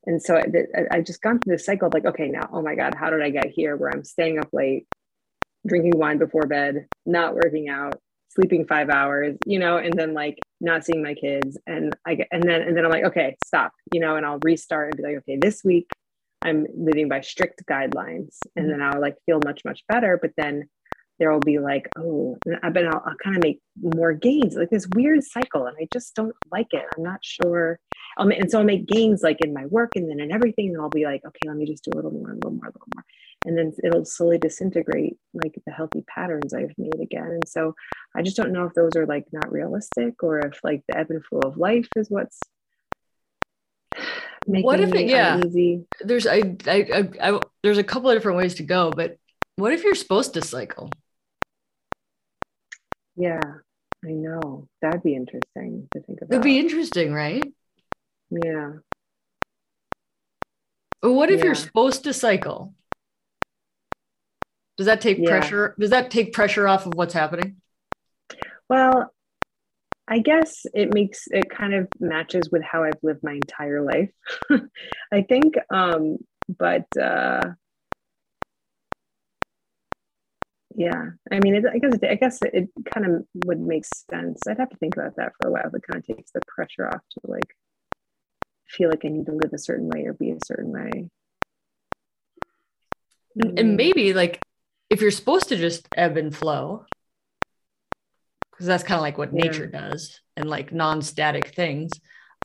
and 0.08 0.22
so 0.22 0.36
I, 0.36 0.98
I 0.98 1.02
just 1.02 1.22
gone 1.22 1.40
through 1.40 1.56
this 1.56 1.66
cycle 1.66 1.88
of 1.88 1.94
like 1.94 2.06
okay 2.06 2.28
now 2.28 2.50
oh 2.52 2.64
my 2.64 2.74
god 2.74 2.96
how 2.96 3.12
did 3.12 3.22
I 3.22 3.30
get 3.30 3.52
here 3.52 3.78
where 3.78 3.92
I'm 3.92 4.04
staying 4.04 4.40
up 4.40 4.50
late, 4.52 4.88
drinking 5.68 5.98
wine 6.00 6.18
before 6.18 6.48
bed, 6.48 6.88
not 7.06 7.36
working 7.36 7.70
out, 7.70 8.00
sleeping 8.32 8.66
five 8.66 8.90
hours, 8.90 9.38
you 9.46 9.60
know, 9.60 9.78
and 9.78 9.94
then 9.94 10.14
like 10.14 10.40
not 10.62 10.86
seeing 10.86 11.04
my 11.04 11.14
kids. 11.14 11.58
And 11.68 11.94
I 12.06 12.16
get, 12.16 12.28
and 12.32 12.44
then, 12.44 12.62
and 12.62 12.76
then 12.76 12.86
I'm 12.86 12.92
like, 12.92 13.06
okay, 13.06 13.38
stop, 13.46 13.74
you 13.92 14.00
know, 14.00 14.16
and 14.16 14.26
I'll 14.26 14.40
restart 14.44 14.94
and 14.94 14.98
be 14.98 15.04
like, 15.04 15.18
okay, 15.18 15.38
this 15.38 15.64
week 15.64 15.90
I'm 16.42 16.66
living 16.76 17.10
by 17.10 17.22
strict 17.22 17.64
guidelines. 17.70 18.38
And 18.56 18.70
then 18.70 18.82
I'll 18.82 19.02
like 19.02 19.16
feel 19.26 19.40
much, 19.44 19.62
much 19.66 19.84
better. 19.88 20.18
But 20.22 20.32
then 20.38 20.70
there 21.22 21.32
will 21.32 21.40
be 21.40 21.60
like, 21.60 21.88
oh, 22.00 22.36
but 22.46 22.86
I'll, 22.88 23.04
I'll 23.06 23.16
kind 23.24 23.38
of 23.38 23.44
make 23.44 23.62
more 23.80 24.14
gains, 24.14 24.56
like 24.56 24.72
this 24.72 24.88
weird 24.96 25.24
cycle. 25.24 25.68
And 25.68 25.78
I 25.80 25.88
just 25.94 26.16
don't 26.16 26.36
like 26.52 26.74
it. 26.74 26.84
I'm 26.98 27.04
not 27.04 27.20
sure. 27.22 27.80
I'll, 28.18 28.28
and 28.28 28.50
so 28.50 28.58
I'll 28.58 28.66
make 28.66 28.88
gains 28.88 29.22
like 29.22 29.38
in 29.42 29.54
my 29.54 29.68
work 29.68 29.92
and 29.96 30.10
then 30.10 30.20
in 30.20 30.32
everything. 30.32 30.70
And 30.70 30.82
I'll 30.82 30.90
be 30.90 31.06
like, 31.06 31.22
okay, 31.24 31.48
let 31.48 31.58
me 31.58 31.68
just 31.68 31.84
do 31.84 31.92
a 31.94 31.96
little 31.96 32.12
more, 32.12 32.32
a 32.32 32.36
little 32.36 32.52
more, 32.52 32.66
a 32.66 32.74
little 32.74 32.88
more 32.96 33.06
and 33.46 33.58
then 33.58 33.74
it'll 33.84 34.06
slowly 34.06 34.38
disintegrate 34.38 35.18
like 35.34 35.60
the 35.66 35.72
healthy 35.72 36.04
patterns 36.08 36.54
I've 36.54 36.74
made 36.78 37.00
again. 37.02 37.28
And 37.28 37.48
so 37.48 37.76
I 38.16 38.22
just 38.22 38.38
don't 38.38 38.52
know 38.52 38.66
if 38.66 38.74
those 38.74 38.96
are 38.96 39.06
like 39.06 39.26
not 39.32 39.52
realistic 39.52 40.22
or 40.22 40.40
if 40.40 40.60
like 40.64 40.84
the 40.88 40.98
ebb 40.98 41.10
and 41.10 41.26
flow 41.26 41.40
of 41.40 41.58
life 41.58 41.88
is 41.96 42.10
what's 42.10 42.40
making 44.48 44.66
what 44.66 44.80
if 44.80 44.94
it, 44.94 45.08
yeah 45.08 45.36
uneasy. 45.36 45.86
there's 46.02 46.28
I, 46.28 46.56
I, 46.68 46.88
I 46.94 47.30
I 47.32 47.40
there's 47.64 47.80
a 47.80 47.84
couple 47.84 48.10
of 48.10 48.16
different 48.16 48.38
ways 48.38 48.56
to 48.56 48.64
go, 48.64 48.92
but 48.92 49.18
what 49.56 49.74
if 49.74 49.84
you're 49.84 49.96
supposed 49.96 50.34
to 50.36 50.42
cycle? 50.42 50.90
Yeah, 53.16 53.40
I 54.06 54.10
know. 54.10 54.68
That'd 54.82 55.04
be 55.04 55.16
interesting 55.16 55.88
to 55.94 56.02
think 56.02 56.22
about. 56.22 56.32
It'd 56.34 56.44
be 56.44 56.60
interesting, 56.60 57.14
right? 57.14 57.44
Yeah. 58.30 58.74
But 61.02 61.14
what 61.14 61.30
if 61.30 61.40
Yeah. 61.40 61.46
you're 61.48 61.56
supposed 61.56 62.04
to 62.06 62.14
cycle? 62.14 62.74
Does 64.78 64.86
that 64.86 65.02
take 65.02 65.20
Yeah. 65.20 65.30
pressure? 65.30 65.76
Does 65.80 65.90
that 65.90 66.12
take 66.12 66.34
pressure 66.34 66.68
off 66.68 66.86
of 66.86 66.94
what's 66.96 67.14
happening? 67.14 67.62
Well, 68.70 69.14
I 70.08 70.20
guess 70.20 70.66
it 70.74 70.94
makes 70.94 71.28
it 71.28 71.50
kind 71.50 71.74
of 71.74 71.88
matches 72.00 72.50
with 72.52 72.64
how 72.64 72.84
I've 72.84 72.98
lived 73.04 73.24
my 73.24 73.34
entire 73.34 73.82
life. 73.82 74.12
I 75.12 75.22
think, 75.22 75.56
um, 75.70 76.18
but 76.50 76.86
uh, 76.98 77.52
yeah, 80.76 81.10
I 81.32 81.40
mean, 81.40 81.56
it, 81.56 81.66
I 81.72 81.78
guess 81.78 81.94
it, 81.94 82.04
I 82.04 82.16
guess 82.16 82.40
it 82.42 82.70
kind 82.86 83.06
of 83.06 83.26
would 83.46 83.60
make 83.60 83.86
sense. 83.86 84.48
I'd 84.48 84.60
have 84.60 84.70
to 84.70 84.78
think 84.78 84.96
about 84.96 85.16
that 85.18 85.34
for 85.40 85.48
a 85.48 85.52
while. 85.52 85.72
It 85.74 85.84
kind 85.90 85.98
of 85.98 86.06
takes 86.06 86.32
the 86.32 86.42
pressure 86.48 86.88
off 86.88 87.02
to 87.12 87.20
like 87.24 87.56
feel 88.68 88.90
like 88.90 89.04
I 89.04 89.10
need 89.10 89.26
to 89.26 89.34
live 89.34 89.54
a 89.54 89.58
certain 89.58 89.90
way 89.90 90.06
or 90.06 90.14
be 90.14 90.32
a 90.32 90.38
certain 90.46 90.72
way. 90.72 91.10
And-. 93.36 93.60
And 93.60 93.78
maybe 93.78 94.14
like 94.14 94.42
if 94.90 95.02
you're 95.02 95.12
supposed 95.12 95.50
to 95.50 95.58
just 95.58 95.88
ebb 95.96 96.18
and 96.18 96.36
flow, 96.36 96.86
because 98.52 98.68
that's 98.68 98.84
kind 98.84 98.98
of 98.98 99.02
like 99.02 99.18
what 99.18 99.34
Yeah. 99.34 99.48
nature 99.48 99.68
does 99.68 100.22
and 100.36 100.50
like 100.50 100.72
non-static 100.72 101.56
things. 101.56 101.92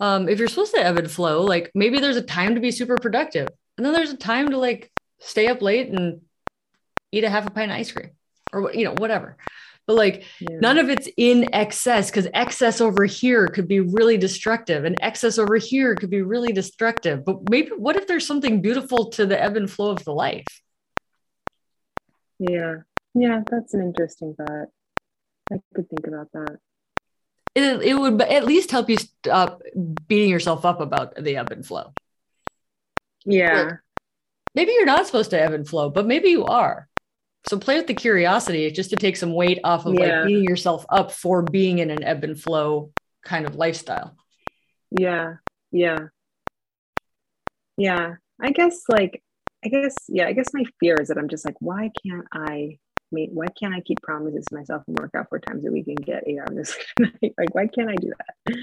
Um, 0.00 0.28
if 0.28 0.38
you're 0.38 0.48
supposed 0.48 0.74
to 0.74 0.84
ebb 0.84 0.98
and 0.98 1.10
flow, 1.10 1.42
like 1.42 1.70
maybe 1.74 2.00
there's 2.00 2.16
a 2.16 2.22
time 2.22 2.54
to 2.54 2.60
be 2.60 2.70
super 2.70 2.96
productive, 2.96 3.48
and 3.76 3.86
then 3.86 3.92
there's 3.92 4.12
a 4.12 4.16
time 4.16 4.50
to 4.50 4.58
like 4.58 4.90
stay 5.18 5.48
up 5.48 5.62
late 5.62 5.88
and 5.88 6.20
eat 7.12 7.24
a 7.24 7.30
half 7.30 7.46
a 7.46 7.50
pint 7.50 7.70
of 7.70 7.76
ice 7.76 7.92
cream 7.92 8.10
or 8.52 8.72
you 8.72 8.84
know, 8.84 8.94
whatever. 8.98 9.36
But 9.86 9.94
like 9.96 10.24
Yeah. 10.40 10.58
none 10.60 10.78
of 10.78 10.88
it's 10.88 11.08
in 11.16 11.54
excess 11.54 12.10
because 12.10 12.26
excess 12.34 12.80
over 12.80 13.04
here 13.04 13.46
could 13.48 13.68
be 13.68 13.80
really 13.80 14.16
destructive 14.18 14.84
and 14.84 14.96
excess 15.00 15.38
over 15.38 15.56
here 15.56 15.94
could 15.94 16.10
be 16.10 16.22
really 16.22 16.52
destructive. 16.52 17.24
But 17.24 17.48
maybe 17.48 17.70
what 17.76 17.96
if 17.96 18.06
there's 18.08 18.26
something 18.26 18.60
beautiful 18.60 19.10
to 19.10 19.26
the 19.26 19.40
ebb 19.40 19.56
and 19.56 19.70
flow 19.70 19.90
of 19.90 20.04
the 20.04 20.12
life? 20.12 20.46
Yeah. 22.38 22.76
Yeah, 23.14 23.42
that's 23.50 23.72
an 23.74 23.82
interesting 23.82 24.34
thought. 24.34 24.68
I 25.52 25.56
could 25.74 25.88
think 25.88 26.06
about 26.08 26.28
that. 26.32 26.58
it, 27.54 27.80
it 27.82 27.94
would 27.94 28.20
at 28.20 28.44
least 28.44 28.70
help 28.72 28.90
you 28.90 28.96
stop 28.98 29.62
beating 30.08 30.28
yourself 30.28 30.64
up 30.66 30.80
about 30.80 31.14
the 31.14 31.36
ebb 31.36 31.52
and 31.52 31.64
flow. 31.64 31.92
Yeah. 33.24 33.76
Maybe 34.54 34.72
you're 34.72 34.84
not 34.84 35.06
supposed 35.06 35.30
to 35.30 35.40
ebb 35.40 35.52
and 35.52 35.66
flow, 35.66 35.88
but 35.90 36.06
maybe 36.06 36.28
you 36.30 36.44
are. 36.44 36.88
So 37.48 37.58
play 37.58 37.76
with 37.76 37.86
the 37.86 37.94
curiosity 37.94 38.70
just 38.72 38.90
to 38.90 38.96
take 38.96 39.16
some 39.16 39.32
weight 39.32 39.60
off 39.62 39.86
of 39.86 39.94
Yeah. 39.94 40.18
like 40.20 40.26
beating 40.26 40.44
yourself 40.44 40.84
up 40.88 41.12
for 41.12 41.42
being 41.42 41.78
in 41.78 41.90
an 41.90 42.02
ebb 42.02 42.24
and 42.24 42.40
flow 42.40 42.92
kind 43.24 43.46
of 43.46 43.54
lifestyle. 43.54 44.16
Yeah. 44.90 45.34
Yeah. 45.70 46.08
Yeah. 47.76 48.14
I 48.42 48.50
guess 48.50 48.82
like 48.88 49.22
I 49.64 49.68
guess 49.68 49.94
yeah, 50.08 50.26
I 50.26 50.32
guess 50.32 50.52
my 50.52 50.64
fear 50.80 50.96
is 51.00 51.08
that 51.08 51.18
I'm 51.18 51.28
just 51.28 51.44
like, 51.44 51.56
why 51.60 51.90
can't 52.04 52.26
I 52.32 52.78
make 53.12 53.30
why 53.32 53.46
can't 53.58 53.74
I 53.74 53.80
keep 53.80 54.00
promises 54.02 54.44
to 54.48 54.56
myself 54.56 54.82
and 54.88 54.98
work 54.98 55.10
out 55.16 55.28
four 55.28 55.38
times 55.38 55.64
a 55.66 55.70
week 55.70 55.86
and 55.86 56.04
get 56.04 56.24
eight 56.26 56.38
hours 56.40 56.70
sleep 56.70 56.86
a 56.98 57.02
night? 57.02 57.34
Like 57.38 57.54
why 57.54 57.66
can't 57.68 57.90
I 57.90 57.94
do 57.96 58.12
that? 58.18 58.56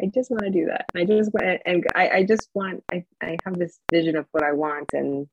I 0.00 0.06
just 0.14 0.30
want 0.30 0.44
to 0.44 0.50
do 0.50 0.66
that. 0.66 0.84
I 0.94 1.04
just 1.04 1.32
want 1.34 1.60
and 1.66 1.84
I, 1.94 2.08
I 2.10 2.22
just 2.24 2.48
want 2.54 2.84
I, 2.92 3.04
I 3.20 3.36
have 3.44 3.58
this 3.58 3.78
vision 3.92 4.16
of 4.16 4.26
what 4.30 4.44
I 4.44 4.52
want 4.52 4.90
and 4.92 5.26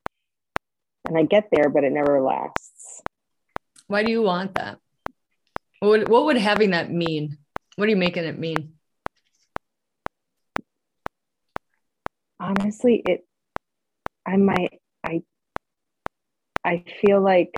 and 1.08 1.18
I 1.18 1.24
get 1.24 1.50
there, 1.52 1.70
but 1.70 1.84
it 1.84 1.92
never 1.92 2.20
lasts. 2.20 2.72
Why 3.88 4.04
do 4.04 4.10
you 4.10 4.22
want 4.22 4.56
that? 4.56 4.80
What 5.80 5.90
would, 5.90 6.10
what 6.10 6.26
would 6.26 6.38
having 6.38 6.72
that 6.72 6.92
mean? 6.92 7.38
What 7.76 7.86
are 7.86 7.90
you 7.90 7.98
making 7.98 8.26
it 8.26 8.40
mean? 8.40 8.76
honestly 12.40 13.02
it 13.06 13.26
i 14.26 14.36
might 14.36 14.80
i 15.04 15.22
i 16.64 16.84
feel 17.02 17.22
like 17.22 17.54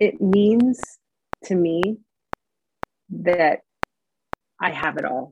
it 0.00 0.20
means 0.20 0.80
to 1.44 1.54
me 1.54 1.96
that 3.10 3.60
i 4.60 4.70
have 4.70 4.96
it 4.96 5.04
all 5.04 5.30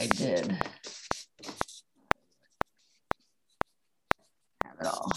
I 0.00 0.06
did. 0.06 0.50
Have 4.64 4.80
it 4.80 4.86
all. 4.86 5.12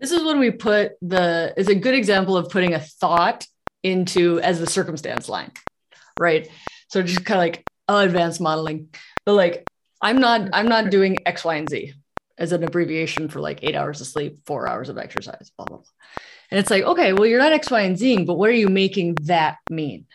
This 0.00 0.10
is 0.10 0.24
when 0.24 0.40
we 0.40 0.50
put 0.50 0.92
the 1.00 1.54
is 1.56 1.68
a 1.68 1.76
good 1.76 1.94
example 1.94 2.36
of 2.36 2.50
putting 2.50 2.74
a 2.74 2.80
thought 2.80 3.46
into 3.84 4.40
as 4.40 4.58
the 4.58 4.66
circumstance 4.66 5.28
line, 5.28 5.52
right? 6.18 6.48
So 6.88 7.02
just 7.02 7.24
kind 7.24 7.38
of 7.38 7.42
like 7.42 7.64
oh, 7.88 7.98
advanced 7.98 8.40
modeling, 8.40 8.88
but 9.24 9.34
like 9.34 9.64
I'm 10.02 10.18
not 10.18 10.48
I'm 10.52 10.66
not 10.66 10.90
doing 10.90 11.18
X, 11.24 11.44
Y, 11.44 11.54
and 11.54 11.70
Z 11.70 11.94
as 12.36 12.50
an 12.50 12.64
abbreviation 12.64 13.28
for 13.28 13.40
like 13.40 13.60
eight 13.62 13.76
hours 13.76 14.00
of 14.00 14.08
sleep, 14.08 14.40
four 14.44 14.66
hours 14.66 14.88
of 14.88 14.98
exercise, 14.98 15.52
blah 15.56 15.66
blah 15.66 15.76
blah. 15.76 15.86
And 16.50 16.58
it's 16.58 16.70
like 16.70 16.82
okay, 16.82 17.12
well 17.12 17.26
you're 17.26 17.38
not 17.38 17.52
X, 17.52 17.70
Y, 17.70 17.82
and 17.82 17.96
Zing, 17.96 18.26
but 18.26 18.34
what 18.34 18.50
are 18.50 18.54
you 18.54 18.68
making 18.68 19.14
that 19.22 19.58
mean? 19.70 20.06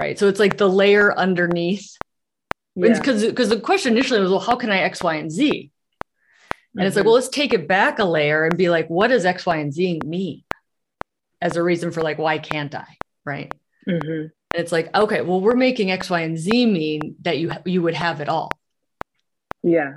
Right? 0.00 0.18
So 0.18 0.28
it's 0.28 0.40
like 0.40 0.56
the 0.56 0.68
layer 0.68 1.16
underneath. 1.16 1.96
yeah. 2.74 2.98
Because 2.98 3.24
because 3.24 3.50
the 3.50 3.60
question 3.60 3.92
initially 3.92 4.20
was, 4.20 4.30
well, 4.30 4.40
how 4.40 4.56
can 4.56 4.70
I 4.70 4.78
X, 4.78 5.02
Y, 5.02 5.14
and 5.16 5.30
Z? 5.30 5.70
And 6.76 6.86
it's 6.86 6.96
like, 6.96 7.02
Mhm. 7.02 7.06
well, 7.06 7.14
let's 7.14 7.28
take 7.28 7.52
it 7.52 7.66
back 7.68 7.98
a 7.98 8.04
layer 8.04 8.44
and 8.44 8.56
be 8.56 8.70
like, 8.70 8.88
what 8.88 9.08
does 9.08 9.24
X, 9.26 9.44
Y, 9.44 9.56
and 9.58 9.72
Z 9.72 10.00
mean 10.06 10.42
as 11.42 11.56
a 11.56 11.62
reason 11.62 11.90
for 11.90 12.00
like, 12.00 12.16
why 12.18 12.38
can't 12.38 12.74
I? 12.74 12.86
Right. 13.24 13.52
Mhm. 13.88 14.30
And 14.52 14.60
it's 14.62 14.72
like, 14.72 14.94
okay, 14.94 15.20
well, 15.20 15.40
we're 15.40 15.54
making 15.56 15.90
X, 15.90 16.08
Y, 16.10 16.20
and 16.20 16.38
Z 16.38 16.66
mean 16.66 17.16
that 17.22 17.38
you 17.38 17.50
you 17.66 17.82
would 17.82 17.94
have 17.94 18.20
it 18.20 18.28
all. 18.28 18.50
yeah 19.62 19.92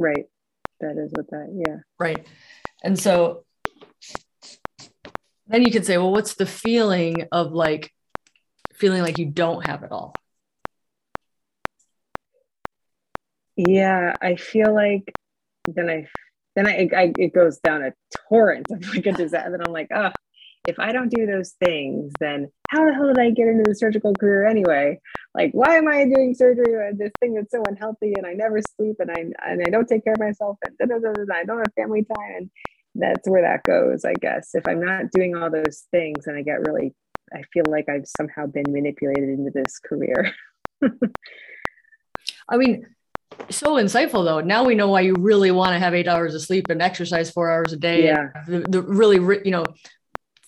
right 0.00 0.26
that 0.80 0.96
is 0.98 1.12
what 1.12 1.30
that 1.30 1.46
yeah 1.66 1.76
Right. 2.00 2.26
And 2.82 2.98
so 2.98 3.44
then 5.46 5.62
you 5.62 5.70
can 5.70 5.84
say, 5.84 5.96
well, 5.98 6.10
what's 6.10 6.34
the 6.34 6.46
feeling 6.46 7.28
of 7.30 7.52
like 7.52 7.92
feeling 8.74 9.02
like 9.02 9.18
you 9.18 9.26
don't 9.26 9.66
have 9.66 9.82
it 9.82 9.92
all? 9.92 10.14
yeah 13.56 14.14
i 14.20 14.34
feel 14.36 14.74
like 14.74 15.12
then 15.66 15.88
i 15.88 16.06
then 16.56 16.66
i, 16.66 16.88
I 16.96 17.12
it 17.16 17.32
goes 17.32 17.58
down 17.58 17.82
a 17.82 17.92
torrent 18.28 18.66
of 18.70 18.88
like 18.94 19.06
a 19.06 19.12
disaster. 19.16 19.50
Then 19.50 19.66
i'm 19.66 19.72
like 19.72 19.88
oh 19.94 20.10
if 20.66 20.78
i 20.78 20.92
don't 20.92 21.10
do 21.10 21.26
those 21.26 21.54
things 21.64 22.12
then 22.20 22.48
how 22.70 22.84
the 22.86 22.94
hell 22.94 23.06
did 23.06 23.18
i 23.18 23.30
get 23.30 23.48
into 23.48 23.64
the 23.64 23.74
surgical 23.74 24.14
career 24.14 24.46
anyway? 24.46 24.98
Like 25.34 25.52
why 25.52 25.76
am 25.76 25.88
i 25.88 26.04
doing 26.04 26.34
surgery 26.34 26.74
on 26.74 26.96
this 26.98 27.12
thing 27.20 27.34
that's 27.34 27.52
so 27.52 27.62
unhealthy 27.68 28.14
and 28.16 28.26
i 28.26 28.32
never 28.32 28.60
sleep 28.76 28.96
and 28.98 29.10
i 29.10 29.50
and 29.50 29.62
i 29.64 29.70
don't 29.70 29.86
take 29.86 30.04
care 30.04 30.14
of 30.14 30.20
myself 30.20 30.58
and 30.64 30.76
da, 30.78 30.86
da, 30.86 30.98
da, 30.98 31.12
da, 31.12 31.24
da, 31.24 31.34
i 31.34 31.44
don't 31.44 31.58
have 31.58 31.72
family 31.76 32.04
time? 32.04 32.50
And 32.94 33.02
that's 33.02 33.28
where 33.28 33.42
that 33.42 33.62
goes 33.64 34.04
i 34.04 34.14
guess. 34.14 34.50
If 34.54 34.66
i'm 34.66 34.84
not 34.84 35.10
doing 35.12 35.36
all 35.36 35.50
those 35.50 35.84
things 35.90 36.26
and 36.26 36.36
i 36.36 36.42
get 36.42 36.66
really 36.66 36.94
i 37.34 37.42
feel 37.52 37.64
like 37.68 37.88
i've 37.88 38.06
somehow 38.18 38.46
been 38.46 38.64
manipulated 38.68 39.28
into 39.28 39.50
this 39.50 39.78
career 39.78 40.34
I 42.48 42.56
mean, 42.56 42.86
so 43.50 43.74
insightful 43.76 44.24
though. 44.24 44.40
Now 44.40 44.64
we 44.64 44.74
know 44.74 44.88
why 44.90 45.00
you 45.00 45.14
really 45.14 45.50
want 45.50 45.72
to 45.72 45.78
have 45.78 45.94
eight 45.94 46.08
hours 46.08 46.34
of 46.34 46.42
sleep 46.42 46.66
and 46.68 46.82
exercise 46.82 47.30
four 47.30 47.50
hours 47.50 47.72
a 47.72 47.76
day. 47.76 48.04
Yeah. 48.04 48.28
The, 48.46 48.60
the 48.60 48.82
really, 48.82 49.16
you 49.44 49.50
know, 49.50 49.64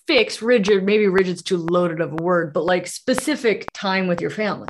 fixed, 0.05 0.41
rigid, 0.41 0.83
maybe 0.83 1.07
rigid's 1.07 1.41
too 1.41 1.57
loaded 1.57 2.01
of 2.01 2.13
a 2.13 2.23
word, 2.23 2.53
but 2.53 2.65
like 2.65 2.87
specific 2.87 3.67
time 3.73 4.07
with 4.07 4.21
your 4.21 4.29
family. 4.29 4.69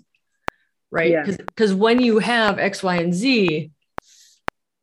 Right. 0.89 1.11
Yeah. 1.11 1.25
Because 1.25 1.73
when 1.73 2.01
you 2.01 2.19
have 2.19 2.59
X, 2.59 2.81
Y, 2.81 2.95
and 2.95 3.13
Z, 3.13 3.71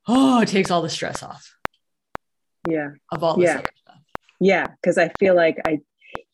oh, 0.06 0.42
it 0.42 0.48
takes 0.48 0.70
all 0.70 0.82
the 0.82 0.90
stress 0.90 1.22
off 1.22 1.50
yeah 2.68 2.90
of 3.10 3.22
all 3.24 3.36
Yeah. 3.40 3.58
stuff. 3.60 3.66
Yeah, 4.40 4.66
because 4.66 4.98
I 4.98 5.10
feel 5.18 5.34
like 5.34 5.58
I, 5.64 5.80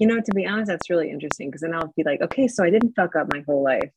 you 0.00 0.06
know, 0.06 0.18
to 0.18 0.32
be 0.34 0.46
honest, 0.46 0.68
that's 0.68 0.88
really 0.88 1.10
interesting 1.10 1.48
because 1.48 1.60
then 1.60 1.74
I'll 1.74 1.92
be 1.94 2.02
like, 2.04 2.22
okay, 2.22 2.48
so 2.48 2.64
I 2.64 2.70
didn't 2.70 2.94
fuck 2.94 3.14
up 3.16 3.28
my 3.30 3.44
whole 3.46 3.62
life. 3.62 3.90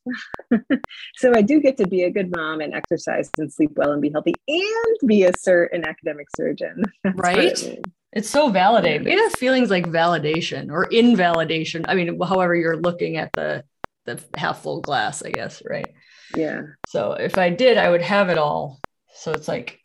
so 1.15 1.31
I 1.33 1.41
do 1.41 1.61
get 1.61 1.77
to 1.77 1.87
be 1.87 2.03
a 2.03 2.11
good 2.11 2.29
mom 2.35 2.59
and 2.59 2.73
exercise 2.73 3.29
and 3.37 3.51
sleep 3.51 3.71
well 3.77 3.93
and 3.93 4.01
be 4.01 4.11
healthy 4.11 4.33
and 4.49 5.07
be 5.07 5.23
a 5.23 5.31
sur- 5.39 5.69
an 5.71 5.85
academic 5.87 6.27
surgeon. 6.35 6.83
That's 7.05 7.15
what 7.15 7.37
it 7.37 7.63
Right? 7.63 7.85
It's 8.11 8.29
so 8.29 8.51
validating. 8.51 9.07
It 9.07 9.17
has 9.17 9.33
feelings 9.35 9.69
like 9.69 9.87
validation 9.87 10.69
or 10.71 10.83
invalidation. 10.83 11.85
I 11.87 11.95
mean, 11.95 12.19
however 12.21 12.53
you're 12.53 12.77
looking 12.77 13.15
at 13.15 13.31
the 13.33 13.63
the 14.05 14.21
half 14.35 14.61
full 14.61 14.81
glass, 14.81 15.23
I 15.23 15.31
guess, 15.31 15.63
right? 15.65 15.87
Yeah. 16.35 16.63
So 16.89 17.13
if 17.13 17.37
I 17.37 17.49
did, 17.49 17.77
I 17.77 17.89
would 17.89 18.01
have 18.01 18.29
it 18.29 18.37
all. 18.37 18.81
So 19.13 19.31
it's 19.31 19.47
like 19.47 19.79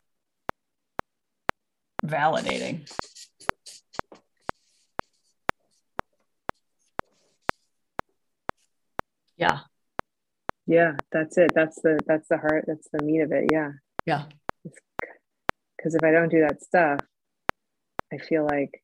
validating. 2.04 2.90
Yeah. 9.38 9.60
Yeah, 10.66 10.92
that's 11.10 11.38
it. 11.38 11.52
That's 11.54 11.80
the 11.80 11.98
that's 12.06 12.28
the 12.28 12.36
heart. 12.36 12.64
That's 12.66 12.88
the 12.92 13.02
meat 13.02 13.20
of 13.20 13.32
it. 13.32 13.48
Yeah. 13.50 13.70
Yeah. 14.04 14.24
Because 15.76 15.94
if 15.94 16.02
I 16.04 16.10
don't 16.10 16.28
do 16.28 16.40
that 16.40 16.62
stuff, 16.62 17.00
I 18.12 18.18
feel 18.18 18.44
like 18.44 18.82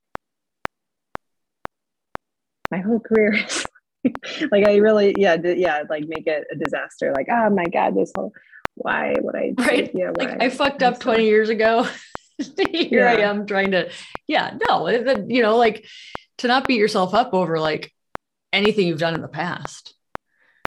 my 2.71 2.79
whole 2.79 3.01
career 3.01 3.35
is 3.35 3.67
like 4.51 4.67
I 4.67 4.77
really 4.77 5.15
yeah 5.19 5.37
d- 5.37 5.55
yeah 5.59 5.83
like 5.91 6.05
make 6.09 6.27
it 6.27 6.47
a 6.51 6.57
disaster. 6.57 7.13
Like 7.15 7.27
oh 7.31 7.51
my 7.51 7.65
god, 7.67 7.95
this 7.95 8.13
whole 8.17 8.33
why 8.75 9.15
would 9.21 9.37
I 9.37 9.53
Right. 9.59 9.91
Yeah, 9.95 10.11
Like 10.17 10.39
why? 10.39 10.47
I 10.47 10.49
fucked 10.49 10.83
up 10.83 11.01
20 11.01 11.25
years 11.25 11.49
ago. 11.49 11.87
Here 12.73 13.07
I 13.07 13.19
am 13.19 13.47
trying 13.47 13.71
to, 13.73 13.91
yeah, 14.27 14.57
no, 14.69 14.89
you 14.89 15.43
know, 15.43 15.57
like 15.57 15.87
to 16.39 16.49
not 16.49 16.67
beat 16.67 16.79
yourself 16.79 17.15
up 17.15 17.33
over 17.33 17.61
like 17.61 17.93
anything 18.53 18.89
you've 18.89 18.99
done 18.99 19.15
in 19.15 19.23
the 19.23 19.29
past. 19.29 19.95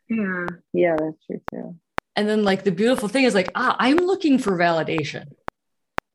Yeah, 0.09 0.45
yeah, 0.73 0.95
that's 0.97 1.25
true 1.25 1.41
too. 1.51 1.75
And 2.15 2.27
then 2.27 2.43
like 2.43 2.63
the 2.63 2.71
beautiful 2.71 3.07
thing 3.09 3.25
is 3.25 3.35
like, 3.35 3.51
ah, 3.55 3.75
I'm 3.79 3.97
looking 3.97 4.39
for 4.39 4.57
validation. 4.57 5.25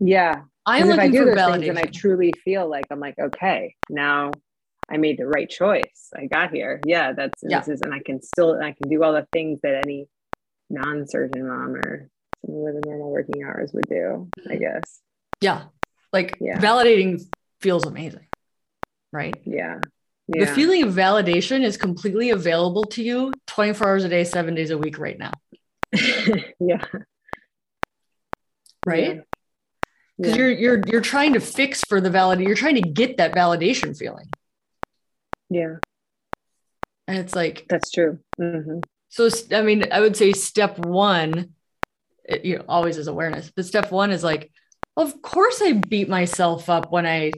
Yeah, 0.00 0.42
I'm 0.66 0.82
because 0.88 0.94
if 0.94 1.00
I 1.00 1.06
looking 1.06 1.12
do 1.12 1.18
for 1.18 1.24
those 1.26 1.36
validation. 1.38 1.52
things 1.60 1.68
and 1.68 1.78
I 1.78 1.84
truly 1.84 2.32
feel 2.44 2.68
like 2.68 2.86
I'm 2.90 2.98
like, 3.00 3.18
okay, 3.18 3.74
now 3.88 4.32
I 4.90 4.96
made 4.96 5.18
the 5.18 5.26
right 5.26 5.48
choice. 5.48 6.08
I 6.16 6.26
got 6.26 6.52
here. 6.52 6.80
Yeah, 6.84 7.12
that's 7.12 7.40
Yeah. 7.42 7.60
this 7.60 7.68
is, 7.68 7.82
and 7.82 7.94
I 7.94 8.00
can 8.00 8.20
still 8.22 8.58
I 8.60 8.72
can 8.72 8.88
do 8.90 9.02
all 9.04 9.12
the 9.12 9.26
things 9.32 9.60
that 9.62 9.74
any 9.84 10.08
non-surgeon 10.70 11.46
mom 11.46 11.74
or 11.76 12.08
someone 12.44 12.64
with 12.74 12.84
a 12.84 12.88
normal 12.88 13.10
working 13.12 13.44
hours 13.44 13.72
would 13.72 13.88
do. 13.88 14.28
I 14.48 14.56
guess. 14.56 15.00
yeah. 15.40 15.64
Like 16.12 16.36
Yeah. 16.40 16.58
validating 16.60 17.22
feels 17.60 17.84
amazing. 17.86 18.26
Right. 19.12 19.36
Yeah. 19.44 19.78
The 20.28 20.46
feeling 20.46 20.84
of 20.84 20.94
validation 20.94 21.62
is 21.62 21.76
completely 21.76 22.30
available 22.30 22.84
to 22.86 23.02
you 23.02 23.32
24 23.46 23.86
hours 23.86 24.04
a 24.04 24.08
day, 24.08 24.24
seven 24.24 24.54
days 24.54 24.70
a 24.70 24.78
week 24.78 24.98
right 24.98 25.18
now. 25.18 25.32
yeah. 26.60 26.84
Right. 28.84 29.16
Yeah. 29.16 29.20
Because 30.16 30.36
you're 30.36 30.50
you're 30.50 30.86
you're 30.86 31.00
trying 31.00 31.34
to 31.34 31.40
fix 31.40 31.82
for 31.82 32.00
the 32.00 32.10
valid, 32.10 32.40
you're 32.40 32.54
trying 32.54 32.76
to 32.76 32.88
get 32.88 33.16
that 33.16 33.34
validation 33.34 33.96
feeling. 33.96 34.28
yeah, 35.50 35.76
And 37.08 37.18
it's 37.18 37.34
like, 37.34 37.66
that's 37.68 37.90
true. 37.90 38.18
hmm 38.40 38.80
so 39.08 39.28
i 39.52 39.60
mean, 39.60 39.92
I 39.92 40.00
would 40.00 40.16
say 40.16 40.32
step 40.32 40.78
one, 40.78 41.50
it, 42.24 42.46
you 42.46 42.56
know, 42.56 42.64
always 42.66 42.96
is 42.96 43.08
awareness, 43.08 43.52
but 43.54 43.66
step 43.66 43.90
one 43.90 44.10
is 44.10 44.24
like, 44.24 44.50
of 44.96 45.20
course 45.20 45.60
I 45.60 45.72
beat 45.72 46.08
myself 46.08 46.70
up 46.70 46.90
when 46.90 47.04
I 47.04 47.32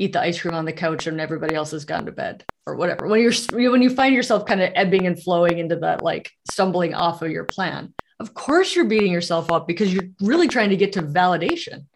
eat 0.00 0.12
the 0.12 0.20
ice 0.20 0.40
cream 0.40 0.54
on 0.54 0.64
the 0.64 0.72
couch 0.72 1.06
and 1.06 1.20
everybody 1.20 1.54
else 1.54 1.72
has 1.72 1.84
gone 1.84 2.06
to 2.06 2.12
bed 2.12 2.44
or 2.66 2.76
whatever. 2.76 3.06
When 3.08 3.20
you're 3.20 3.70
when 3.70 3.82
you 3.82 3.90
find 3.90 4.14
yourself 4.14 4.46
kind 4.46 4.60
of 4.62 4.70
ebbing 4.74 5.06
and 5.06 5.20
flowing 5.22 5.58
into 5.58 5.76
that 5.76 6.02
like 6.02 6.30
stumbling 6.50 6.94
off 6.94 7.22
of 7.22 7.30
your 7.30 7.44
plan, 7.44 7.94
of 8.20 8.34
course 8.34 8.74
you're 8.76 8.84
beating 8.86 9.12
yourself 9.12 9.50
up 9.50 9.66
because 9.66 9.92
you're 9.92 10.08
really 10.20 10.48
trying 10.48 10.70
to 10.70 10.76
get 10.76 10.92
to 10.94 11.02
validation. 11.02 11.86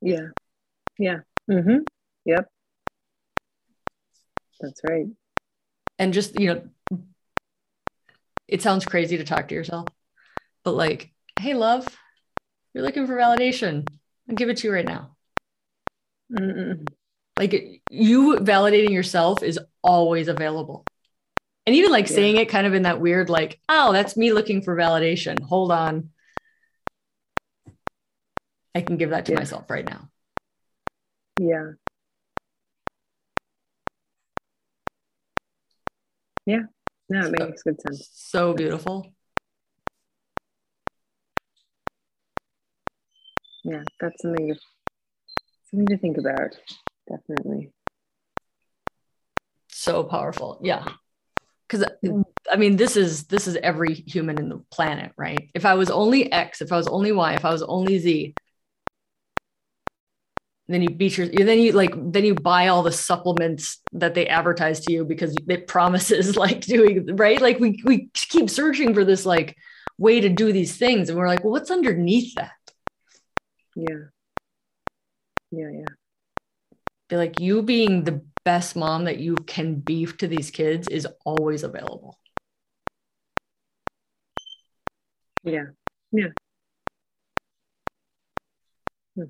Yeah. 0.00 0.28
Yeah. 0.98 1.18
mm-hmm 1.50 1.78
Yep. 2.24 2.48
That's 4.60 4.80
right. 4.88 5.06
and 5.98 6.12
just 6.12 6.38
you 6.40 6.54
know 6.54 6.62
it 8.48 8.62
sounds 8.62 8.84
crazy 8.84 9.16
to 9.16 9.24
talk 9.24 9.48
to 9.48 9.54
yourself 9.54 9.86
but 10.64 10.72
like 10.72 11.12
hey 11.40 11.54
love 11.54 11.86
you're 12.74 12.84
looking 12.84 13.06
for 13.06 13.16
validation 13.16 13.86
i'll 14.28 14.36
give 14.36 14.48
it 14.48 14.58
to 14.58 14.68
you 14.68 14.72
right 14.74 14.86
now 14.86 15.15
Mm-mm. 16.32 16.86
like 17.38 17.82
you 17.90 18.36
validating 18.38 18.90
yourself 18.92 19.42
is 19.42 19.60
always 19.82 20.26
available 20.28 20.84
and 21.66 21.76
even 21.76 21.90
like 21.92 22.08
Yeah. 22.08 22.14
saying 22.16 22.36
it 22.36 22.48
kind 22.48 22.66
of 22.66 22.74
in 22.74 22.82
that 22.82 23.00
weird 23.00 23.30
like 23.30 23.60
oh 23.68 23.92
that's 23.92 24.16
me 24.16 24.32
looking 24.32 24.60
for 24.62 24.74
validation 24.76 25.38
hold 25.40 25.70
on 25.70 26.10
i 28.74 28.80
can 28.80 28.96
give 28.96 29.10
that 29.10 29.26
to 29.26 29.32
Yeah. 29.32 29.38
myself 29.38 29.70
right 29.70 29.84
now 29.84 30.08
Yeah. 31.38 31.72
Yeah. 36.46 36.62
No, 37.08 37.20
it 37.20 37.24
So- 37.38 37.44
makes 37.46 37.62
good 37.62 37.80
sense. 37.80 38.08
so 38.12 38.54
beautiful 38.54 39.12
Yeah, 43.64 43.82
that's 44.00 44.22
something 44.22 44.46
you 44.48 44.54
something 45.70 45.86
to 45.86 45.98
think 45.98 46.18
about. 46.18 46.56
Definitely. 47.08 47.70
so 49.76 50.02
powerful 50.02 50.58
yeah 50.62 50.84
because 51.68 51.84
hmm. 52.02 52.22
i 52.50 52.56
mean 52.56 52.76
this 52.76 52.96
is 52.96 53.24
this 53.24 53.46
is 53.46 53.56
every 53.56 53.94
human 53.94 54.38
in 54.38 54.48
the 54.48 54.58
planet 54.70 55.12
right 55.16 55.50
if 55.54 55.64
i 55.64 55.74
was 55.74 55.90
only 55.90 56.32
x 56.32 56.60
if 56.62 56.72
i 56.72 56.76
was 56.76 56.88
only 56.88 57.12
y 57.12 57.34
if 57.34 57.44
i 57.44 57.52
was 57.52 57.62
only 57.62 57.98
z 57.98 58.34
then 60.68 60.82
you 60.82 60.88
beat 60.88 61.16
your 61.16 61.28
then 61.28 61.58
you 61.60 61.72
like 61.72 61.92
then 62.10 62.24
you 62.24 62.34
buy 62.34 62.68
all 62.68 62.82
the 62.82 62.90
supplements 62.90 63.82
that 63.92 64.14
they 64.14 64.26
advertise 64.26 64.80
to 64.80 64.92
you 64.92 65.04
because 65.04 65.36
it 65.46 65.66
promises 65.66 66.36
like 66.44 66.62
doing 66.62 67.14
right 67.16 67.40
like 67.40 67.60
we 67.60 67.80
we 67.84 68.08
keep 68.14 68.48
searching 68.50 68.94
for 68.94 69.04
this 69.04 69.26
like 69.26 69.56
way 69.98 70.20
to 70.20 70.28
do 70.30 70.52
these 70.52 70.76
things 70.76 71.08
and 71.08 71.18
we're 71.18 71.28
like 71.28 71.44
well 71.44 71.52
what's 71.52 71.70
underneath 71.70 72.34
that 72.34 72.52
Yeah. 73.76 74.06
Yeah, 75.50 75.70
yeah. 75.72 75.84
be 77.08 77.16
like 77.16 77.40
you 77.40 77.62
being 77.62 78.04
the 78.04 78.20
best 78.44 78.76
mom 78.76 79.04
that 79.04 79.18
you 79.18 79.34
can 79.46 79.76
be 79.76 80.06
to 80.06 80.26
these 80.28 80.50
kids 80.50 80.88
is 80.88 81.06
always 81.24 81.62
available 81.62 82.18
Yeah. 85.44 85.64
Yeah. 86.12 86.28
Hmm. 89.16 89.24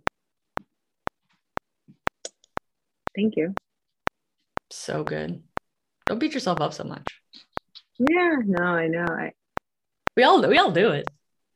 Thank 3.14 3.36
you. 3.36 3.54
so 4.70 5.04
good 5.04 5.42
don't 6.06 6.18
beat 6.18 6.34
yourself 6.34 6.60
up 6.60 6.72
so 6.72 6.84
much 6.84 7.20
Yeah, 7.98 8.36
no, 8.44 8.62
I 8.62 8.88
know. 8.88 9.04
I 9.04 9.32
we 10.16 10.22
all 10.24 10.46
we 10.46 10.58
all 10.58 10.72
do 10.72 10.90
it 10.90 11.08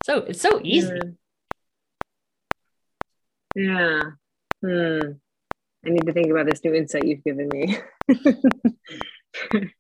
so 0.05 0.19
it's 0.19 0.41
so 0.41 0.61
easy 0.63 0.99
Yeah. 3.57 4.03
Hmm. 4.63 5.13
I 5.85 5.91
need 5.91 6.07
to 6.07 6.13
think 6.13 6.31
about 6.31 6.47
this 6.47 6.63
new 6.63 6.75
insight 6.75 7.07
you've 7.07 7.25
given 7.25 7.49
me. 7.49 7.79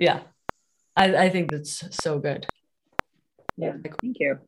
yeah 0.00 0.20
I, 0.96 1.16
I 1.16 1.28
think 1.30 1.50
that's 1.50 1.84
so 1.96 2.18
good 2.18 2.46
yeah. 3.56 3.72
Thank 4.00 4.18
you. 4.20 4.38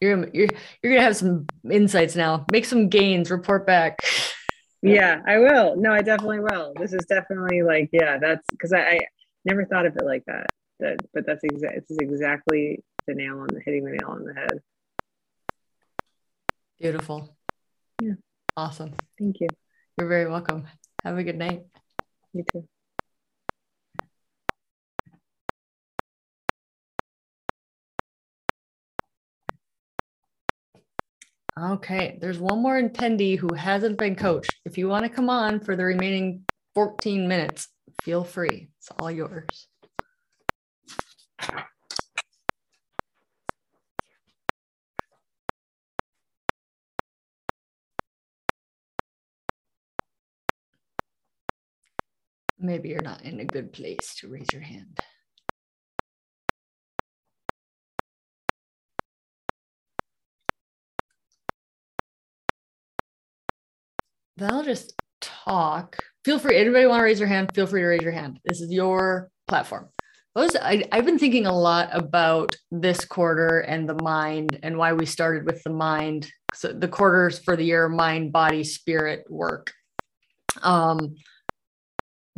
you're, 0.00 0.28
you're 0.34 0.48
you're 0.82 0.92
gonna 0.92 1.02
have 1.02 1.16
some 1.16 1.46
insights 1.70 2.16
now 2.16 2.44
make 2.50 2.64
some 2.64 2.88
gains 2.88 3.30
report 3.30 3.66
back 3.66 3.98
Yeah, 4.82 5.20
I 5.26 5.38
will. 5.38 5.76
No, 5.76 5.92
I 5.92 6.02
definitely 6.02 6.40
will. 6.40 6.72
This 6.76 6.92
is 6.92 7.04
definitely 7.06 7.62
like, 7.62 7.90
yeah, 7.92 8.18
that's 8.18 8.46
because 8.50 8.72
I, 8.72 8.80
I 8.80 9.00
never 9.44 9.64
thought 9.64 9.86
of 9.86 9.96
it 9.96 10.04
like 10.04 10.24
that. 10.26 10.46
That, 10.80 10.98
but 11.12 11.26
that's 11.26 11.42
exactly 11.42 11.78
it's 11.78 11.90
exactly 11.98 12.84
the 13.08 13.14
nail 13.14 13.40
on 13.40 13.48
the 13.52 13.60
hitting 13.64 13.84
the 13.84 13.90
nail 13.90 14.10
on 14.10 14.24
the 14.24 14.34
head. 14.34 14.60
Beautiful 16.80 17.36
Yeah. 18.00 18.14
awesome 18.56 18.94
Thank 19.18 19.40
you. 19.40 19.48
you're 19.96 20.08
very 20.08 20.28
welcome 20.28 20.66
have 21.04 21.18
a 21.18 21.24
good 21.24 21.36
night 21.36 21.62
You 22.32 22.44
too. 22.52 22.68
Okay, 31.58 32.18
there's 32.20 32.38
one 32.38 32.62
more 32.62 32.80
attendee 32.80 33.36
who 33.36 33.52
hasn't 33.52 33.98
been 33.98 34.14
coached. 34.14 34.54
If 34.64 34.78
you 34.78 34.86
want 34.88 35.04
to 35.04 35.08
come 35.08 35.28
on 35.28 35.58
for 35.58 35.74
the 35.74 35.84
remaining 35.84 36.44
14 36.76 37.26
minutes, 37.26 37.68
feel 38.02 38.22
free. 38.22 38.68
It's 38.78 38.90
all 39.00 39.10
yours. 39.10 39.66
Maybe 52.58 52.88
you're 52.88 53.02
not 53.02 53.22
in 53.22 53.40
a 53.40 53.44
good 53.44 53.72
place 53.72 54.16
to 54.16 54.28
raise 54.28 54.48
your 54.52 54.62
hand. 54.62 54.98
then 64.38 64.52
I'll 64.52 64.64
just 64.64 64.94
talk. 65.20 65.98
Feel 66.24 66.38
free. 66.38 66.56
Anybody 66.56 66.86
want 66.86 67.00
to 67.00 67.04
raise 67.04 67.18
your 67.18 67.28
hand? 67.28 67.50
Feel 67.54 67.66
free 67.66 67.82
to 67.82 67.88
raise 67.88 68.02
your 68.02 68.12
hand. 68.12 68.38
This 68.44 68.60
is 68.60 68.70
your 68.70 69.30
platform. 69.48 69.88
Those, 70.34 70.54
I, 70.54 70.84
I've 70.92 71.04
been 71.04 71.18
thinking 71.18 71.46
a 71.46 71.58
lot 71.58 71.88
about 71.92 72.54
this 72.70 73.04
quarter 73.04 73.60
and 73.60 73.88
the 73.88 74.00
mind 74.02 74.60
and 74.62 74.78
why 74.78 74.92
we 74.92 75.06
started 75.06 75.44
with 75.44 75.62
the 75.64 75.70
mind. 75.70 76.30
So 76.54 76.72
the 76.72 76.86
quarters 76.86 77.38
for 77.40 77.56
the 77.56 77.64
year, 77.64 77.88
mind, 77.88 78.32
body, 78.32 78.62
spirit 78.62 79.24
work. 79.28 79.72
Um, 80.62 81.16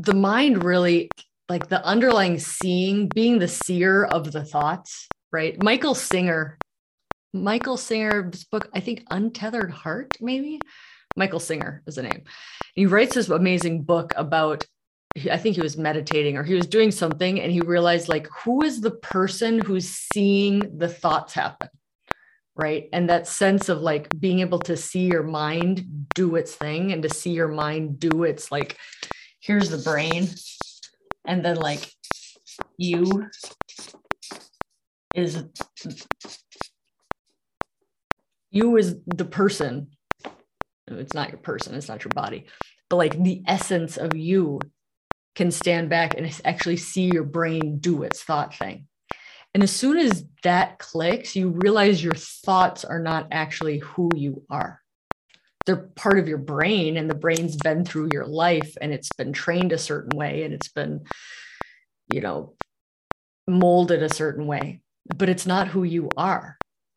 the 0.00 0.14
mind 0.14 0.64
really 0.64 1.10
like 1.48 1.68
the 1.68 1.84
underlying 1.84 2.38
seeing, 2.38 3.08
being 3.08 3.38
the 3.38 3.48
seer 3.48 4.04
of 4.04 4.32
the 4.32 4.44
thoughts, 4.44 5.08
right? 5.32 5.62
Michael 5.62 5.94
Singer, 5.94 6.58
Michael 7.34 7.76
Singer's 7.76 8.44
book, 8.44 8.70
I 8.74 8.80
think 8.80 9.04
Untethered 9.10 9.70
Heart, 9.70 10.16
maybe. 10.20 10.60
Michael 11.16 11.40
Singer 11.40 11.82
is 11.86 11.96
the 11.96 12.02
name. 12.02 12.22
He 12.74 12.86
writes 12.86 13.14
this 13.14 13.28
amazing 13.28 13.82
book 13.82 14.12
about 14.16 14.64
I 15.28 15.38
think 15.38 15.56
he 15.56 15.60
was 15.60 15.76
meditating 15.76 16.36
or 16.36 16.44
he 16.44 16.54
was 16.54 16.68
doing 16.68 16.92
something 16.92 17.40
and 17.40 17.50
he 17.50 17.60
realized 17.60 18.08
like 18.08 18.28
who 18.28 18.62
is 18.62 18.80
the 18.80 18.92
person 18.92 19.58
who's 19.58 19.88
seeing 19.88 20.78
the 20.78 20.88
thoughts 20.88 21.34
happen 21.34 21.68
right 22.54 22.88
and 22.92 23.10
that 23.10 23.26
sense 23.26 23.68
of 23.68 23.80
like 23.80 24.08
being 24.20 24.38
able 24.38 24.60
to 24.60 24.76
see 24.76 25.06
your 25.06 25.24
mind 25.24 26.06
do 26.14 26.36
its 26.36 26.54
thing 26.54 26.92
and 26.92 27.02
to 27.02 27.08
see 27.08 27.32
your 27.32 27.48
mind 27.48 27.98
do 27.98 28.22
its 28.22 28.52
like 28.52 28.76
here's 29.40 29.70
the 29.70 29.78
brain. 29.78 30.28
And 31.26 31.44
then 31.44 31.56
like 31.56 31.90
you 32.76 33.26
is 35.14 35.44
you 38.50 38.76
is 38.76 38.96
the 39.06 39.24
person. 39.24 39.88
It's 40.86 41.14
not 41.14 41.30
your 41.30 41.38
person 41.38 41.74
it's 41.74 41.88
not 41.88 42.04
your 42.04 42.12
body. 42.14 42.46
But 42.88 42.96
like 42.96 43.22
the 43.22 43.42
essence 43.46 43.96
of 43.96 44.16
you 44.16 44.60
can 45.36 45.50
stand 45.50 45.88
back 45.88 46.14
and 46.16 46.40
actually 46.44 46.76
see 46.76 47.04
your 47.04 47.22
brain 47.24 47.78
do 47.78 48.02
its 48.02 48.22
thought 48.22 48.54
thing. 48.54 48.86
And 49.54 49.62
as 49.62 49.70
soon 49.70 49.98
as 49.98 50.24
that 50.42 50.78
clicks 50.78 51.36
you 51.36 51.50
realize 51.50 52.02
your 52.02 52.14
thoughts 52.14 52.84
are 52.84 53.00
not 53.00 53.28
actually 53.30 53.78
who 53.78 54.10
you 54.14 54.42
are 54.50 54.79
they're 55.66 55.88
part 55.96 56.18
of 56.18 56.28
your 56.28 56.38
brain 56.38 56.96
and 56.96 57.08
the 57.08 57.14
brain's 57.14 57.56
been 57.56 57.84
through 57.84 58.08
your 58.12 58.26
life 58.26 58.76
and 58.80 58.92
it's 58.92 59.10
been 59.16 59.32
trained 59.32 59.72
a 59.72 59.78
certain 59.78 60.16
way 60.16 60.42
and 60.42 60.54
it's 60.54 60.68
been 60.68 61.04
you 62.12 62.20
know 62.20 62.54
molded 63.46 64.02
a 64.02 64.12
certain 64.12 64.46
way 64.46 64.80
but 65.16 65.28
it's 65.28 65.46
not 65.46 65.68
who 65.68 65.84
you 65.84 66.08
are. 66.16 66.56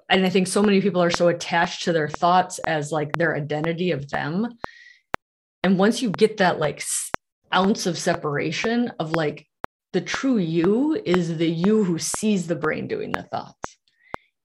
And 0.09 0.25
i 0.25 0.29
think 0.29 0.47
so 0.47 0.61
many 0.61 0.81
people 0.81 1.01
are 1.01 1.11
so 1.11 1.27
attached 1.27 1.83
to 1.83 1.93
their 1.93 2.09
thoughts 2.09 2.59
as 2.59 2.91
like 2.91 3.13
their 3.13 3.35
identity 3.35 3.91
of 3.91 4.09
them. 4.09 4.47
And 5.63 5.79
once 5.79 6.01
you 6.01 6.09
get 6.11 6.37
that 6.37 6.59
like 6.59 6.83
ounce 7.53 7.85
of 7.85 7.97
separation 7.97 8.91
of 8.99 9.13
like 9.13 9.47
the 9.93 10.01
true 10.01 10.37
you 10.37 11.01
is 11.05 11.37
the 11.37 11.49
you 11.49 11.83
who 11.83 11.99
sees 11.99 12.47
the 12.47 12.55
brain 12.55 12.87
doing 12.87 13.11
the 13.11 13.23
thoughts. 13.23 13.77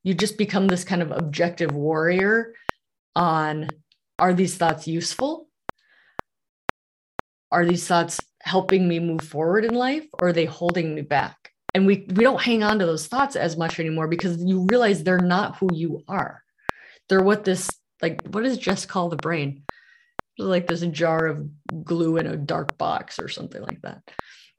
You 0.04 0.14
just 0.14 0.38
become 0.38 0.68
this 0.68 0.84
kind 0.84 1.02
of 1.02 1.10
objective 1.10 1.74
warrior 1.74 2.54
on 3.16 3.68
are 4.18 4.34
these 4.34 4.56
thoughts 4.56 4.86
useful? 4.86 5.48
Are 7.50 7.64
these 7.64 7.86
thoughts 7.86 8.20
helping 8.42 8.88
me 8.88 8.98
move 8.98 9.22
forward 9.22 9.64
in 9.64 9.74
life 9.74 10.06
or 10.18 10.28
are 10.28 10.32
they 10.32 10.44
holding 10.44 10.94
me 10.94 11.02
back? 11.02 11.52
And 11.74 11.86
we 11.86 12.06
we 12.14 12.24
don't 12.24 12.40
hang 12.40 12.62
on 12.62 12.78
to 12.78 12.86
those 12.86 13.06
thoughts 13.06 13.36
as 13.36 13.56
much 13.56 13.78
anymore 13.78 14.08
because 14.08 14.42
you 14.42 14.66
realize 14.70 15.02
they're 15.02 15.18
not 15.18 15.56
who 15.56 15.68
you 15.72 16.02
are. 16.08 16.42
They're 17.08 17.22
what 17.22 17.44
this 17.44 17.70
like 18.02 18.22
what 18.28 18.44
does 18.44 18.58
jess 18.58 18.86
call 18.86 19.08
the 19.08 19.16
brain? 19.16 19.62
Like 20.38 20.66
this 20.66 20.80
jar 20.80 21.26
of 21.26 21.48
glue 21.84 22.16
in 22.16 22.26
a 22.26 22.36
dark 22.36 22.78
box 22.78 23.18
or 23.18 23.28
something 23.28 23.62
like 23.62 23.80
that. 23.82 24.02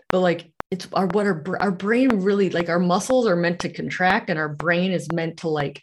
But 0.10 0.20
like 0.20 0.52
it's 0.72 0.88
our 0.94 1.08
what 1.08 1.26
our, 1.26 1.44
our 1.60 1.72
brain 1.72 2.22
really 2.22 2.50
like 2.50 2.70
our 2.70 2.80
muscles 2.80 3.28
are 3.28 3.36
meant 3.36 3.60
to 3.62 3.70
contract 3.70 4.30
and 4.30 4.38
our 4.38 4.50
brain 4.50 4.92
is 4.92 5.12
meant 5.12 5.38
to 5.38 5.50
like 5.50 5.82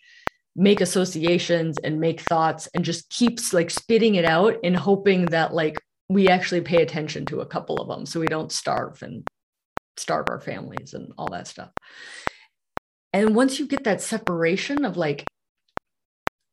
make 0.57 0.81
associations 0.81 1.77
and 1.79 2.01
make 2.01 2.23
thoughts 2.23 2.67
and 2.75 2.85
just 2.85 3.09
keeps 3.11 3.53
like 3.53 3.71
spitting 3.71 4.15
it 4.15 4.25
out 4.25 4.57
and 4.65 4.75
hoping 4.75 5.27
that 5.27 5.53
like 5.53 5.79
we 6.09 6.29
actually 6.29 6.63
pay 6.63 6.83
attention 6.83 7.27
to 7.27 7.41
a 7.41 7.47
couple 7.47 7.77
of 7.77 7.89
them 7.89 8.07
so 8.07 8.19
we 8.19 8.27
don't 8.27 8.51
starve 8.51 9.03
and 9.03 9.27
starve 9.99 10.27
our 10.29 10.41
families 10.41 10.95
and 10.95 11.13
all 11.19 11.29
that 11.29 11.47
stuff. 11.47 11.71
And 13.13 13.35
once 13.35 13.59
you 13.59 13.67
get 13.67 13.85
that 13.85 14.01
separation 14.01 14.85
of 14.85 14.97
like, 14.97 15.25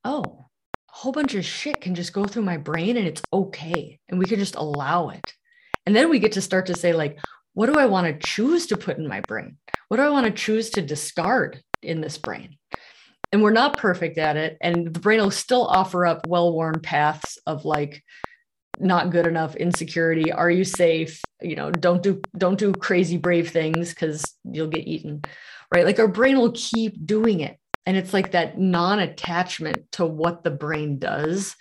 oh, 0.03 0.45
a 0.89 0.95
whole 0.95 1.11
bunch 1.11 1.35
of 1.35 1.45
shit 1.45 1.81
can 1.81 1.95
just 1.95 2.13
go 2.13 2.25
through 2.25 2.43
my 2.43 2.57
brain 2.57 2.97
and 2.97 3.07
it's 3.07 3.21
okay. 3.31 3.99
And 4.09 4.19
we 4.19 4.25
can 4.25 4.39
just 4.39 4.55
allow 4.55 5.09
it. 5.09 5.33
And 5.85 5.95
then 5.95 6.09
we 6.09 6.19
get 6.19 6.33
to 6.33 6.41
start 6.41 6.67
to 6.67 6.75
say, 6.75 6.93
like, 6.93 7.19
what 7.53 7.71
do 7.71 7.77
I 7.77 7.85
want 7.85 8.07
to 8.07 8.27
choose 8.27 8.67
to 8.67 8.77
put 8.77 8.97
in 8.97 9.07
my 9.07 9.21
brain? 9.21 9.57
What 9.87 9.97
do 9.97 10.03
I 10.03 10.09
want 10.09 10.25
to 10.25 10.31
choose 10.31 10.71
to 10.71 10.81
discard 10.81 11.61
in 11.81 12.01
this 12.01 12.17
brain? 12.17 12.57
And 13.33 13.41
we're 13.41 13.51
not 13.51 13.77
perfect 13.77 14.17
at 14.17 14.37
it. 14.37 14.57
And 14.61 14.93
the 14.93 14.99
brain 14.99 15.19
will 15.19 15.31
still 15.31 15.65
offer 15.65 16.05
up 16.05 16.27
well 16.27 16.53
worn 16.53 16.79
paths 16.79 17.37
of 17.45 17.65
like, 17.65 18.03
not 18.79 19.11
good 19.11 19.27
enough 19.27 19.55
insecurity 19.55 20.31
are 20.31 20.49
you 20.49 20.63
safe 20.63 21.21
you 21.41 21.55
know 21.55 21.69
don't 21.69 22.01
do 22.01 22.19
don't 22.35 22.57
do 22.57 22.73
crazy 22.73 23.17
brave 23.17 23.51
things 23.51 23.89
because 23.89 24.33
you'll 24.43 24.67
get 24.67 24.87
eaten 24.87 25.21
right 25.73 25.85
like 25.85 25.99
our 25.99 26.07
brain 26.07 26.37
will 26.37 26.51
keep 26.53 27.05
doing 27.05 27.39
it 27.39 27.57
and 27.85 27.97
it's 27.97 28.13
like 28.13 28.31
that 28.31 28.57
non-attachment 28.57 29.91
to 29.91 30.05
what 30.05 30.43
the 30.43 30.51
brain 30.51 30.97
does 30.97 31.55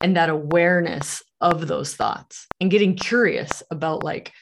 and 0.00 0.16
that 0.16 0.28
awareness 0.28 1.22
of 1.40 1.68
those 1.68 1.94
thoughts 1.94 2.46
and 2.60 2.70
getting 2.70 2.96
curious 2.96 3.62
about 3.70 4.02
like 4.02 4.32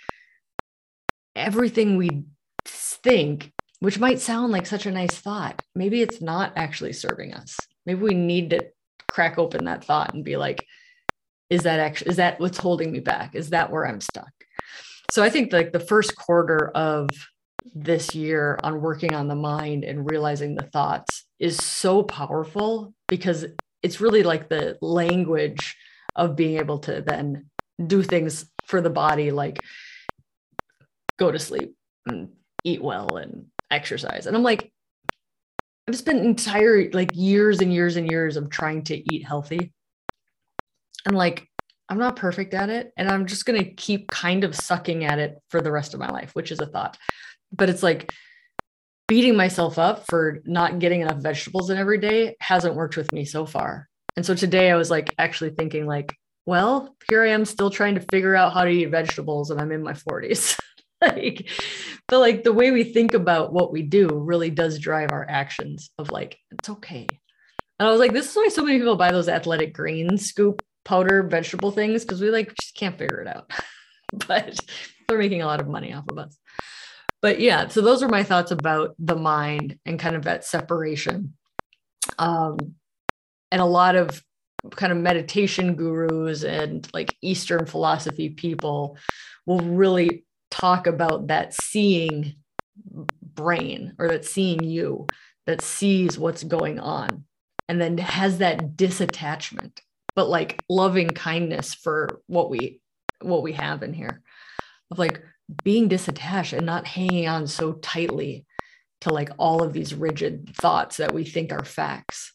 everything 1.36 1.96
we 1.96 2.24
think 2.64 3.52
which 3.80 3.98
might 3.98 4.20
sound 4.20 4.52
like 4.52 4.66
such 4.66 4.86
a 4.86 4.90
nice 4.90 5.16
thought. 5.16 5.62
Maybe 5.74 6.02
it's 6.02 6.20
not 6.20 6.52
actually 6.56 6.92
serving 6.92 7.32
us. 7.34 7.56
Maybe 7.86 8.00
we 8.00 8.14
need 8.14 8.50
to 8.50 8.66
crack 9.10 9.38
open 9.38 9.64
that 9.64 9.84
thought 9.84 10.14
and 10.14 10.24
be 10.24 10.36
like 10.36 10.64
is 11.50 11.62
that 11.62 11.80
actually 11.80 12.10
is 12.10 12.16
that 12.16 12.38
what's 12.38 12.58
holding 12.58 12.92
me 12.92 13.00
back? 13.00 13.34
Is 13.34 13.50
that 13.50 13.70
where 13.70 13.86
i'm 13.86 14.00
stuck? 14.00 14.32
So 15.10 15.22
i 15.22 15.30
think 15.30 15.52
like 15.52 15.72
the 15.72 15.80
first 15.80 16.14
quarter 16.16 16.70
of 16.74 17.08
this 17.74 18.14
year 18.14 18.58
on 18.62 18.80
working 18.80 19.14
on 19.14 19.28
the 19.28 19.34
mind 19.34 19.84
and 19.84 20.10
realizing 20.10 20.54
the 20.54 20.66
thoughts 20.66 21.24
is 21.38 21.56
so 21.56 22.02
powerful 22.02 22.94
because 23.08 23.46
it's 23.82 24.00
really 24.00 24.22
like 24.22 24.48
the 24.48 24.76
language 24.80 25.76
of 26.16 26.36
being 26.36 26.58
able 26.58 26.78
to 26.80 27.02
then 27.02 27.46
do 27.84 28.02
things 28.02 28.46
for 28.64 28.80
the 28.80 28.90
body 28.90 29.30
like 29.30 29.60
go 31.18 31.30
to 31.30 31.38
sleep 31.38 31.74
and 32.06 32.30
eat 32.64 32.82
well 32.82 33.16
and 33.16 33.46
exercise 33.70 34.26
and 34.26 34.36
i'm 34.36 34.42
like 34.42 34.70
i've 35.88 35.96
spent 35.96 36.24
entire 36.24 36.90
like 36.92 37.10
years 37.14 37.60
and 37.60 37.72
years 37.72 37.96
and 37.96 38.10
years 38.10 38.36
of 38.36 38.50
trying 38.50 38.82
to 38.82 39.14
eat 39.14 39.26
healthy 39.26 39.72
and 41.06 41.16
like 41.16 41.48
I'm 41.88 41.98
not 41.98 42.16
perfect 42.16 42.54
at 42.54 42.68
it 42.68 42.92
and 42.96 43.08
I'm 43.08 43.26
just 43.26 43.46
going 43.46 43.62
to 43.62 43.70
keep 43.70 44.10
kind 44.10 44.44
of 44.44 44.54
sucking 44.54 45.04
at 45.04 45.18
it 45.18 45.38
for 45.48 45.60
the 45.60 45.72
rest 45.72 45.94
of 45.94 46.00
my 46.00 46.10
life, 46.10 46.34
which 46.34 46.52
is 46.52 46.60
a 46.60 46.66
thought. 46.66 46.98
But 47.50 47.70
it's 47.70 47.82
like 47.82 48.12
beating 49.06 49.36
myself 49.36 49.78
up 49.78 50.04
for 50.06 50.40
not 50.44 50.80
getting 50.80 51.00
enough 51.00 51.22
vegetables 51.22 51.70
in 51.70 51.78
every 51.78 51.98
day 51.98 52.36
hasn't 52.40 52.74
worked 52.74 52.96
with 52.96 53.10
me 53.12 53.24
so 53.24 53.46
far. 53.46 53.88
And 54.16 54.26
so 54.26 54.34
today 54.34 54.70
I 54.70 54.76
was 54.76 54.90
like 54.90 55.14
actually 55.18 55.50
thinking 55.50 55.86
like, 55.86 56.14
well, 56.44 56.94
here 57.08 57.22
I 57.22 57.28
am 57.28 57.46
still 57.46 57.70
trying 57.70 57.94
to 57.94 58.04
figure 58.12 58.34
out 58.34 58.52
how 58.52 58.64
to 58.64 58.70
eat 58.70 58.90
vegetables 58.90 59.50
and 59.50 59.58
I'm 59.58 59.72
in 59.72 59.82
my 59.82 59.94
40s. 59.94 60.58
like 61.02 61.48
but 62.08 62.20
like 62.20 62.42
the 62.44 62.52
way 62.52 62.70
we 62.70 62.84
think 62.84 63.14
about 63.14 63.52
what 63.52 63.72
we 63.72 63.82
do 63.82 64.08
really 64.08 64.50
does 64.50 64.78
drive 64.78 65.12
our 65.12 65.26
actions 65.28 65.90
of 65.98 66.10
like 66.10 66.38
it's 66.50 66.68
okay. 66.68 67.06
And 67.78 67.86
I 67.86 67.92
was 67.92 68.00
like, 68.00 68.12
this 68.12 68.30
is 68.30 68.36
why 68.36 68.48
so 68.48 68.64
many 68.64 68.78
people 68.78 68.96
buy 68.96 69.12
those 69.12 69.28
athletic 69.28 69.72
greens 69.72 70.26
scoop 70.26 70.62
powder 70.84 71.22
vegetable 71.22 71.70
things 71.70 72.04
because 72.04 72.20
we 72.20 72.30
like 72.30 72.54
just 72.60 72.74
can't 72.74 72.98
figure 72.98 73.20
it 73.20 73.28
out. 73.28 73.50
but 74.26 74.58
they're 75.06 75.18
making 75.18 75.42
a 75.42 75.46
lot 75.46 75.60
of 75.60 75.68
money 75.68 75.92
off 75.92 76.04
of 76.10 76.18
us. 76.18 76.36
But 77.20 77.40
yeah, 77.40 77.68
so 77.68 77.80
those 77.80 78.02
are 78.02 78.08
my 78.08 78.22
thoughts 78.22 78.50
about 78.50 78.94
the 78.98 79.16
mind 79.16 79.78
and 79.84 79.98
kind 79.98 80.16
of 80.16 80.24
that 80.24 80.44
separation. 80.44 81.34
Um, 82.18 82.56
and 83.50 83.60
a 83.60 83.66
lot 83.66 83.96
of 83.96 84.22
kind 84.76 84.92
of 84.92 84.98
meditation 84.98 85.74
gurus 85.74 86.42
and 86.44 86.88
like 86.92 87.16
Eastern 87.22 87.66
philosophy 87.66 88.30
people 88.30 88.96
will 89.46 89.60
really 89.60 90.24
talk 90.50 90.86
about 90.86 91.28
that 91.28 91.54
seeing 91.54 92.36
brain 93.22 93.94
or 93.98 94.08
that 94.08 94.24
seeing 94.24 94.62
you 94.62 95.06
that 95.46 95.62
sees 95.62 96.18
what's 96.18 96.42
going 96.42 96.78
on 96.78 97.24
and 97.68 97.80
then 97.80 97.98
has 97.98 98.38
that 98.38 98.76
disattachment 98.76 99.78
but 100.14 100.28
like 100.28 100.60
loving 100.68 101.08
kindness 101.08 101.74
for 101.74 102.20
what 102.26 102.50
we 102.50 102.80
what 103.20 103.42
we 103.42 103.52
have 103.52 103.82
in 103.82 103.92
here 103.92 104.22
of 104.90 104.98
like 104.98 105.22
being 105.64 105.88
disattached 105.88 106.56
and 106.56 106.66
not 106.66 106.86
hanging 106.86 107.28
on 107.28 107.46
so 107.46 107.74
tightly 107.74 108.46
to 109.00 109.12
like 109.12 109.30
all 109.38 109.62
of 109.62 109.72
these 109.72 109.94
rigid 109.94 110.54
thoughts 110.56 110.96
that 110.96 111.14
we 111.14 111.24
think 111.24 111.52
are 111.52 111.64
facts. 111.64 112.32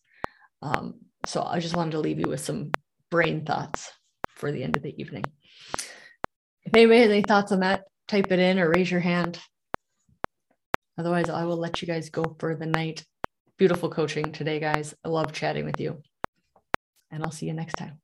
Um, 0.61 0.95
so 1.25 1.43
i 1.43 1.59
just 1.59 1.75
wanted 1.75 1.91
to 1.91 1.99
leave 1.99 2.19
you 2.19 2.27
with 2.27 2.41
some 2.41 2.71
brain 3.09 3.45
thoughts 3.45 3.91
for 4.29 4.51
the 4.51 4.63
end 4.63 4.75
of 4.75 4.83
the 4.83 4.99
evening. 4.99 5.23
If 6.65 6.73
anybody 6.73 7.01
has 7.01 7.09
any 7.09 7.21
thoughts 7.21 7.51
on 7.51 7.59
that 7.59 7.83
type 8.07 8.31
it 8.31 8.39
in 8.39 8.59
or 8.59 8.69
raise 8.69 8.91
your 8.91 8.99
hand. 8.99 9.39
Otherwise 10.97 11.29
i 11.29 11.43
will 11.45 11.57
let 11.57 11.81
you 11.81 11.87
guys 11.87 12.09
go 12.09 12.35
for 12.39 12.55
the 12.55 12.65
night. 12.65 13.05
Beautiful 13.57 13.89
coaching 13.89 14.31
today 14.31 14.59
guys. 14.59 14.93
I 15.03 15.09
love 15.09 15.31
chatting 15.31 15.65
with 15.65 15.79
you. 15.79 16.01
And 17.11 17.23
I'll 17.23 17.31
see 17.31 17.47
you 17.47 17.53
next 17.53 17.75
time. 17.75 18.02